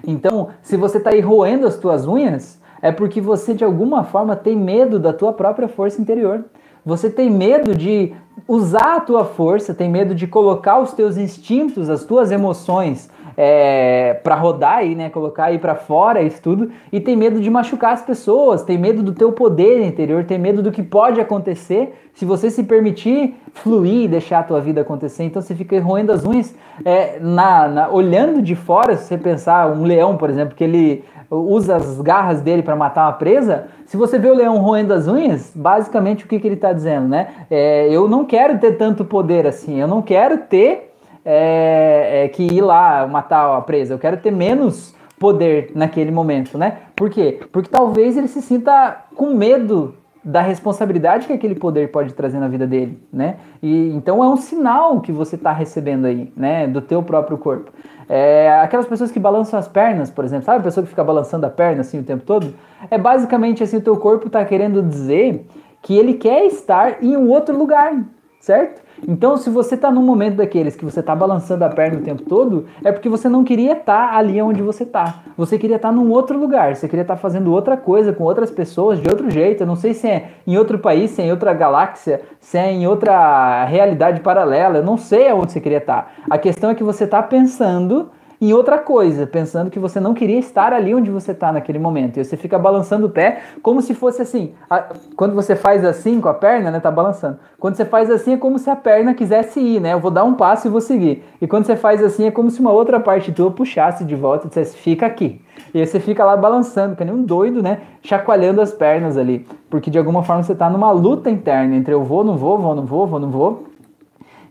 Então, 0.06 0.48
se 0.62 0.76
você 0.76 0.98
está 0.98 1.10
aí 1.10 1.20
roendo 1.20 1.66
as 1.66 1.76
tuas 1.76 2.06
unhas, 2.06 2.60
é 2.80 2.92
porque 2.92 3.20
você 3.20 3.54
de 3.54 3.64
alguma 3.64 4.04
forma 4.04 4.36
tem 4.36 4.56
medo 4.56 4.98
da 4.98 5.12
tua 5.12 5.32
própria 5.32 5.68
força 5.68 6.00
interior. 6.00 6.44
Você 6.84 7.10
tem 7.10 7.30
medo 7.30 7.74
de 7.74 8.14
usar 8.46 8.96
a 8.96 9.00
tua 9.00 9.24
força, 9.24 9.74
tem 9.74 9.90
medo 9.90 10.14
de 10.14 10.26
colocar 10.26 10.78
os 10.78 10.92
teus 10.92 11.16
instintos, 11.16 11.90
as 11.90 12.04
tuas 12.04 12.30
emoções 12.30 13.10
é, 13.40 14.14
para 14.14 14.34
rodar 14.34 14.78
aí, 14.78 14.96
né? 14.96 15.08
Colocar 15.10 15.44
aí 15.44 15.60
para 15.60 15.76
fora 15.76 16.20
isso 16.20 16.42
tudo 16.42 16.72
e 16.92 16.98
tem 16.98 17.14
medo 17.14 17.40
de 17.40 17.48
machucar 17.48 17.92
as 17.92 18.02
pessoas, 18.02 18.64
tem 18.64 18.76
medo 18.76 19.00
do 19.00 19.12
teu 19.12 19.30
poder 19.30 19.80
interior, 19.86 20.24
tem 20.24 20.36
medo 20.36 20.60
do 20.60 20.72
que 20.72 20.82
pode 20.82 21.20
acontecer 21.20 21.94
se 22.12 22.24
você 22.24 22.50
se 22.50 22.64
permitir 22.64 23.36
fluir 23.52 24.02
e 24.02 24.08
deixar 24.08 24.40
a 24.40 24.42
tua 24.42 24.60
vida 24.60 24.80
acontecer. 24.80 25.22
Então 25.22 25.40
você 25.40 25.54
fica 25.54 25.80
roendo 25.80 26.10
as 26.10 26.24
unhas, 26.24 26.52
é, 26.84 27.20
na, 27.20 27.68
na, 27.68 27.88
olhando 27.90 28.42
de 28.42 28.56
fora, 28.56 28.96
se 28.96 29.04
você 29.04 29.16
pensar 29.16 29.70
um 29.70 29.84
leão, 29.84 30.16
por 30.16 30.28
exemplo, 30.28 30.56
que 30.56 30.64
ele 30.64 31.04
usa 31.30 31.76
as 31.76 32.00
garras 32.00 32.40
dele 32.40 32.62
para 32.62 32.74
matar 32.74 33.04
uma 33.04 33.12
presa, 33.12 33.66
se 33.86 33.96
você 33.96 34.18
vê 34.18 34.28
o 34.28 34.34
leão 34.34 34.58
roendo 34.58 34.92
as 34.92 35.06
unhas, 35.06 35.52
basicamente 35.54 36.24
o 36.24 36.28
que, 36.28 36.40
que 36.40 36.48
ele 36.48 36.56
está 36.56 36.72
dizendo, 36.72 37.06
né? 37.06 37.28
É, 37.48 37.88
eu 37.88 38.08
não 38.08 38.24
quero 38.24 38.58
ter 38.58 38.72
tanto 38.72 39.04
poder 39.04 39.46
assim, 39.46 39.78
eu 39.78 39.86
não 39.86 40.02
quero 40.02 40.38
ter 40.38 40.87
é, 41.30 42.24
é, 42.24 42.28
que 42.28 42.42
ir 42.42 42.62
lá 42.62 43.06
matar 43.06 43.54
a 43.54 43.60
presa, 43.60 43.92
eu 43.92 43.98
quero 43.98 44.16
ter 44.16 44.30
menos 44.30 44.94
poder 45.18 45.72
naquele 45.74 46.10
momento, 46.10 46.56
né? 46.56 46.78
Por 46.96 47.10
quê? 47.10 47.38
Porque 47.52 47.68
talvez 47.68 48.16
ele 48.16 48.28
se 48.28 48.40
sinta 48.40 49.04
com 49.14 49.34
medo 49.34 49.94
da 50.24 50.40
responsabilidade 50.40 51.26
que 51.26 51.32
aquele 51.34 51.54
poder 51.54 51.90
pode 51.90 52.14
trazer 52.14 52.38
na 52.38 52.48
vida 52.48 52.66
dele, 52.66 52.98
né? 53.12 53.36
E 53.62 53.90
então 53.90 54.24
é 54.24 54.28
um 54.28 54.38
sinal 54.38 55.02
que 55.02 55.12
você 55.12 55.36
está 55.36 55.52
recebendo 55.52 56.06
aí, 56.06 56.32
né, 56.34 56.66
do 56.66 56.80
teu 56.80 57.02
próprio 57.02 57.36
corpo. 57.36 57.70
É, 58.08 58.58
aquelas 58.62 58.86
pessoas 58.86 59.12
que 59.12 59.20
balançam 59.20 59.58
as 59.58 59.68
pernas, 59.68 60.10
por 60.10 60.24
exemplo, 60.24 60.46
sabe 60.46 60.60
a 60.60 60.62
pessoa 60.62 60.82
que 60.82 60.88
fica 60.88 61.04
balançando 61.04 61.44
a 61.44 61.50
perna 61.50 61.82
assim 61.82 62.00
o 62.00 62.04
tempo 62.04 62.24
todo? 62.24 62.54
É 62.90 62.96
basicamente 62.96 63.62
assim 63.62 63.76
o 63.76 63.82
teu 63.82 63.98
corpo 63.98 64.28
está 64.28 64.42
querendo 64.46 64.82
dizer 64.82 65.46
que 65.82 65.94
ele 65.94 66.14
quer 66.14 66.46
estar 66.46 67.04
em 67.04 67.18
um 67.18 67.28
outro 67.28 67.54
lugar, 67.54 68.02
certo? 68.40 68.87
Então, 69.06 69.36
se 69.36 69.50
você 69.50 69.74
está 69.74 69.90
num 69.90 70.02
momento 70.02 70.36
daqueles 70.36 70.74
que 70.74 70.84
você 70.84 71.00
está 71.00 71.14
balançando 71.14 71.64
a 71.64 71.68
perna 71.68 71.98
o 71.98 72.02
tempo 72.02 72.22
todo, 72.22 72.66
é 72.82 72.90
porque 72.90 73.08
você 73.08 73.28
não 73.28 73.44
queria 73.44 73.72
estar 73.72 74.10
tá 74.10 74.16
ali 74.16 74.40
onde 74.40 74.62
você 74.62 74.82
está. 74.82 75.22
Você 75.36 75.58
queria 75.58 75.76
estar 75.76 75.88
tá 75.88 75.94
num 75.94 76.10
outro 76.10 76.38
lugar, 76.38 76.74
você 76.74 76.88
queria 76.88 77.02
estar 77.02 77.16
tá 77.16 77.20
fazendo 77.20 77.52
outra 77.52 77.76
coisa 77.76 78.12
com 78.12 78.24
outras 78.24 78.50
pessoas 78.50 79.00
de 79.00 79.08
outro 79.08 79.30
jeito. 79.30 79.62
Eu 79.62 79.66
não 79.66 79.76
sei 79.76 79.94
se 79.94 80.08
é 80.08 80.30
em 80.46 80.56
outro 80.56 80.78
país, 80.78 81.10
se 81.10 81.22
é 81.22 81.26
em 81.26 81.30
outra 81.30 81.52
galáxia, 81.52 82.22
se 82.40 82.58
é 82.58 82.72
em 82.72 82.86
outra 82.86 83.64
realidade 83.64 84.20
paralela. 84.20 84.78
Eu 84.78 84.84
não 84.84 84.96
sei 84.96 85.28
aonde 85.28 85.52
você 85.52 85.60
queria 85.60 85.78
estar. 85.78 86.12
A 86.28 86.38
questão 86.38 86.70
é 86.70 86.74
que 86.74 86.84
você 86.84 87.04
está 87.04 87.22
pensando 87.22 88.10
em 88.40 88.52
outra 88.52 88.78
coisa, 88.78 89.26
pensando 89.26 89.68
que 89.68 89.80
você 89.80 89.98
não 89.98 90.14
queria 90.14 90.38
estar 90.38 90.72
ali 90.72 90.94
onde 90.94 91.10
você 91.10 91.32
está 91.32 91.50
naquele 91.50 91.78
momento. 91.78 92.18
E 92.18 92.24
você 92.24 92.36
fica 92.36 92.56
balançando 92.56 93.06
o 93.06 93.10
pé 93.10 93.42
como 93.62 93.82
se 93.82 93.94
fosse 93.94 94.22
assim. 94.22 94.54
A, 94.70 94.84
quando 95.16 95.34
você 95.34 95.56
faz 95.56 95.84
assim 95.84 96.20
com 96.20 96.28
a 96.28 96.34
perna, 96.34 96.70
né, 96.70 96.78
tá 96.78 96.90
balançando. 96.90 97.38
Quando 97.58 97.74
você 97.74 97.84
faz 97.84 98.08
assim 98.08 98.34
é 98.34 98.36
como 98.36 98.56
se 98.56 98.70
a 98.70 98.76
perna 98.76 99.12
quisesse 99.12 99.58
ir, 99.58 99.80
né? 99.80 99.92
Eu 99.92 99.98
vou 99.98 100.10
dar 100.10 100.22
um 100.22 100.34
passo 100.34 100.68
e 100.68 100.70
vou 100.70 100.80
seguir. 100.80 101.24
E 101.40 101.48
quando 101.48 101.64
você 101.64 101.74
faz 101.74 102.02
assim 102.02 102.26
é 102.26 102.30
como 102.30 102.48
se 102.48 102.60
uma 102.60 102.70
outra 102.70 103.00
parte 103.00 103.32
tua 103.32 103.50
puxasse 103.50 104.04
de 104.04 104.14
volta 104.14 104.46
e 104.46 104.48
dissesse, 104.48 104.76
fica 104.76 105.04
aqui. 105.04 105.40
E 105.74 105.80
aí 105.80 105.86
você 105.86 105.98
fica 105.98 106.24
lá 106.24 106.36
balançando, 106.36 106.94
que 106.94 107.04
nem 107.04 107.12
um 107.12 107.24
doido, 107.24 107.60
né? 107.60 107.80
Chacoalhando 108.02 108.60
as 108.60 108.72
pernas 108.72 109.16
ali. 109.16 109.44
Porque 109.68 109.90
de 109.90 109.98
alguma 109.98 110.22
forma 110.22 110.44
você 110.44 110.52
está 110.52 110.70
numa 110.70 110.92
luta 110.92 111.28
interna 111.28 111.74
entre 111.74 111.92
eu 111.92 112.04
vou, 112.04 112.22
não 112.22 112.36
vou, 112.36 112.56
vou, 112.56 112.74
não 112.76 112.86
vou, 112.86 113.04
vou, 113.04 113.18
não 113.18 113.30
vou. 113.30 113.64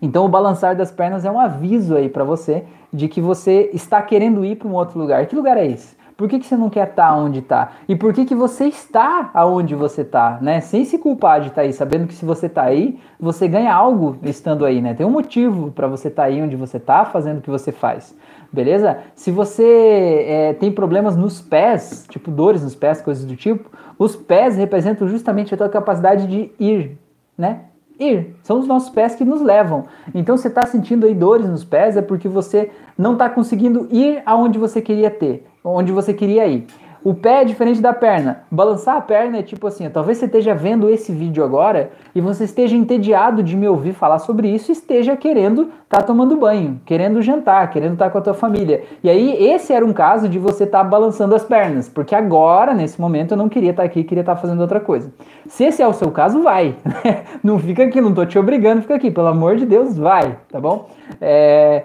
Então 0.01 0.25
o 0.25 0.29
balançar 0.29 0.75
das 0.75 0.91
pernas 0.91 1.25
é 1.25 1.31
um 1.31 1.39
aviso 1.39 1.95
aí 1.95 2.09
para 2.09 2.23
você 2.23 2.65
de 2.91 3.07
que 3.07 3.21
você 3.21 3.69
está 3.73 4.01
querendo 4.01 4.43
ir 4.45 4.55
para 4.55 4.67
um 4.67 4.73
outro 4.73 4.99
lugar. 4.99 5.25
Que 5.25 5.35
lugar 5.35 5.57
é 5.57 5.65
esse? 5.65 5.97
Por 6.17 6.27
que, 6.27 6.39
que 6.39 6.47
você 6.47 6.57
não 6.57 6.67
quer 6.67 6.89
estar 6.89 7.09
tá 7.09 7.15
onde 7.15 7.39
está? 7.39 7.73
E 7.87 7.95
por 7.95 8.11
que, 8.11 8.25
que 8.25 8.33
você 8.33 8.65
está 8.65 9.29
aonde 9.35 9.75
você 9.75 10.01
está, 10.01 10.39
né? 10.41 10.59
Sem 10.61 10.83
se 10.83 10.97
culpar 10.97 11.41
de 11.41 11.49
estar 11.49 11.61
tá 11.61 11.67
aí, 11.67 11.71
sabendo 11.71 12.07
que 12.07 12.15
se 12.15 12.25
você 12.25 12.47
está 12.47 12.63
aí, 12.63 12.99
você 13.19 13.47
ganha 13.47 13.71
algo 13.71 14.17
estando 14.23 14.65
aí, 14.65 14.81
né? 14.81 14.95
Tem 14.95 15.05
um 15.05 15.11
motivo 15.11 15.71
para 15.71 15.87
você 15.87 16.07
estar 16.07 16.23
tá 16.23 16.27
aí 16.27 16.41
onde 16.41 16.55
você 16.55 16.77
está, 16.77 17.05
fazendo 17.05 17.37
o 17.37 17.41
que 17.41 17.51
você 17.51 17.71
faz, 17.71 18.17
beleza? 18.51 18.97
Se 19.13 19.29
você 19.29 20.25
é, 20.27 20.53
tem 20.53 20.71
problemas 20.71 21.15
nos 21.15 21.39
pés, 21.39 22.07
tipo 22.09 22.31
dores 22.31 22.63
nos 22.63 22.73
pés, 22.73 22.99
coisas 22.99 23.23
do 23.23 23.35
tipo, 23.35 23.69
os 23.99 24.15
pés 24.15 24.57
representam 24.57 25.07
justamente 25.07 25.53
a 25.53 25.57
tua 25.57 25.69
capacidade 25.69 26.25
de 26.25 26.51
ir, 26.59 26.97
né? 27.37 27.65
Ir. 27.99 28.35
São 28.43 28.59
os 28.59 28.67
nossos 28.67 28.89
pés 28.89 29.15
que 29.15 29.25
nos 29.25 29.41
levam. 29.41 29.85
Então, 30.13 30.37
você 30.37 30.47
está 30.47 30.65
sentindo 30.65 31.05
aí 31.05 31.13
dores 31.13 31.47
nos 31.47 31.63
pés, 31.63 31.97
é 31.97 32.01
porque 32.01 32.27
você 32.27 32.71
não 32.97 33.13
está 33.13 33.29
conseguindo 33.29 33.87
ir 33.91 34.21
aonde 34.25 34.57
você 34.57 34.81
queria 34.81 35.09
ter, 35.09 35.45
onde 35.63 35.91
você 35.91 36.13
queria 36.13 36.47
ir. 36.47 36.65
O 37.07 37.13
pé 37.13 37.39
é 37.41 37.45
diferente 37.45 37.79
da 37.79 37.93
perna. 37.93 38.41
Balançar 38.51 38.97
a 38.97 38.99
perna 38.99 39.37
é 39.37 39.41
tipo 39.41 39.65
assim, 39.65 39.89
talvez 39.89 40.17
você 40.17 40.25
esteja 40.25 40.53
vendo 40.53 40.89
esse 40.89 41.13
vídeo 41.13 41.41
agora 41.41 41.89
e 42.13 42.19
você 42.19 42.43
esteja 42.43 42.75
entediado 42.75 43.41
de 43.41 43.55
me 43.55 43.65
ouvir 43.65 43.93
falar 43.93 44.19
sobre 44.19 44.49
isso 44.49 44.71
e 44.71 44.73
esteja 44.73 45.15
querendo 45.15 45.69
estar 45.85 45.99
tá 45.99 46.03
tomando 46.03 46.35
banho, 46.35 46.81
querendo 46.85 47.21
jantar, 47.21 47.69
querendo 47.69 47.93
estar 47.93 48.07
tá 48.07 48.11
com 48.11 48.17
a 48.17 48.21
tua 48.21 48.33
família. 48.33 48.83
E 49.01 49.09
aí 49.09 49.41
esse 49.41 49.71
era 49.71 49.85
um 49.85 49.93
caso 49.93 50.27
de 50.27 50.37
você 50.37 50.65
estar 50.65 50.79
tá 50.79 50.83
balançando 50.83 51.33
as 51.33 51.45
pernas, 51.45 51.87
porque 51.87 52.13
agora, 52.13 52.73
nesse 52.73 52.99
momento, 52.99 53.31
eu 53.31 53.37
não 53.37 53.47
queria 53.47 53.69
estar 53.69 53.83
tá 53.83 53.87
aqui, 53.87 54.03
queria 54.03 54.21
estar 54.21 54.35
tá 54.35 54.41
fazendo 54.41 54.59
outra 54.59 54.81
coisa. 54.81 55.09
Se 55.47 55.63
esse 55.63 55.81
é 55.81 55.87
o 55.87 55.93
seu 55.93 56.11
caso, 56.11 56.43
vai. 56.43 56.75
não 57.41 57.57
fica 57.57 57.85
aqui, 57.85 58.01
não 58.01 58.13
tô 58.13 58.25
te 58.25 58.37
obrigando, 58.37 58.81
fica 58.81 58.95
aqui, 58.95 59.09
pelo 59.09 59.27
amor 59.27 59.55
de 59.55 59.65
Deus, 59.65 59.97
vai, 59.97 60.37
tá 60.51 60.59
bom? 60.59 60.89
É... 61.21 61.83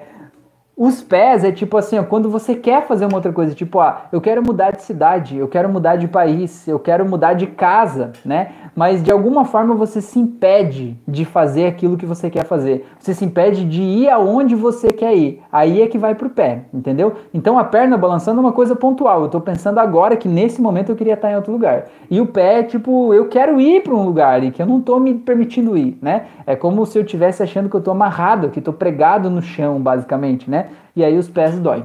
Os 0.84 1.00
pés 1.00 1.44
é 1.44 1.52
tipo 1.52 1.76
assim, 1.76 1.96
ó, 1.96 2.02
quando 2.02 2.28
você 2.28 2.56
quer 2.56 2.88
fazer 2.88 3.06
uma 3.06 3.14
outra 3.14 3.32
coisa, 3.32 3.54
tipo, 3.54 3.78
ah, 3.78 4.06
eu 4.10 4.20
quero 4.20 4.42
mudar 4.42 4.72
de 4.72 4.82
cidade, 4.82 5.36
eu 5.36 5.46
quero 5.46 5.68
mudar 5.68 5.94
de 5.94 6.08
país, 6.08 6.66
eu 6.66 6.76
quero 6.76 7.08
mudar 7.08 7.34
de 7.34 7.46
casa, 7.46 8.10
né? 8.24 8.48
Mas 8.74 9.00
de 9.00 9.12
alguma 9.12 9.44
forma 9.44 9.76
você 9.76 10.00
se 10.00 10.18
impede 10.18 10.98
de 11.06 11.24
fazer 11.24 11.66
aquilo 11.66 11.96
que 11.96 12.04
você 12.04 12.28
quer 12.28 12.44
fazer. 12.44 12.84
Você 12.98 13.14
se 13.14 13.24
impede 13.24 13.64
de 13.64 13.80
ir 13.80 14.08
aonde 14.08 14.56
você 14.56 14.88
quer 14.88 15.14
ir. 15.14 15.40
Aí 15.52 15.80
é 15.80 15.86
que 15.86 15.96
vai 15.96 16.16
pro 16.16 16.30
pé, 16.30 16.62
entendeu? 16.74 17.12
Então 17.32 17.56
a 17.60 17.62
perna 17.62 17.96
balançando 17.96 18.40
é 18.40 18.42
uma 18.42 18.52
coisa 18.52 18.74
pontual. 18.74 19.22
Eu 19.22 19.28
tô 19.28 19.40
pensando 19.40 19.78
agora 19.78 20.16
que 20.16 20.26
nesse 20.26 20.60
momento 20.60 20.90
eu 20.90 20.96
queria 20.96 21.14
estar 21.14 21.30
em 21.30 21.36
outro 21.36 21.52
lugar. 21.52 21.84
E 22.10 22.20
o 22.20 22.26
pé 22.26 22.58
é 22.58 22.62
tipo, 22.64 23.14
eu 23.14 23.28
quero 23.28 23.60
ir 23.60 23.84
para 23.84 23.94
um 23.94 24.04
lugar 24.04 24.42
e 24.42 24.50
que 24.50 24.60
eu 24.60 24.66
não 24.66 24.80
tô 24.80 24.98
me 24.98 25.14
permitindo 25.14 25.78
ir, 25.78 25.96
né? 26.02 26.24
É 26.44 26.56
como 26.56 26.84
se 26.86 26.98
eu 26.98 27.04
estivesse 27.04 27.40
achando 27.40 27.68
que 27.68 27.76
eu 27.76 27.80
tô 27.80 27.92
amarrado, 27.92 28.48
que 28.48 28.60
tô 28.60 28.72
pregado 28.72 29.30
no 29.30 29.40
chão, 29.40 29.78
basicamente, 29.80 30.50
né? 30.50 30.70
E 30.94 31.04
aí 31.04 31.16
os 31.16 31.28
pés 31.28 31.58
doem. 31.58 31.84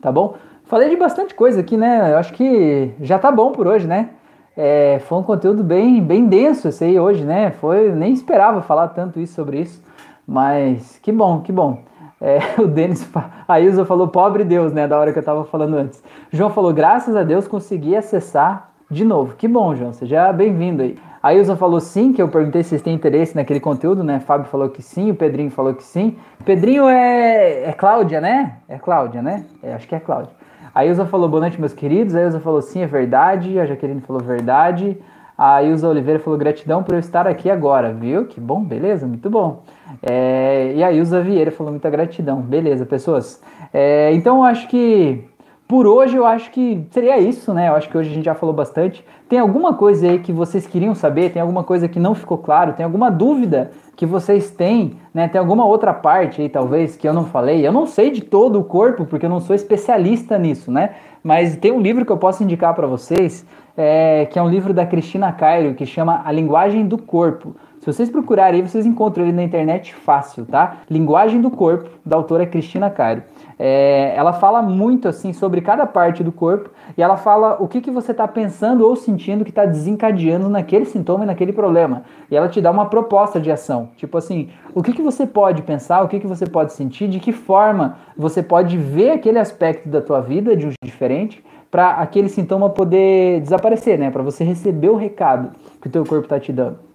Tá 0.00 0.12
bom? 0.12 0.36
Falei 0.64 0.90
de 0.90 0.96
bastante 0.96 1.34
coisa 1.34 1.60
aqui, 1.60 1.76
né? 1.76 2.12
Eu 2.12 2.18
acho 2.18 2.32
que 2.32 2.92
já 3.00 3.18
tá 3.18 3.32
bom 3.32 3.52
por 3.52 3.66
hoje, 3.66 3.86
né? 3.86 4.10
É, 4.56 4.98
foi 5.06 5.18
um 5.18 5.22
conteúdo 5.22 5.62
bem, 5.62 6.02
bem 6.02 6.26
denso 6.26 6.68
esse 6.68 6.84
aí 6.84 6.98
hoje, 6.98 7.24
né? 7.24 7.52
Foi, 7.52 7.92
nem 7.92 8.12
esperava 8.12 8.60
falar 8.60 8.88
tanto 8.88 9.20
isso 9.20 9.34
sobre 9.34 9.60
isso, 9.60 9.82
mas 10.26 10.98
que 11.02 11.12
bom, 11.12 11.40
que 11.40 11.52
bom. 11.52 11.78
É, 12.20 12.38
o 12.60 12.66
Denis, 12.66 13.08
a 13.46 13.60
Ilza 13.60 13.84
falou 13.84 14.08
pobre 14.08 14.44
Deus, 14.44 14.72
né? 14.72 14.86
Da 14.86 14.98
hora 14.98 15.12
que 15.12 15.18
eu 15.18 15.22
tava 15.22 15.44
falando 15.44 15.74
antes. 15.74 16.02
João 16.30 16.50
falou, 16.50 16.72
graças 16.74 17.14
a 17.16 17.22
Deus 17.22 17.46
consegui 17.46 17.96
acessar 17.96 18.70
de 18.90 19.04
novo. 19.04 19.36
Que 19.36 19.46
bom, 19.46 19.74
João, 19.74 19.92
seja 19.92 20.32
bem-vindo 20.32 20.82
aí. 20.82 20.98
A 21.22 21.34
Ilza 21.34 21.56
falou 21.56 21.80
sim, 21.80 22.12
que 22.12 22.22
eu 22.22 22.28
perguntei 22.28 22.62
se 22.62 22.70
vocês 22.70 22.82
têm 22.82 22.94
interesse 22.94 23.34
naquele 23.34 23.58
conteúdo, 23.58 24.04
né? 24.04 24.20
Fábio 24.20 24.46
falou 24.46 24.68
que 24.68 24.82
sim, 24.82 25.10
o 25.10 25.14
Pedrinho 25.14 25.50
falou 25.50 25.74
que 25.74 25.82
sim. 25.82 26.16
Pedrinho 26.44 26.88
é, 26.88 27.64
é 27.64 27.72
Cláudia, 27.72 28.20
né? 28.20 28.58
É 28.68 28.78
Cláudia, 28.78 29.20
né? 29.20 29.44
É, 29.62 29.74
acho 29.74 29.88
que 29.88 29.94
é 29.94 30.00
Cláudia. 30.00 30.32
A 30.74 30.86
Ilza 30.86 31.04
falou 31.06 31.28
boa 31.28 31.40
noite, 31.40 31.60
meus 31.60 31.72
queridos. 31.72 32.14
A 32.14 32.22
Ilza 32.22 32.38
falou 32.38 32.62
sim, 32.62 32.82
é 32.82 32.86
verdade. 32.86 33.58
A 33.58 33.66
Jaqueline 33.66 34.00
falou 34.00 34.22
verdade. 34.22 34.96
A 35.36 35.62
Ilza 35.62 35.88
Oliveira 35.88 36.20
falou 36.20 36.38
gratidão 36.38 36.82
por 36.82 36.94
eu 36.94 37.00
estar 37.00 37.26
aqui 37.26 37.50
agora, 37.50 37.92
viu? 37.92 38.26
Que 38.26 38.40
bom, 38.40 38.62
beleza, 38.62 39.06
muito 39.06 39.28
bom. 39.28 39.62
É, 40.02 40.72
e 40.74 40.84
a 40.84 40.92
Ilza 40.92 41.20
Vieira 41.20 41.50
falou 41.50 41.72
muita 41.72 41.90
gratidão. 41.90 42.40
Beleza, 42.40 42.86
pessoas. 42.86 43.42
É, 43.72 44.12
então 44.12 44.44
acho 44.44 44.68
que 44.68 45.24
por 45.68 45.86
hoje 45.86 46.16
eu 46.16 46.24
acho 46.24 46.50
que 46.50 46.82
seria 46.90 47.18
isso, 47.18 47.52
né? 47.52 47.68
Eu 47.68 47.74
acho 47.74 47.90
que 47.90 47.98
hoje 47.98 48.10
a 48.10 48.14
gente 48.14 48.24
já 48.24 48.34
falou 48.34 48.54
bastante. 48.54 49.04
Tem 49.28 49.38
alguma 49.38 49.74
coisa 49.74 50.08
aí 50.08 50.18
que 50.18 50.32
vocês 50.32 50.66
queriam 50.66 50.94
saber? 50.94 51.30
Tem 51.30 51.42
alguma 51.42 51.62
coisa 51.62 51.86
que 51.86 52.00
não 52.00 52.14
ficou 52.14 52.38
claro? 52.38 52.72
Tem 52.72 52.82
alguma 52.82 53.10
dúvida 53.10 53.70
que 53.94 54.06
vocês 54.06 54.50
têm? 54.50 54.94
Né? 55.12 55.28
Tem 55.28 55.38
alguma 55.38 55.66
outra 55.66 55.92
parte 55.92 56.40
aí, 56.40 56.48
talvez, 56.48 56.96
que 56.96 57.06
eu 57.06 57.12
não 57.12 57.26
falei? 57.26 57.66
Eu 57.66 57.70
não 57.70 57.86
sei 57.86 58.10
de 58.10 58.22
todo 58.22 58.58
o 58.58 58.64
corpo, 58.64 59.04
porque 59.04 59.26
eu 59.26 59.30
não 59.30 59.40
sou 59.40 59.54
especialista 59.54 60.38
nisso, 60.38 60.72
né? 60.72 60.94
Mas 61.22 61.54
tem 61.58 61.70
um 61.70 61.80
livro 61.80 62.06
que 62.06 62.12
eu 62.12 62.16
posso 62.16 62.42
indicar 62.42 62.72
para 62.74 62.86
vocês, 62.86 63.44
é, 63.76 64.24
que 64.24 64.38
é 64.38 64.42
um 64.42 64.48
livro 64.48 64.72
da 64.72 64.86
Cristina 64.86 65.30
Cairo, 65.32 65.74
que 65.74 65.84
chama 65.84 66.22
A 66.24 66.32
Linguagem 66.32 66.86
do 66.86 66.96
Corpo. 66.96 67.54
Se 67.80 67.86
vocês 67.86 68.08
procurarem 68.08 68.62
vocês 68.62 68.86
encontram 68.86 69.24
ele 69.24 69.32
na 69.34 69.42
internet 69.42 69.94
fácil, 69.94 70.46
tá? 70.46 70.78
Linguagem 70.88 71.42
do 71.42 71.50
Corpo, 71.50 71.90
da 72.04 72.16
autora 72.16 72.46
Cristina 72.46 72.88
Cairo. 72.88 73.22
É, 73.58 74.12
ela 74.14 74.32
fala 74.32 74.62
muito 74.62 75.08
assim 75.08 75.32
sobre 75.32 75.60
cada 75.60 75.84
parte 75.86 76.22
do 76.22 76.30
corpo 76.30 76.70
e 76.96 77.02
ela 77.02 77.16
fala 77.16 77.56
o 77.60 77.66
que, 77.66 77.80
que 77.80 77.90
você 77.90 78.12
está 78.12 78.28
pensando 78.28 78.86
ou 78.86 78.94
sentindo 78.94 79.44
que 79.44 79.50
está 79.50 79.66
desencadeando 79.66 80.48
naquele 80.48 80.84
sintoma 80.84 81.24
e 81.24 81.26
naquele 81.26 81.52
problema. 81.52 82.04
E 82.30 82.36
ela 82.36 82.48
te 82.48 82.60
dá 82.60 82.70
uma 82.70 82.86
proposta 82.86 83.40
de 83.40 83.50
ação. 83.50 83.90
Tipo 83.96 84.16
assim, 84.16 84.48
o 84.74 84.82
que, 84.82 84.92
que 84.92 85.02
você 85.02 85.26
pode 85.26 85.62
pensar, 85.62 86.02
o 86.02 86.08
que, 86.08 86.20
que 86.20 86.26
você 86.26 86.46
pode 86.46 86.72
sentir, 86.72 87.08
de 87.08 87.18
que 87.18 87.32
forma 87.32 87.96
você 88.16 88.42
pode 88.42 88.76
ver 88.76 89.10
aquele 89.10 89.38
aspecto 89.38 89.88
da 89.88 90.00
tua 90.00 90.20
vida 90.20 90.56
de 90.56 90.66
um 90.66 90.70
diferente 90.84 91.44
para 91.70 91.90
aquele 91.90 92.28
sintoma 92.28 92.70
poder 92.70 93.40
desaparecer, 93.40 93.98
né? 93.98 94.10
Para 94.10 94.22
você 94.22 94.44
receber 94.44 94.88
o 94.88 94.96
recado 94.96 95.50
que 95.80 95.88
o 95.88 95.90
teu 95.90 96.04
corpo 96.04 96.24
está 96.24 96.40
te 96.40 96.52
dando. 96.52 96.87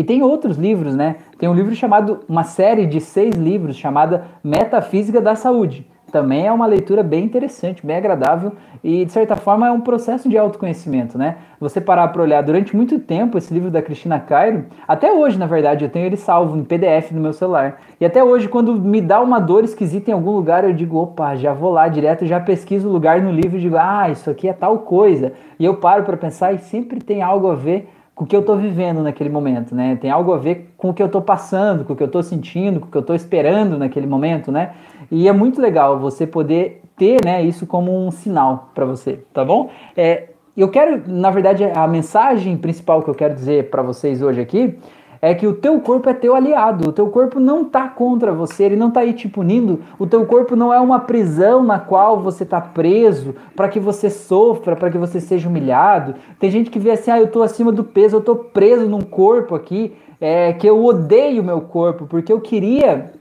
E 0.00 0.02
tem 0.02 0.22
outros 0.22 0.56
livros, 0.56 0.96
né? 0.96 1.16
Tem 1.38 1.46
um 1.46 1.52
livro 1.52 1.74
chamado, 1.74 2.20
uma 2.26 2.42
série 2.42 2.86
de 2.86 3.02
seis 3.02 3.34
livros 3.34 3.76
chamada 3.76 4.24
Metafísica 4.42 5.20
da 5.20 5.34
Saúde. 5.34 5.86
Também 6.10 6.46
é 6.46 6.50
uma 6.50 6.64
leitura 6.64 7.02
bem 7.02 7.22
interessante, 7.22 7.86
bem 7.86 7.98
agradável 7.98 8.52
e, 8.82 9.04
de 9.04 9.12
certa 9.12 9.36
forma, 9.36 9.68
é 9.68 9.70
um 9.70 9.82
processo 9.82 10.26
de 10.26 10.38
autoconhecimento, 10.38 11.18
né? 11.18 11.36
Você 11.60 11.82
parar 11.82 12.08
para 12.08 12.22
olhar 12.22 12.42
durante 12.42 12.74
muito 12.74 12.98
tempo 12.98 13.36
esse 13.36 13.52
livro 13.52 13.70
da 13.70 13.82
Cristina 13.82 14.18
Cairo, 14.18 14.64
até 14.88 15.12
hoje, 15.12 15.38
na 15.38 15.46
verdade, 15.46 15.84
eu 15.84 15.90
tenho 15.90 16.06
ele 16.06 16.16
salvo 16.16 16.56
em 16.56 16.64
PDF 16.64 17.12
no 17.12 17.20
meu 17.20 17.34
celular. 17.34 17.78
E 18.00 18.04
até 18.06 18.24
hoje, 18.24 18.48
quando 18.48 18.74
me 18.74 19.02
dá 19.02 19.20
uma 19.20 19.38
dor 19.38 19.64
esquisita 19.64 20.10
em 20.10 20.14
algum 20.14 20.30
lugar, 20.30 20.64
eu 20.64 20.72
digo, 20.72 20.96
opa, 20.96 21.36
já 21.36 21.52
vou 21.52 21.72
lá 21.72 21.88
direto, 21.88 22.24
já 22.24 22.40
pesquiso 22.40 22.88
o 22.88 22.92
lugar 22.92 23.20
no 23.20 23.30
livro 23.30 23.58
e 23.58 23.60
digo, 23.60 23.76
ah, 23.78 24.08
isso 24.10 24.30
aqui 24.30 24.48
é 24.48 24.54
tal 24.54 24.78
coisa. 24.78 25.34
E 25.58 25.64
eu 25.66 25.76
paro 25.76 26.04
para 26.04 26.16
pensar 26.16 26.54
e 26.54 26.58
sempre 26.58 27.00
tem 27.00 27.20
algo 27.20 27.50
a 27.50 27.54
ver 27.54 27.86
com 28.20 28.24
o 28.24 28.26
que 28.26 28.36
eu 28.36 28.40
estou 28.40 28.58
vivendo 28.58 29.02
naquele 29.02 29.30
momento, 29.30 29.74
né? 29.74 29.96
Tem 29.96 30.10
algo 30.10 30.34
a 30.34 30.36
ver 30.36 30.74
com 30.76 30.90
o 30.90 30.94
que 30.94 31.02
eu 31.02 31.06
estou 31.06 31.22
passando, 31.22 31.86
com 31.86 31.94
o 31.94 31.96
que 31.96 32.02
eu 32.02 32.06
estou 32.06 32.22
sentindo, 32.22 32.78
com 32.78 32.86
o 32.86 32.90
que 32.90 32.96
eu 32.98 33.00
estou 33.00 33.16
esperando 33.16 33.78
naquele 33.78 34.06
momento, 34.06 34.52
né? 34.52 34.72
E 35.10 35.26
é 35.26 35.32
muito 35.32 35.58
legal 35.58 35.98
você 35.98 36.26
poder 36.26 36.82
ter, 36.98 37.24
né, 37.24 37.42
isso 37.42 37.66
como 37.66 37.90
um 38.06 38.10
sinal 38.10 38.72
para 38.74 38.84
você, 38.84 39.20
tá 39.32 39.42
bom? 39.42 39.70
É, 39.96 40.28
eu 40.54 40.68
quero, 40.68 41.02
na 41.10 41.30
verdade, 41.30 41.64
a 41.64 41.88
mensagem 41.88 42.58
principal 42.58 43.02
que 43.02 43.08
eu 43.08 43.14
quero 43.14 43.32
dizer 43.32 43.70
para 43.70 43.80
vocês 43.80 44.20
hoje 44.20 44.38
aqui 44.38 44.78
é 45.22 45.34
que 45.34 45.46
o 45.46 45.52
teu 45.52 45.78
corpo 45.80 46.08
é 46.08 46.14
teu 46.14 46.34
aliado, 46.34 46.88
o 46.88 46.92
teu 46.92 47.08
corpo 47.08 47.38
não 47.38 47.64
tá 47.64 47.88
contra 47.88 48.32
você, 48.32 48.64
ele 48.64 48.76
não 48.76 48.90
tá 48.90 49.00
aí 49.00 49.12
te 49.12 49.28
punindo, 49.28 49.80
o 49.98 50.06
teu 50.06 50.24
corpo 50.24 50.56
não 50.56 50.72
é 50.72 50.80
uma 50.80 51.00
prisão 51.00 51.62
na 51.62 51.78
qual 51.78 52.20
você 52.20 52.44
tá 52.44 52.60
preso 52.60 53.34
para 53.54 53.68
que 53.68 53.78
você 53.78 54.08
sofra, 54.08 54.74
para 54.74 54.90
que 54.90 54.96
você 54.96 55.20
seja 55.20 55.48
humilhado. 55.48 56.14
Tem 56.38 56.50
gente 56.50 56.70
que 56.70 56.78
vê 56.78 56.92
assim, 56.92 57.10
ah, 57.10 57.20
eu 57.20 57.28
tô 57.28 57.42
acima 57.42 57.70
do 57.70 57.84
peso, 57.84 58.16
eu 58.16 58.20
tô 58.22 58.34
preso 58.34 58.88
num 58.88 59.02
corpo 59.02 59.54
aqui, 59.54 59.94
é, 60.18 60.54
que 60.54 60.66
eu 60.66 60.82
odeio 60.82 61.42
o 61.42 61.44
meu 61.44 61.60
corpo, 61.60 62.06
porque 62.06 62.32
eu 62.32 62.40
queria 62.40 63.12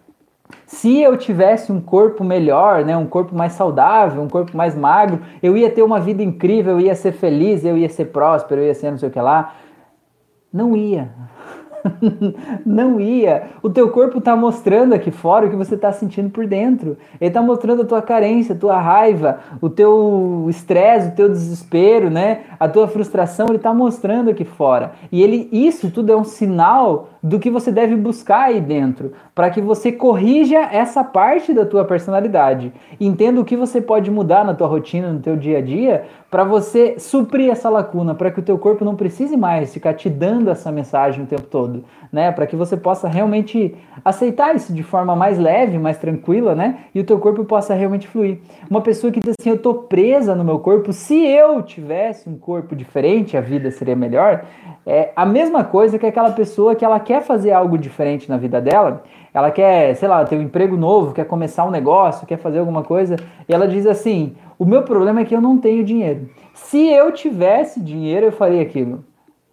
se 0.66 1.00
eu 1.00 1.18
tivesse 1.18 1.72
um 1.72 1.82
corpo 1.82 2.24
melhor, 2.24 2.84
né, 2.86 2.96
um 2.96 3.06
corpo 3.06 3.36
mais 3.36 3.54
saudável, 3.54 4.22
um 4.22 4.28
corpo 4.28 4.56
mais 4.56 4.76
magro, 4.76 5.20
eu 5.44 5.58
ia 5.58 5.70
ter 5.70 5.84
uma 5.84 6.00
vida 6.00 6.24
incrível, 6.24 6.74
eu 6.74 6.82
ia 6.82 6.96
ser 6.96 7.12
feliz, 7.12 7.66
eu 7.66 7.78
ia 7.78 7.90
ser 7.90 8.06
próspero, 8.06 8.62
eu 8.62 8.68
ia 8.68 8.74
ser 8.74 8.92
não 8.92 8.98
sei 8.98 9.10
o 9.10 9.12
que 9.12 9.20
lá. 9.20 9.56
Não 10.52 10.76
ia. 10.76 11.10
não 12.66 13.00
ia. 13.00 13.44
O 13.62 13.70
teu 13.70 13.90
corpo 13.90 14.20
está 14.20 14.36
mostrando 14.36 14.94
aqui 14.94 15.12
fora 15.12 15.46
o 15.46 15.50
que 15.50 15.56
você 15.56 15.76
está 15.76 15.92
sentindo 15.92 16.30
por 16.30 16.46
dentro. 16.46 16.98
Ele 17.20 17.30
está 17.30 17.42
mostrando 17.42 17.82
a 17.82 17.86
tua 17.86 18.02
carência, 18.02 18.56
a 18.56 18.58
tua 18.58 18.80
raiva, 18.80 19.40
o 19.62 19.70
teu 19.70 20.46
estresse, 20.50 21.10
o 21.10 21.16
teu 21.16 21.30
desespero, 21.30 22.10
né? 22.10 22.42
A 22.60 22.68
tua 22.68 22.88
frustração, 22.88 23.48
ele 23.48 23.58
está 23.58 23.74
mostrando 23.74 24.30
aqui 24.30 24.46
fora. 24.46 24.94
E 25.12 25.22
ele, 25.22 25.50
isso 25.52 25.92
tudo 25.92 26.12
é 26.12 26.16
um 26.16 26.24
sinal 26.24 27.09
do 27.22 27.40
que 27.40 27.50
você 27.50 27.72
deve 27.72 27.96
buscar 27.96 28.46
aí 28.46 28.62
dentro, 28.62 29.14
para 29.36 29.50
que 29.50 29.62
você 29.62 29.92
corrija 29.92 30.60
essa 30.72 31.04
parte 31.04 31.54
da 31.54 31.66
tua 31.66 31.84
personalidade. 31.84 32.72
Entenda 33.00 33.42
o 33.42 33.46
que 33.46 33.58
você 33.58 33.82
pode 33.82 34.10
mudar 34.10 34.46
na 34.46 34.54
tua 34.54 34.68
rotina, 34.68 35.12
no 35.12 35.20
teu 35.20 35.36
dia 35.36 35.58
a 35.58 35.62
dia, 35.62 36.06
para 36.32 36.44
você 36.44 37.00
suprir 37.00 37.50
essa 37.50 37.70
lacuna, 37.70 38.14
para 38.14 38.30
que 38.30 38.40
o 38.40 38.44
teu 38.44 38.58
corpo 38.58 38.86
não 38.86 38.96
precise 38.96 39.36
mais 39.36 39.74
ficar 39.74 39.94
te 39.96 40.10
dando 40.10 40.50
essa 40.50 40.72
mensagem 40.72 41.24
o 41.24 41.28
tempo 41.28 41.44
todo, 41.44 41.84
né? 42.12 42.32
Para 42.32 42.46
que 42.46 42.56
você 42.56 42.78
possa 42.78 43.08
realmente 43.08 43.76
aceitar 44.06 44.56
isso 44.56 44.72
de 44.72 44.84
forma 44.84 45.16
mais 45.16 45.40
leve, 45.40 45.80
mais 45.80 45.98
tranquila, 45.98 46.54
né? 46.54 46.82
E 46.94 47.00
o 47.00 47.04
teu 47.04 47.18
corpo 47.20 47.44
possa 47.44 47.74
realmente 47.74 48.08
fluir. 48.08 48.40
Uma 48.70 48.82
pessoa 48.82 49.12
que 49.12 49.20
diz 49.20 49.34
assim, 49.40 49.50
eu 49.50 49.58
tô 49.58 49.74
presa 49.74 50.36
no 50.36 50.44
meu 50.44 50.60
corpo, 50.60 50.94
se 50.94 51.26
eu 51.26 51.62
tivesse 51.64 52.30
um 52.30 52.38
corpo 52.38 52.76
diferente, 52.76 53.36
a 53.36 53.42
vida 53.42 53.72
seria 53.72 53.96
melhor. 53.96 54.46
É 54.86 55.12
a 55.16 55.26
mesma 55.26 55.64
coisa 55.64 55.98
que 55.98 56.06
aquela 56.06 56.32
pessoa 56.32 56.76
que 56.76 56.86
ela 56.86 57.00
quer 57.10 57.24
fazer 57.24 57.52
algo 57.52 57.76
diferente 57.76 58.30
na 58.30 58.38
vida 58.38 58.62
dela, 58.62 59.02
ela 59.34 59.50
quer, 59.50 59.96
sei 59.96 60.08
lá, 60.08 60.24
ter 60.24 60.38
um 60.38 60.44
emprego 60.44 60.78
novo, 60.78 61.12
quer 61.12 61.26
começar 61.26 61.66
um 61.66 61.72
negócio, 61.72 62.28
quer 62.28 62.38
fazer 62.38 62.60
alguma 62.60 62.84
coisa, 62.84 63.16
e 63.48 63.52
ela 63.52 63.68
diz 63.68 63.88
assim: 63.88 64.36
"O 64.60 64.64
meu 64.64 64.84
problema 64.84 65.22
é 65.22 65.26
que 65.26 65.36
eu 65.36 65.42
não 65.42 65.58
tenho 65.58 65.84
dinheiro. 65.84 66.30
Se 66.54 66.88
eu 66.88 67.12
tivesse 67.12 67.80
dinheiro, 67.80 68.28
eu 68.28 68.32
faria 68.32 68.62
aquilo". 68.62 69.04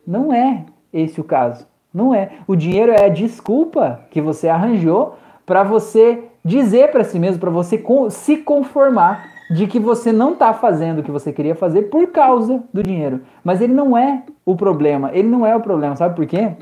Não 0.07 0.35
é 0.35 0.67
esse 0.93 1.19
o 1.19 1.25
caso. 1.25 1.67
Não 1.95 2.15
é. 2.15 2.29
O 2.47 2.55
dinheiro 2.55 2.93
é 2.93 3.07
a 3.07 3.09
desculpa 3.09 4.01
que 4.11 4.21
você 4.21 4.49
arranjou 4.49 5.15
para 5.47 5.63
você 5.63 6.25
dizer 6.45 6.91
para 6.91 7.05
si 7.05 7.19
mesmo, 7.19 7.41
para 7.41 7.51
você 7.51 7.83
se 8.11 8.37
conformar 8.37 9.31
de 9.51 9.67
que 9.67 9.81
você 9.81 10.13
não 10.13 10.35
está 10.35 10.53
fazendo 10.53 10.99
o 10.99 11.03
que 11.03 11.11
você 11.11 11.33
queria 11.33 11.55
fazer 11.55 11.85
por 11.85 12.09
causa 12.09 12.63
do 12.71 12.83
dinheiro. 12.83 13.23
Mas 13.43 13.63
ele 13.63 13.73
não 13.73 13.97
é 13.97 14.25
o 14.45 14.55
problema. 14.55 15.11
Ele 15.15 15.29
não 15.29 15.47
é 15.47 15.57
o 15.57 15.61
problema. 15.61 15.97
Sabe 15.97 16.15
por 16.15 16.27
quê? 16.27 16.53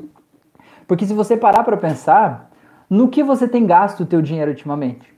Porque 0.87 1.05
se 1.05 1.13
você 1.13 1.35
parar 1.35 1.63
para 1.63 1.77
pensar 1.77 2.49
no 2.89 3.07
que 3.07 3.23
você 3.23 3.47
tem 3.47 3.65
gasto 3.65 4.01
o 4.01 4.05
teu 4.05 4.21
dinheiro 4.21 4.51
ultimamente. 4.51 5.13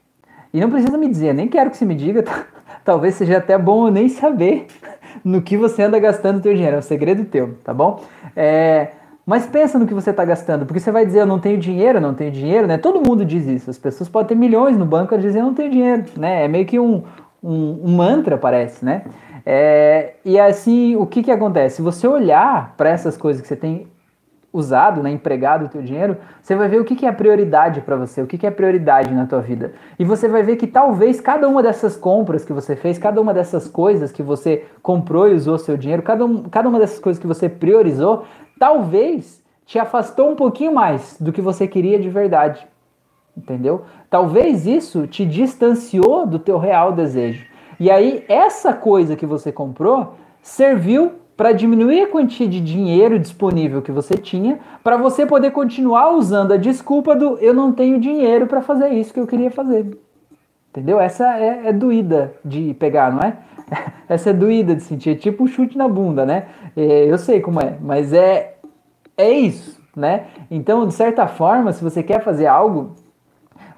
E 0.54 0.62
não 0.62 0.70
precisa 0.70 0.98
me 0.98 1.10
dizer, 1.10 1.34
nem 1.34 1.48
quero 1.48 1.70
que 1.70 1.78
você 1.78 1.86
me 1.86 1.96
diga, 1.96 2.24
talvez 2.84 3.16
seja 3.16 3.38
até 3.38 3.58
bom 3.58 3.88
eu 3.88 3.92
nem 3.92 4.10
saber 4.10 4.68
no 5.24 5.42
que 5.42 5.58
você 5.58 5.84
anda 5.84 6.00
gastando 6.00 6.38
o 6.38 6.42
teu 6.42 6.54
dinheiro, 6.54 6.78
é 6.78 6.80
um 6.80 6.84
segredo 6.84 7.26
teu, 7.26 7.56
tá 7.64 7.74
bom? 7.74 8.02
É, 8.36 8.92
mas 9.26 9.46
pensa 9.46 9.78
no 9.78 9.86
que 9.86 9.94
você 9.94 10.12
está 10.12 10.24
gastando, 10.24 10.66
porque 10.66 10.80
você 10.80 10.90
vai 10.90 11.06
dizer 11.06 11.20
eu 11.20 11.26
não 11.26 11.38
tenho 11.38 11.58
dinheiro, 11.58 11.98
eu 11.98 12.02
não 12.02 12.14
tenho 12.14 12.32
dinheiro, 12.32 12.66
né? 12.66 12.78
Todo 12.78 13.06
mundo 13.06 13.26
diz 13.26 13.46
isso. 13.46 13.70
As 13.70 13.78
pessoas 13.78 14.08
podem 14.08 14.30
ter 14.30 14.36
milhões 14.36 14.78
no 14.78 14.86
banco 14.86 15.14
e 15.14 15.18
dizer 15.18 15.40
eu 15.40 15.44
não 15.44 15.54
tenho 15.54 15.70
dinheiro, 15.70 16.06
né? 16.16 16.46
É 16.46 16.48
meio 16.48 16.66
que 16.66 16.80
um, 16.80 17.04
um, 17.44 17.82
um 17.84 17.96
mantra, 17.98 18.38
parece, 18.38 18.86
né? 18.86 19.04
É, 19.46 20.14
e 20.24 20.40
assim, 20.40 20.96
o 20.96 21.06
que, 21.06 21.22
que 21.22 21.32
acontece? 21.32 21.78
Se 21.78 21.82
você 21.82 22.08
olhar 22.08 22.74
para 22.78 22.90
essas 22.90 23.18
coisas 23.18 23.42
que 23.42 23.50
você 23.50 23.56
tem 23.58 23.88
usado, 24.58 25.04
né, 25.04 25.12
empregado 25.12 25.66
o 25.66 25.70
teu 25.70 25.82
dinheiro, 25.82 26.18
você 26.42 26.56
vai 26.56 26.68
ver 26.68 26.82
o 26.82 26.86
que, 26.86 26.96
que 26.96 27.06
é 27.06 27.12
prioridade 27.12 27.82
para 27.82 27.96
você, 27.96 28.22
o 28.22 28.28
que, 28.28 28.38
que 28.38 28.48
é 28.48 28.52
prioridade 28.52 29.14
na 29.14 29.26
tua 29.26 29.40
vida. 29.40 29.74
E 30.00 30.04
você 30.04 30.28
vai 30.28 30.42
ver 30.42 30.56
que 30.56 30.66
talvez 30.66 31.22
cada 31.22 31.48
uma 31.48 31.62
dessas 31.62 31.96
compras 31.96 32.44
que 32.44 32.52
você 32.52 32.76
fez, 32.76 32.98
cada 32.98 33.22
uma 33.22 33.34
dessas 33.34 33.68
coisas 33.68 34.12
que 34.12 34.24
você 34.24 34.66
comprou 34.82 35.30
e 35.30 35.36
usou 35.36 35.58
seu 35.58 35.78
dinheiro, 35.78 36.02
cada, 36.02 36.26
um, 36.26 36.44
cada 36.44 36.68
uma 36.68 36.80
dessas 36.80 37.00
coisas 37.00 37.20
que 37.22 37.28
você 37.28 37.48
priorizou, 37.48 38.26
talvez 38.60 39.44
te 39.66 39.78
afastou 39.78 40.32
um 40.32 40.36
pouquinho 40.36 40.74
mais 40.74 41.18
do 41.20 41.32
que 41.32 41.42
você 41.42 41.68
queria 41.68 42.00
de 42.00 42.10
verdade. 42.10 42.68
Entendeu? 43.36 43.84
Talvez 44.10 44.66
isso 44.66 45.06
te 45.06 45.24
distanciou 45.24 46.26
do 46.26 46.40
teu 46.40 46.58
real 46.58 46.92
desejo. 46.92 47.46
E 47.80 47.92
aí, 47.92 48.26
essa 48.28 48.74
coisa 48.74 49.16
que 49.16 49.26
você 49.26 49.52
comprou 49.52 50.16
serviu 50.42 51.12
para 51.38 51.52
diminuir 51.52 52.02
a 52.02 52.08
quantia 52.08 52.48
de 52.48 52.60
dinheiro 52.60 53.20
disponível 53.20 53.80
que 53.84 53.92
você 53.92 54.16
tinha, 54.16 54.60
para 54.84 54.98
você 54.98 55.24
poder 55.24 55.52
continuar 55.52 56.12
usando 56.16 56.52
a 56.52 56.58
desculpa 56.58 57.16
do 57.16 57.38
eu 57.38 57.54
não 57.54 57.72
tenho 57.72 58.00
dinheiro 58.00 58.48
para 58.48 58.60
fazer 58.60 58.90
isso 58.90 59.14
que 59.14 59.20
eu 59.20 59.28
queria 59.28 59.52
fazer. 59.52 59.98
Entendeu? 60.72 61.00
Essa 61.00 61.38
é, 61.38 61.68
é, 61.68 61.74
doída 61.74 62.34
de 62.44 62.74
pegar, 62.74 63.12
não 63.12 63.22
é? 63.22 63.38
Essa 64.10 64.32
é 64.32 64.34
doída 64.34 64.76
de 64.76 64.82
sentir, 64.82 65.12
é 65.12 65.16
tipo 65.16 65.44
um 65.44 65.48
chute 65.48 65.78
na 65.78 65.88
bunda, 65.88 66.26
né? 66.26 66.48
É, 66.76 67.06
eu 67.06 67.18
sei 67.18 67.40
como 67.40 67.62
é, 67.62 67.78
mas 67.80 68.14
é, 68.14 68.56
é 69.16 69.30
isso, 69.32 69.80
né? 69.96 70.26
Então, 70.50 70.88
de 70.88 70.94
certa 70.94 71.28
forma, 71.28 71.72
se 71.72 71.84
você 71.84 72.02
quer 72.02 72.24
fazer 72.24 72.48
algo, 72.48 72.96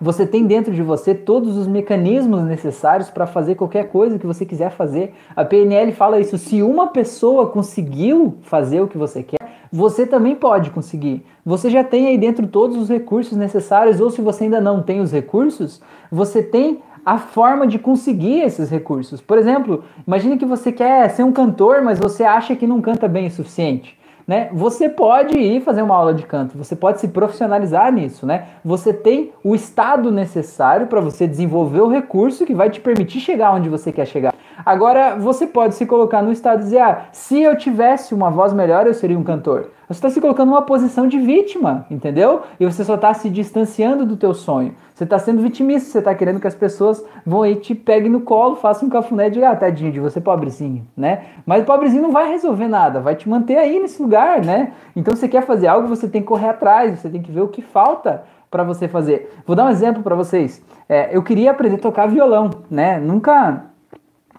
você 0.02 0.26
tem 0.26 0.46
dentro 0.46 0.74
de 0.74 0.82
você 0.82 1.14
todos 1.14 1.58
os 1.58 1.68
mecanismos 1.68 2.44
necessários 2.44 3.10
para 3.10 3.28
fazer 3.28 3.56
qualquer 3.56 3.90
coisa 3.90 4.18
que 4.18 4.26
você 4.26 4.46
quiser 4.46 4.72
fazer. 4.72 5.14
A 5.36 5.44
PNL 5.44 5.92
fala 5.92 6.20
isso. 6.20 6.38
Se 6.38 6.62
uma 6.62 6.88
pessoa 6.88 7.48
conseguiu 7.48 8.38
fazer 8.42 8.82
o 8.82 8.88
que 8.88 8.98
você 8.98 9.24
quer, 9.24 9.40
você 9.72 10.06
também 10.06 10.36
pode 10.36 10.70
conseguir. 10.72 11.26
Você 11.46 11.70
já 11.70 11.84
tem 11.84 12.08
aí 12.08 12.18
dentro 12.18 12.48
todos 12.48 12.78
os 12.78 12.90
recursos 12.90 13.38
necessários, 13.38 14.00
ou 14.00 14.10
se 14.10 14.22
você 14.22 14.46
ainda 14.46 14.62
não 14.62 14.82
tem 14.82 15.02
os 15.02 15.12
recursos, 15.12 15.82
você 16.12 16.42
tem 16.42 16.80
a 17.06 17.18
forma 17.18 17.68
de 17.68 17.78
conseguir 17.78 18.42
esses 18.42 18.70
recursos. 18.70 19.22
Por 19.22 19.38
exemplo, 19.38 19.84
imagine 20.08 20.38
que 20.38 20.46
você 20.46 20.72
quer 20.72 21.10
ser 21.10 21.24
um 21.24 21.32
cantor, 21.32 21.82
mas 21.82 22.00
você 22.00 22.24
acha 22.24 22.56
que 22.56 22.66
não 22.66 22.82
canta 22.82 23.08
bem 23.08 23.28
o 23.28 23.32
suficiente 23.32 23.99
né? 24.30 24.48
Você 24.54 24.88
pode 24.88 25.36
ir 25.40 25.60
fazer 25.62 25.82
uma 25.82 25.96
aula 25.96 26.14
de 26.14 26.22
canto, 26.22 26.56
você 26.56 26.76
pode 26.76 27.00
se 27.00 27.08
profissionalizar 27.08 27.92
nisso, 27.92 28.28
né? 28.28 28.50
Você 28.64 28.94
tem 28.94 29.32
o 29.44 29.56
estado 29.56 30.12
necessário 30.12 30.86
para 30.86 31.02
você 31.02 31.26
desenvolver 31.26 31.82
o 31.82 31.88
recurso 31.88 32.46
que 32.46 32.54
vai 32.54 32.70
te 32.70 32.80
permitir 32.80 33.22
chegar 33.22 33.52
onde 33.56 33.68
você 33.68 33.92
quer 33.92 34.06
chegar. 34.06 34.32
Agora, 34.64 35.16
você 35.16 35.48
pode 35.48 35.74
se 35.74 35.84
colocar 35.84 36.22
no 36.22 36.32
estado 36.32 36.60
e 36.60 36.64
dizer: 36.66 36.80
ah, 36.80 37.06
se 37.12 37.42
eu 37.42 37.58
tivesse 37.58 38.14
uma 38.14 38.30
voz 38.30 38.54
melhor, 38.54 38.86
eu 38.86 38.94
seria 38.94 39.18
um 39.18 39.24
cantor. 39.24 39.72
Você 39.90 39.98
está 39.98 40.10
se 40.12 40.22
colocando 40.22 40.50
numa 40.50 40.62
posição 40.62 41.08
de 41.08 41.18
vítima, 41.18 41.84
entendeu? 41.90 42.44
E 42.60 42.66
você 42.66 42.84
só 42.84 42.94
está 42.94 43.12
se 43.12 43.28
distanciando 43.28 44.06
do 44.06 44.16
teu 44.16 44.36
sonho. 44.36 44.76
Você 44.94 45.04
está 45.04 45.18
sendo 45.18 45.42
vitimista, 45.42 45.90
você 45.90 45.98
está 45.98 46.14
querendo 46.14 46.40
que 46.40 46.46
as 46.46 46.54
pessoas 46.54 47.04
vão 47.26 47.42
aí 47.42 47.56
te 47.56 47.74
peguem 47.74 48.12
no 48.12 48.22
colo, 48.22 48.56
façam 48.56 48.88
um 48.88 48.92
cafuné 48.92 49.30
e 49.30 49.32
digam, 49.32 49.50
ah, 49.50 49.56
tadinho 49.56 49.92
de 49.92 50.00
você, 50.00 50.22
pobrezinho, 50.22 50.86
né? 50.96 51.24
Mas 51.44 51.64
o 51.64 51.66
pobrezinho 51.66 52.04
não 52.04 52.12
vai 52.12 52.30
resolver 52.30 52.68
nada, 52.68 53.00
vai 53.00 53.16
te 53.16 53.28
manter 53.28 53.58
aí 53.58 53.80
nesse 53.80 54.00
lugar, 54.00 54.46
né? 54.46 54.74
Então, 54.96 55.16
você 55.16 55.28
quer 55.28 55.44
fazer 55.44 55.66
algo, 55.66 55.88
você 55.88 56.08
tem 56.08 56.22
que 56.22 56.28
correr 56.28 56.50
atrás, 56.50 57.00
você 57.00 57.10
tem 57.10 57.24
que 57.24 57.32
ver 57.32 57.42
o 57.42 57.48
que 57.48 57.64
falta 57.64 58.24
para 58.52 58.64
você 58.64 58.88
fazer. 58.88 59.42
Vou 59.44 59.56
dar 59.56 59.66
um 59.66 59.70
exemplo 59.70 60.04
para 60.04 60.16
vocês. 60.16 60.64
É, 60.88 61.10
eu 61.18 61.24
queria 61.24 61.50
aprender 61.50 61.78
a 61.78 61.80
tocar 61.80 62.06
violão, 62.06 62.52
né? 62.70 63.00
Nunca 63.00 63.66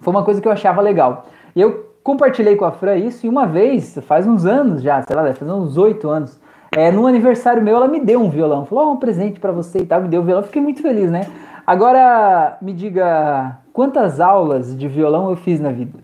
foi 0.01 0.13
uma 0.13 0.23
coisa 0.23 0.41
que 0.41 0.47
eu 0.47 0.53
achava 0.53 0.81
legal. 0.81 1.27
Eu 1.57 1.90
compartilhei 2.03 2.57
com 2.57 2.65
a 2.65 2.73
Fran 2.73 2.97
isso 2.97 3.27
e 3.27 3.29
uma 3.29 3.47
vez, 3.47 3.99
faz 4.03 4.27
uns 4.27 4.45
anos 4.45 4.83
já, 4.83 5.03
sei 5.03 5.17
lá, 5.17 5.33
fazer 5.35 5.53
uns 5.53 5.77
oito 5.77 6.09
anos, 6.09 6.41
é, 6.73 6.91
no 6.91 7.07
aniversário 7.07 7.63
meu 7.63 7.77
ela 7.77 7.89
me 7.89 8.01
deu 8.01 8.21
um 8.21 8.31
violão. 8.31 8.65
Falou, 8.65 8.89
oh, 8.89 8.93
um 8.93 8.97
presente 8.97 9.41
para 9.41 9.53
você 9.53 9.81
e 9.81 9.87
tal, 9.87 10.03
me 10.03 10.09
deu 10.09 10.21
o 10.21 10.25
violão, 10.25 10.43
fiquei 10.43 10.63
muito 10.63 10.83
feliz, 10.83 11.11
né? 11.11 11.27
Agora, 11.67 12.57
me 12.61 12.73
diga, 12.73 13.59
quantas 13.73 14.21
aulas 14.21 14.77
de 14.77 14.89
violão 14.89 15.31
eu 15.31 15.37
fiz 15.37 15.61
na 15.61 15.71
vida? 15.71 15.99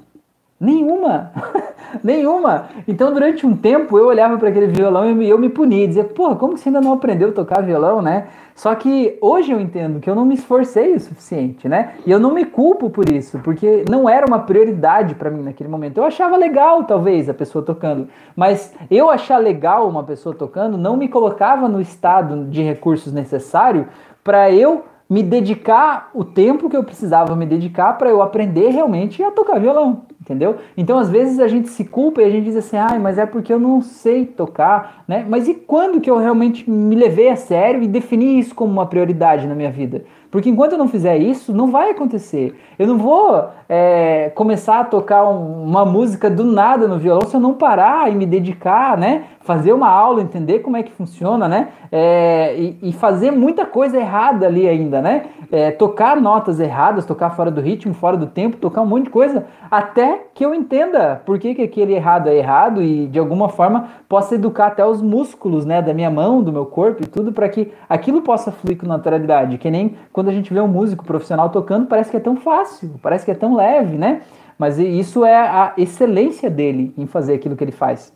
Nenhuma! 0.60 1.32
Nenhuma! 2.02 2.68
Então, 2.86 3.12
durante 3.12 3.46
um 3.46 3.56
tempo, 3.56 3.98
eu 3.98 4.06
olhava 4.06 4.36
para 4.38 4.48
aquele 4.48 4.66
violão 4.66 5.20
e 5.20 5.28
eu 5.28 5.38
me 5.38 5.48
punia, 5.48 5.86
dizia, 5.86 6.04
porra, 6.04 6.36
como 6.36 6.56
você 6.56 6.68
ainda 6.68 6.80
não 6.80 6.92
aprendeu 6.92 7.30
a 7.30 7.32
tocar 7.32 7.62
violão, 7.62 8.02
né? 8.02 8.28
Só 8.54 8.74
que 8.74 9.18
hoje 9.20 9.52
eu 9.52 9.60
entendo 9.60 10.00
que 10.00 10.08
eu 10.08 10.14
não 10.14 10.24
me 10.24 10.34
esforcei 10.34 10.94
o 10.94 11.00
suficiente, 11.00 11.68
né? 11.68 11.92
E 12.06 12.10
eu 12.10 12.18
não 12.18 12.32
me 12.32 12.44
culpo 12.46 12.88
por 12.88 13.06
isso, 13.06 13.38
porque 13.40 13.84
não 13.88 14.08
era 14.08 14.26
uma 14.26 14.38
prioridade 14.38 15.14
para 15.14 15.30
mim 15.30 15.42
naquele 15.42 15.68
momento. 15.68 15.98
Eu 15.98 16.04
achava 16.04 16.36
legal, 16.36 16.84
talvez, 16.84 17.28
a 17.28 17.34
pessoa 17.34 17.62
tocando, 17.62 18.08
mas 18.34 18.74
eu 18.90 19.10
achar 19.10 19.36
legal 19.36 19.86
uma 19.86 20.02
pessoa 20.02 20.34
tocando 20.34 20.78
não 20.78 20.96
me 20.96 21.06
colocava 21.06 21.68
no 21.68 21.82
estado 21.82 22.46
de 22.46 22.62
recursos 22.62 23.12
necessário 23.12 23.88
para 24.24 24.50
eu 24.50 24.84
me 25.08 25.22
dedicar 25.22 26.10
o 26.14 26.24
tempo 26.24 26.68
que 26.68 26.76
eu 26.76 26.82
precisava 26.82 27.36
me 27.36 27.46
dedicar 27.46 27.92
para 27.96 28.10
eu 28.10 28.20
aprender 28.20 28.70
realmente 28.70 29.22
a 29.22 29.30
tocar 29.30 29.60
violão, 29.60 30.02
entendeu? 30.26 30.56
Então, 30.76 30.98
às 30.98 31.08
vezes 31.08 31.38
a 31.38 31.46
gente 31.46 31.68
se 31.68 31.84
culpa 31.84 32.20
e 32.20 32.24
a 32.24 32.30
gente 32.30 32.44
diz 32.44 32.56
assim, 32.56 32.76
ai, 32.76 32.98
mas 32.98 33.16
é 33.16 33.24
porque 33.24 33.52
eu 33.52 33.60
não 33.60 33.80
sei 33.80 34.26
tocar, 34.26 35.04
né? 35.06 35.24
Mas 35.28 35.46
e 35.46 35.54
quando 35.54 36.00
que 36.00 36.10
eu 36.10 36.18
realmente 36.18 36.68
me 36.68 36.96
levei 36.96 37.28
a 37.28 37.36
sério 37.36 37.80
e 37.80 37.86
defini 37.86 38.40
isso 38.40 38.54
como 38.54 38.72
uma 38.72 38.86
prioridade 38.86 39.46
na 39.46 39.54
minha 39.54 39.70
vida? 39.70 40.04
Porque 40.30 40.50
enquanto 40.50 40.72
eu 40.72 40.78
não 40.78 40.88
fizer 40.88 41.16
isso, 41.16 41.50
não 41.50 41.68
vai 41.68 41.90
acontecer. 41.90 42.54
Eu 42.78 42.86
não 42.86 42.98
vou 42.98 43.48
é, 43.68 44.30
começar 44.34 44.80
a 44.80 44.84
tocar 44.84 45.24
um, 45.24 45.64
uma 45.64 45.84
música 45.84 46.28
do 46.28 46.44
nada 46.44 46.86
no 46.86 46.98
violão 46.98 47.26
se 47.26 47.34
eu 47.34 47.40
não 47.40 47.54
parar 47.54 48.12
e 48.12 48.14
me 48.14 48.26
dedicar, 48.26 48.98
né? 48.98 49.24
Fazer 49.40 49.72
uma 49.72 49.88
aula, 49.88 50.20
entender 50.20 50.58
como 50.58 50.76
é 50.76 50.82
que 50.82 50.92
funciona, 50.92 51.48
né? 51.48 51.68
É, 51.90 52.54
e, 52.54 52.78
e, 52.82 52.92
fazer 52.92 53.30
muita 53.30 53.64
coisa 53.64 53.96
errada 53.96 54.46
ali 54.46 54.68
ainda, 54.68 55.00
né? 55.00 55.26
É, 55.50 55.70
tocar 55.70 56.20
notas 56.20 56.58
erradas, 56.58 57.06
tocar 57.06 57.30
fora 57.30 57.50
do 57.50 57.60
ritmo, 57.60 57.94
fora 57.94 58.16
do 58.16 58.26
tempo, 58.26 58.56
tocar 58.56 58.82
um 58.82 58.86
monte 58.86 59.04
de 59.04 59.10
coisa, 59.10 59.46
até 59.70 60.15
que 60.34 60.44
eu 60.44 60.54
entenda 60.54 61.22
por 61.24 61.38
que, 61.38 61.54
que 61.54 61.62
aquele 61.62 61.94
errado 61.94 62.28
é 62.28 62.36
errado 62.36 62.82
e 62.82 63.06
de 63.06 63.18
alguma 63.18 63.48
forma 63.48 63.88
possa 64.08 64.34
educar 64.34 64.66
até 64.68 64.84
os 64.84 65.00
músculos, 65.00 65.64
né? 65.64 65.80
Da 65.80 65.94
minha 65.94 66.10
mão, 66.10 66.42
do 66.42 66.52
meu 66.52 66.66
corpo 66.66 67.02
e 67.02 67.06
tudo, 67.06 67.32
para 67.32 67.48
que 67.48 67.72
aquilo 67.88 68.22
possa 68.22 68.52
fluir 68.52 68.76
com 68.76 68.86
naturalidade. 68.86 69.58
Que 69.58 69.70
nem 69.70 69.96
quando 70.12 70.28
a 70.28 70.32
gente 70.32 70.52
vê 70.52 70.60
um 70.60 70.68
músico 70.68 71.04
profissional 71.04 71.50
tocando, 71.50 71.86
parece 71.86 72.10
que 72.10 72.16
é 72.16 72.20
tão 72.20 72.36
fácil, 72.36 72.94
parece 73.02 73.24
que 73.24 73.30
é 73.30 73.34
tão 73.34 73.54
leve, 73.54 73.96
né? 73.96 74.22
Mas 74.58 74.78
isso 74.78 75.24
é 75.24 75.36
a 75.36 75.74
excelência 75.76 76.48
dele 76.48 76.94
em 76.96 77.06
fazer 77.06 77.34
aquilo 77.34 77.56
que 77.56 77.64
ele 77.64 77.72
faz. 77.72 78.12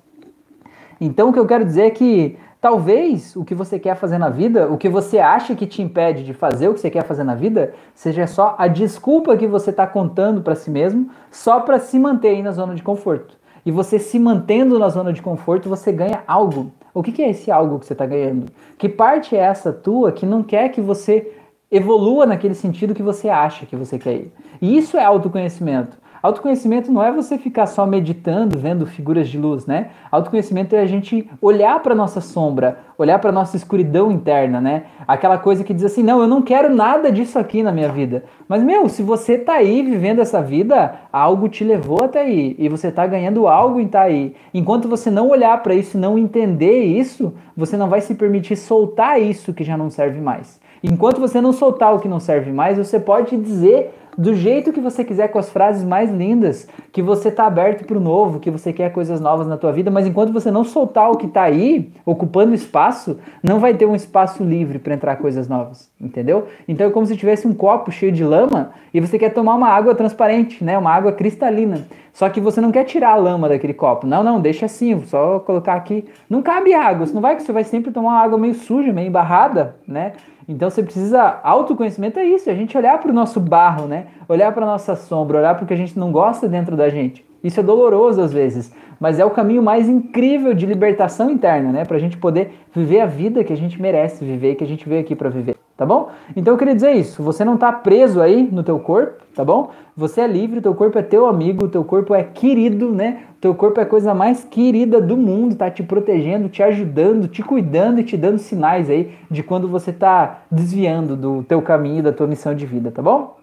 Então, 1.00 1.30
o 1.30 1.32
que 1.32 1.38
eu 1.38 1.46
quero 1.46 1.64
dizer 1.64 1.82
é 1.82 1.90
que 1.90 2.38
talvez 2.60 3.34
o 3.34 3.44
que 3.44 3.54
você 3.54 3.78
quer 3.78 3.96
fazer 3.96 4.18
na 4.18 4.28
vida, 4.28 4.70
o 4.70 4.76
que 4.76 4.88
você 4.88 5.18
acha 5.18 5.54
que 5.54 5.66
te 5.66 5.80
impede 5.80 6.24
de 6.24 6.34
fazer 6.34 6.68
o 6.68 6.74
que 6.74 6.80
você 6.80 6.90
quer 6.90 7.04
fazer 7.04 7.24
na 7.24 7.34
vida, 7.34 7.72
seja 7.94 8.26
só 8.26 8.54
a 8.58 8.68
desculpa 8.68 9.36
que 9.36 9.46
você 9.46 9.70
está 9.70 9.86
contando 9.86 10.42
para 10.42 10.54
si 10.54 10.70
mesmo, 10.70 11.10
só 11.30 11.60
para 11.60 11.78
se 11.78 11.98
manter 11.98 12.28
aí 12.28 12.42
na 12.42 12.52
zona 12.52 12.74
de 12.74 12.82
conforto. 12.82 13.38
E 13.64 13.70
você 13.70 13.98
se 13.98 14.18
mantendo 14.18 14.78
na 14.78 14.88
zona 14.88 15.12
de 15.12 15.22
conforto, 15.22 15.68
você 15.68 15.92
ganha 15.92 16.22
algo. 16.26 16.72
O 16.92 17.02
que, 17.02 17.12
que 17.12 17.22
é 17.22 17.30
esse 17.30 17.50
algo 17.50 17.78
que 17.78 17.86
você 17.86 17.92
está 17.92 18.06
ganhando? 18.06 18.46
Que 18.76 18.88
parte 18.88 19.36
é 19.36 19.40
essa 19.40 19.72
tua 19.72 20.12
que 20.12 20.26
não 20.26 20.42
quer 20.42 20.70
que 20.70 20.80
você 20.80 21.32
evolua 21.70 22.26
naquele 22.26 22.54
sentido 22.54 22.94
que 22.94 23.02
você 23.02 23.28
acha 23.28 23.64
que 23.64 23.76
você 23.76 23.98
quer 23.98 24.14
ir? 24.14 24.32
E 24.60 24.76
isso 24.76 24.96
é 24.96 25.04
autoconhecimento. 25.04 25.98
Autoconhecimento 26.22 26.92
não 26.92 27.02
é 27.02 27.10
você 27.10 27.38
ficar 27.38 27.66
só 27.66 27.86
meditando, 27.86 28.58
vendo 28.58 28.86
figuras 28.86 29.28
de 29.28 29.38
luz, 29.38 29.64
né? 29.64 29.88
Autoconhecimento 30.10 30.76
é 30.76 30.80
a 30.80 30.86
gente 30.86 31.28
olhar 31.40 31.80
para 31.80 31.94
nossa 31.94 32.20
sombra, 32.20 32.80
olhar 32.98 33.18
para 33.18 33.32
nossa 33.32 33.56
escuridão 33.56 34.12
interna, 34.12 34.60
né? 34.60 34.84
Aquela 35.08 35.38
coisa 35.38 35.64
que 35.64 35.72
diz 35.72 35.84
assim: 35.84 36.02
"Não, 36.02 36.20
eu 36.20 36.28
não 36.28 36.42
quero 36.42 36.74
nada 36.74 37.10
disso 37.10 37.38
aqui 37.38 37.62
na 37.62 37.72
minha 37.72 37.88
vida". 37.88 38.24
Mas 38.46 38.62
meu, 38.62 38.86
se 38.88 39.02
você 39.02 39.38
tá 39.38 39.54
aí 39.54 39.82
vivendo 39.82 40.20
essa 40.20 40.42
vida, 40.42 40.94
algo 41.10 41.48
te 41.48 41.64
levou 41.64 42.04
até 42.04 42.20
aí 42.20 42.54
e 42.58 42.68
você 42.68 42.92
tá 42.92 43.06
ganhando 43.06 43.48
algo 43.48 43.80
em 43.80 43.88
tá 43.88 44.02
aí. 44.02 44.36
Enquanto 44.52 44.88
você 44.88 45.10
não 45.10 45.30
olhar 45.30 45.62
para 45.62 45.74
isso, 45.74 45.96
não 45.96 46.18
entender 46.18 46.82
isso, 46.84 47.32
você 47.56 47.78
não 47.78 47.88
vai 47.88 48.02
se 48.02 48.14
permitir 48.14 48.56
soltar 48.56 49.20
isso 49.20 49.54
que 49.54 49.64
já 49.64 49.76
não 49.76 49.88
serve 49.88 50.20
mais. 50.20 50.60
Enquanto 50.82 51.20
você 51.20 51.40
não 51.40 51.52
soltar 51.52 51.94
o 51.94 52.00
que 52.00 52.08
não 52.08 52.20
serve 52.20 52.50
mais, 52.52 52.78
você 52.78 52.98
pode 52.98 53.36
dizer 53.36 53.94
do 54.16 54.34
jeito 54.34 54.72
que 54.72 54.80
você 54.80 55.04
quiser, 55.04 55.28
com 55.28 55.38
as 55.38 55.50
frases 55.50 55.84
mais 55.84 56.10
lindas, 56.10 56.68
que 56.92 57.02
você 57.02 57.28
está 57.28 57.46
aberto 57.46 57.84
para 57.84 57.96
o 57.96 58.00
novo, 58.00 58.40
que 58.40 58.50
você 58.50 58.72
quer 58.72 58.92
coisas 58.92 59.20
novas 59.20 59.46
na 59.46 59.56
tua 59.56 59.72
vida, 59.72 59.90
mas 59.90 60.06
enquanto 60.06 60.32
você 60.32 60.50
não 60.50 60.64
soltar 60.64 61.10
o 61.10 61.16
que 61.16 61.26
está 61.26 61.42
aí, 61.42 61.92
ocupando 62.04 62.54
espaço, 62.54 63.18
não 63.42 63.58
vai 63.58 63.74
ter 63.74 63.86
um 63.86 63.94
espaço 63.94 64.42
livre 64.42 64.78
para 64.78 64.94
entrar 64.94 65.16
coisas 65.16 65.48
novas, 65.48 65.90
entendeu? 66.00 66.48
Então 66.68 66.86
é 66.86 66.90
como 66.90 67.06
se 67.06 67.16
tivesse 67.16 67.46
um 67.46 67.54
copo 67.54 67.90
cheio 67.90 68.12
de 68.12 68.24
lama 68.24 68.72
e 68.92 69.00
você 69.00 69.18
quer 69.18 69.30
tomar 69.30 69.54
uma 69.54 69.68
água 69.68 69.94
transparente, 69.94 70.62
né? 70.64 70.76
Uma 70.76 70.92
água 70.92 71.12
cristalina. 71.12 71.86
Só 72.12 72.28
que 72.28 72.40
você 72.40 72.60
não 72.60 72.72
quer 72.72 72.84
tirar 72.84 73.12
a 73.12 73.16
lama 73.16 73.48
daquele 73.48 73.72
copo. 73.72 74.06
Não, 74.06 74.22
não, 74.22 74.40
deixa 74.40 74.66
assim, 74.66 75.00
só 75.06 75.38
colocar 75.38 75.74
aqui. 75.74 76.04
Não 76.28 76.42
cabe 76.42 76.74
água, 76.74 77.06
você 77.06 77.14
não 77.14 77.20
vai 77.22 77.36
que 77.36 77.42
você 77.42 77.52
vai 77.52 77.64
sempre 77.64 77.92
tomar 77.92 78.10
uma 78.10 78.20
água 78.20 78.36
meio 78.36 78.54
suja, 78.54 78.92
meio 78.92 79.08
embarrada, 79.08 79.76
né? 79.86 80.12
Então 80.50 80.68
você 80.68 80.82
precisa. 80.82 81.38
Autoconhecimento 81.44 82.18
é 82.18 82.24
isso, 82.24 82.48
é 82.48 82.52
a 82.52 82.56
gente 82.56 82.76
olhar 82.76 82.98
para 82.98 83.10
o 83.10 83.14
nosso 83.14 83.38
barro, 83.38 83.86
né? 83.86 84.06
Olhar 84.28 84.52
para 84.52 84.64
a 84.64 84.66
nossa 84.66 84.96
sombra, 84.96 85.38
olhar 85.38 85.54
para 85.54 85.64
o 85.64 85.66
que 85.66 85.74
a 85.74 85.76
gente 85.76 85.96
não 85.98 86.10
gosta 86.10 86.48
dentro 86.48 86.76
da 86.76 86.88
gente. 86.88 87.24
Isso 87.42 87.60
é 87.60 87.62
doloroso 87.62 88.20
às 88.20 88.32
vezes, 88.32 88.72
mas 89.00 89.18
é 89.18 89.24
o 89.24 89.30
caminho 89.30 89.62
mais 89.62 89.88
incrível 89.88 90.52
de 90.52 90.66
libertação 90.66 91.30
interna, 91.30 91.72
né? 91.72 91.84
Para 91.84 91.96
a 91.96 92.00
gente 92.00 92.18
poder 92.18 92.52
viver 92.74 93.00
a 93.00 93.06
vida 93.06 93.42
que 93.42 93.52
a 93.52 93.56
gente 93.56 93.80
merece 93.80 94.24
viver, 94.24 94.54
que 94.54 94.64
a 94.64 94.66
gente 94.66 94.86
veio 94.88 95.00
aqui 95.00 95.16
para 95.16 95.30
viver 95.30 95.56
tá 95.80 95.86
bom? 95.86 96.10
Então 96.36 96.52
eu 96.52 96.58
queria 96.58 96.74
dizer 96.74 96.92
isso, 96.92 97.22
você 97.22 97.42
não 97.42 97.54
está 97.54 97.72
preso 97.72 98.20
aí 98.20 98.46
no 98.52 98.62
teu 98.62 98.78
corpo, 98.78 99.24
tá 99.34 99.42
bom? 99.42 99.70
Você 99.96 100.20
é 100.20 100.26
livre, 100.26 100.60
teu 100.60 100.74
corpo 100.74 100.98
é 100.98 101.02
teu 101.02 101.24
amigo, 101.24 101.68
teu 101.68 101.82
corpo 101.82 102.14
é 102.14 102.22
querido, 102.22 102.92
né? 102.92 103.22
Teu 103.40 103.54
corpo 103.54 103.80
é 103.80 103.84
a 103.84 103.86
coisa 103.86 104.12
mais 104.12 104.44
querida 104.44 105.00
do 105.00 105.16
mundo, 105.16 105.54
tá 105.54 105.70
te 105.70 105.82
protegendo, 105.82 106.50
te 106.50 106.62
ajudando, 106.62 107.28
te 107.28 107.42
cuidando 107.42 107.98
e 107.98 108.04
te 108.04 108.14
dando 108.14 108.36
sinais 108.36 108.90
aí 108.90 109.14
de 109.30 109.42
quando 109.42 109.68
você 109.68 109.90
tá 109.90 110.42
desviando 110.52 111.16
do 111.16 111.42
teu 111.44 111.62
caminho, 111.62 112.02
da 112.02 112.12
tua 112.12 112.26
missão 112.26 112.54
de 112.54 112.66
vida, 112.66 112.90
tá 112.90 113.00
bom? 113.00 113.39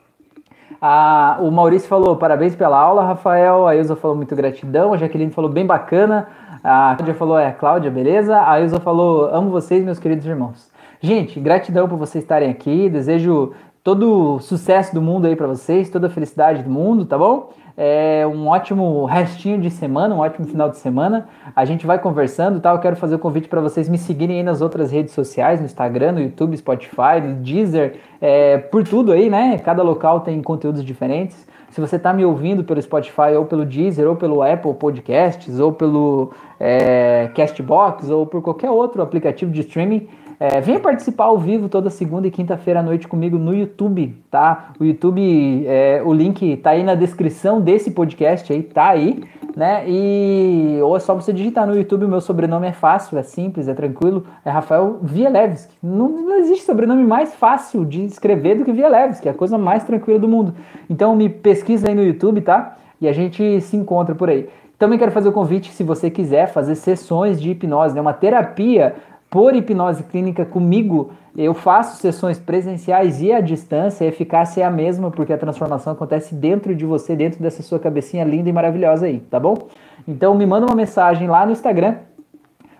O 1.39 1.51
Maurício 1.51 1.87
falou 1.87 2.15
parabéns 2.15 2.55
pela 2.55 2.77
aula, 2.79 3.03
Rafael. 3.03 3.67
A 3.67 3.75
Ilza 3.75 3.95
falou 3.95 4.15
muito 4.15 4.35
gratidão. 4.35 4.93
A 4.93 4.97
Jaqueline 4.97 5.31
falou 5.31 5.49
bem 5.49 5.65
bacana. 5.65 6.27
A 6.63 6.95
Cláudia 6.95 7.15
falou 7.15 7.39
é 7.39 7.51
Cláudia, 7.51 7.91
beleza? 7.91 8.41
A 8.41 8.59
Ilza 8.59 8.79
falou 8.79 9.25
amo 9.33 9.49
vocês, 9.49 9.83
meus 9.83 9.99
queridos 9.99 10.25
irmãos. 10.25 10.71
Gente, 10.99 11.39
gratidão 11.39 11.87
por 11.87 11.97
vocês 11.97 12.23
estarem 12.23 12.49
aqui. 12.49 12.89
Desejo 12.89 13.53
todo 13.83 14.35
o 14.35 14.39
sucesso 14.39 14.93
do 14.93 15.01
mundo 15.01 15.27
aí 15.27 15.35
para 15.35 15.47
vocês, 15.47 15.89
toda 15.89 16.07
a 16.07 16.09
felicidade 16.09 16.61
do 16.61 16.69
mundo, 16.69 17.05
tá 17.05 17.17
bom? 17.17 17.51
É 17.79 18.25
um 18.25 18.47
ótimo 18.47 19.05
restinho 19.05 19.61
de 19.61 19.69
semana, 19.69 20.15
um 20.15 20.17
ótimo 20.17 20.47
final 20.47 20.67
de 20.67 20.77
semana. 20.77 21.29
A 21.55 21.63
gente 21.63 21.85
vai 21.85 21.99
conversando, 21.99 22.59
tá? 22.59 22.71
Eu 22.71 22.79
quero 22.79 22.95
fazer 22.95 23.13
o 23.13 23.17
um 23.19 23.21
convite 23.21 23.47
para 23.47 23.61
vocês 23.61 23.87
me 23.87 23.99
seguirem 23.99 24.37
aí 24.37 24.43
nas 24.43 24.61
outras 24.61 24.91
redes 24.91 25.13
sociais, 25.13 25.59
no 25.59 25.67
Instagram, 25.67 26.13
no 26.13 26.19
YouTube, 26.19 26.57
Spotify, 26.57 27.21
no 27.23 27.35
Deezer, 27.35 27.97
é, 28.19 28.57
por 28.57 28.83
tudo 28.83 29.11
aí, 29.11 29.29
né? 29.29 29.59
Cada 29.59 29.83
local 29.83 30.21
tem 30.21 30.41
conteúdos 30.41 30.83
diferentes. 30.83 31.45
Se 31.69 31.79
você 31.79 31.97
está 31.97 32.11
me 32.11 32.25
ouvindo 32.25 32.63
pelo 32.63 32.81
Spotify 32.81 33.35
ou 33.37 33.45
pelo 33.45 33.63
Deezer 33.63 34.07
ou 34.07 34.15
pelo 34.15 34.41
Apple 34.41 34.73
Podcasts 34.73 35.59
ou 35.59 35.71
pelo 35.71 36.31
é, 36.59 37.29
Castbox 37.35 38.09
ou 38.09 38.25
por 38.25 38.41
qualquer 38.41 38.71
outro 38.71 39.03
aplicativo 39.03 39.51
de 39.51 39.61
streaming, 39.61 40.07
é, 40.39 40.61
venha 40.61 40.79
participar 40.79 41.25
ao 41.25 41.37
vivo 41.39 41.67
toda 41.67 41.89
segunda 41.89 42.27
e 42.27 42.31
quinta-feira 42.31 42.79
à 42.79 42.83
noite 42.83 43.07
comigo 43.07 43.39
no 43.39 43.55
YouTube, 43.55 44.15
tá? 44.29 44.71
O 44.79 44.85
YouTube, 44.85 45.65
é, 45.65 46.01
o 46.05 46.13
link 46.13 46.57
tá 46.57 46.71
aí 46.71 46.83
na 46.83 46.93
descrição 46.93 47.59
desse 47.67 47.91
podcast 47.91 48.53
aí, 48.53 48.63
tá 48.63 48.87
aí, 48.87 49.21
né? 49.53 49.83
E 49.85 50.79
ou 50.81 50.95
é 50.95 50.99
só 51.01 51.13
você 51.13 51.33
digitar 51.33 51.67
no 51.67 51.75
YouTube, 51.75 52.05
o 52.05 52.07
meu 52.07 52.21
sobrenome 52.21 52.65
é 52.65 52.71
fácil, 52.71 53.17
é 53.17 53.23
simples, 53.23 53.67
é 53.67 53.73
tranquilo, 53.73 54.25
é 54.45 54.49
Rafael 54.49 54.99
Vielewski. 55.01 55.75
Não, 55.83 56.07
não 56.07 56.37
existe 56.37 56.63
sobrenome 56.63 57.03
mais 57.03 57.35
fácil 57.35 57.83
de 57.83 58.05
escrever 58.05 58.55
do 58.55 58.63
que 58.63 58.71
Vielewski, 58.71 59.27
é 59.27 59.31
a 59.31 59.33
coisa 59.33 59.57
mais 59.57 59.83
tranquila 59.83 60.17
do 60.17 60.29
mundo. 60.29 60.53
Então 60.89 61.13
me 61.13 61.27
pesquisa 61.27 61.89
aí 61.89 61.93
no 61.93 62.03
YouTube, 62.03 62.39
tá? 62.39 62.77
E 63.01 63.07
a 63.07 63.11
gente 63.11 63.59
se 63.59 63.75
encontra 63.75 64.15
por 64.15 64.29
aí. 64.29 64.47
Também 64.79 64.97
quero 64.97 65.11
fazer 65.11 65.27
o 65.27 65.33
convite, 65.33 65.73
se 65.73 65.83
você 65.83 66.09
quiser 66.09 66.47
fazer 66.47 66.75
sessões 66.75 67.41
de 67.41 67.49
hipnose, 67.49 67.93
né? 67.93 67.99
uma 67.99 68.13
terapia 68.13 68.95
por 69.29 69.55
hipnose 69.55 70.03
clínica 70.03 70.45
comigo, 70.45 71.11
eu 71.35 71.53
faço 71.53 72.01
sessões 72.01 72.39
presenciais 72.39 73.21
e 73.21 73.31
à 73.31 73.39
distância, 73.39 74.05
a 74.05 74.07
eficácia 74.07 74.61
é 74.61 74.65
a 74.65 74.71
mesma, 74.71 75.11
porque 75.11 75.33
a 75.33 75.37
transformação 75.37 75.93
acontece 75.93 76.33
dentro 76.33 76.73
de 76.73 76.85
você, 76.85 77.15
dentro 77.15 77.41
dessa 77.41 77.61
sua 77.61 77.77
cabecinha 77.77 78.23
linda 78.23 78.49
e 78.49 78.53
maravilhosa 78.53 79.05
aí, 79.05 79.19
tá 79.19 79.39
bom? 79.39 79.67
Então 80.07 80.33
me 80.33 80.45
manda 80.45 80.65
uma 80.65 80.75
mensagem 80.75 81.27
lá 81.27 81.45
no 81.45 81.51
Instagram, 81.51 81.97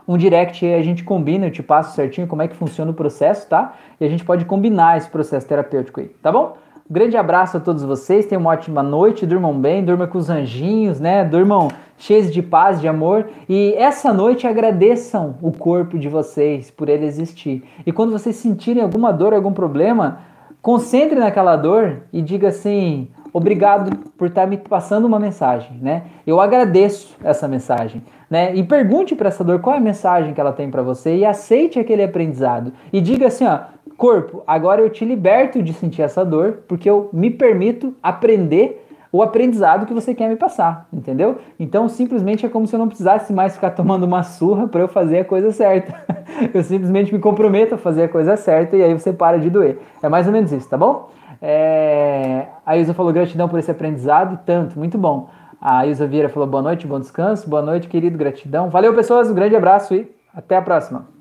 um 0.07 0.17
direct 0.17 0.65
a 0.65 0.81
gente 0.81 1.03
combina, 1.03 1.47
eu 1.47 1.51
te 1.51 1.61
passo 1.61 1.93
certinho 1.93 2.27
como 2.27 2.41
é 2.41 2.47
que 2.47 2.55
funciona 2.55 2.91
o 2.91 2.93
processo, 2.93 3.47
tá? 3.49 3.75
E 3.99 4.05
a 4.05 4.09
gente 4.09 4.23
pode 4.23 4.45
combinar 4.45 4.97
esse 4.97 5.09
processo 5.09 5.45
terapêutico 5.45 5.99
aí, 5.99 6.07
tá 6.07 6.31
bom? 6.31 6.57
Um 6.89 6.93
grande 6.93 7.17
abraço 7.17 7.57
a 7.57 7.59
todos 7.59 7.83
vocês, 7.83 8.25
tenham 8.25 8.39
uma 8.39 8.51
ótima 8.51 8.81
noite, 8.81 9.25
durmam 9.25 9.53
bem, 9.59 9.83
durmam 9.83 10.07
com 10.07 10.17
os 10.17 10.29
anjinhos, 10.29 11.01
né? 11.01 11.25
Durmam 11.25 11.67
cheios 11.97 12.31
de 12.31 12.41
paz, 12.41 12.79
de 12.79 12.88
amor. 12.88 13.27
E 13.49 13.73
essa 13.73 14.13
noite 14.13 14.47
agradeçam 14.47 15.35
o 15.41 15.51
corpo 15.51 15.99
de 15.99 16.07
vocês 16.07 16.71
por 16.71 16.88
ele 16.88 17.05
existir. 17.05 17.61
E 17.85 17.91
quando 17.91 18.13
vocês 18.13 18.38
sentirem 18.38 18.81
alguma 18.81 19.11
dor, 19.11 19.33
algum 19.33 19.51
problema, 19.51 20.19
concentre 20.61 21.19
naquela 21.19 21.57
dor 21.57 22.03
e 22.13 22.21
diga 22.21 22.47
assim: 22.47 23.09
obrigado 23.33 23.93
por 24.17 24.29
estar 24.29 24.47
me 24.47 24.55
passando 24.55 25.05
uma 25.05 25.19
mensagem, 25.19 25.77
né? 25.81 26.03
Eu 26.25 26.39
agradeço 26.39 27.17
essa 27.21 27.49
mensagem, 27.49 28.01
né? 28.29 28.55
E 28.55 28.63
pergunte 28.63 29.13
para 29.13 29.27
essa 29.27 29.43
dor 29.43 29.59
qual 29.59 29.75
é 29.75 29.79
a 29.79 29.81
mensagem 29.81 30.33
que 30.33 30.39
ela 30.39 30.53
tem 30.53 30.71
para 30.71 30.83
você 30.83 31.17
e 31.17 31.25
aceite 31.25 31.79
aquele 31.79 32.03
aprendizado. 32.03 32.71
E 32.93 33.01
diga 33.01 33.27
assim, 33.27 33.45
ó, 33.45 33.59
corpo, 33.97 34.43
agora 34.45 34.81
eu 34.81 34.89
te 34.89 35.03
liberto 35.03 35.61
de 35.61 35.73
sentir 35.73 36.03
essa 36.03 36.23
dor, 36.23 36.59
porque 36.67 36.89
eu 36.89 37.09
me 37.11 37.31
permito 37.31 37.95
aprender 38.01 38.85
o 39.11 39.23
aprendizado 39.23 39.85
que 39.85 39.93
você 39.93 40.13
quer 40.13 40.29
me 40.29 40.35
passar, 40.35 40.87
entendeu? 40.93 41.37
Então 41.59 41.89
simplesmente 41.89 42.45
é 42.45 42.49
como 42.49 42.67
se 42.67 42.75
eu 42.75 42.79
não 42.79 42.87
precisasse 42.87 43.33
mais 43.33 43.55
ficar 43.55 43.71
tomando 43.71 44.03
uma 44.03 44.21
surra 44.21 44.67
para 44.67 44.81
eu 44.81 44.87
fazer 44.87 45.19
a 45.19 45.25
coisa 45.25 45.51
certa. 45.51 45.95
eu 46.53 46.63
simplesmente 46.63 47.13
me 47.13 47.19
comprometo 47.19 47.75
a 47.75 47.77
fazer 47.77 48.03
a 48.03 48.09
coisa 48.09 48.37
certa 48.37 48.75
e 48.75 48.83
aí 48.83 48.93
você 48.93 49.11
para 49.11 49.39
de 49.39 49.49
doer. 49.49 49.79
É 50.03 50.09
mais 50.09 50.27
ou 50.27 50.33
menos 50.33 50.51
isso, 50.51 50.69
tá 50.69 50.77
bom? 50.77 51.09
É... 51.41 52.47
A 52.65 52.77
Ilza 52.77 52.93
falou 52.93 53.11
gratidão 53.13 53.47
por 53.47 53.57
esse 53.57 53.71
aprendizado, 53.71 54.39
tanto, 54.45 54.77
muito 54.77 54.97
bom. 54.97 55.29
A 55.59 55.87
Ilza 55.87 56.05
Vieira 56.05 56.29
falou 56.29 56.47
boa 56.47 56.61
noite, 56.61 56.85
bom 56.85 56.99
descanso, 56.99 57.49
boa 57.49 57.61
noite, 57.61 57.87
querido, 57.87 58.17
gratidão. 58.17 58.69
Valeu, 58.69 58.93
pessoas, 58.93 59.31
um 59.31 59.33
grande 59.33 59.55
abraço 59.55 59.95
e 59.95 60.11
até 60.35 60.55
a 60.57 60.61
próxima. 60.61 61.16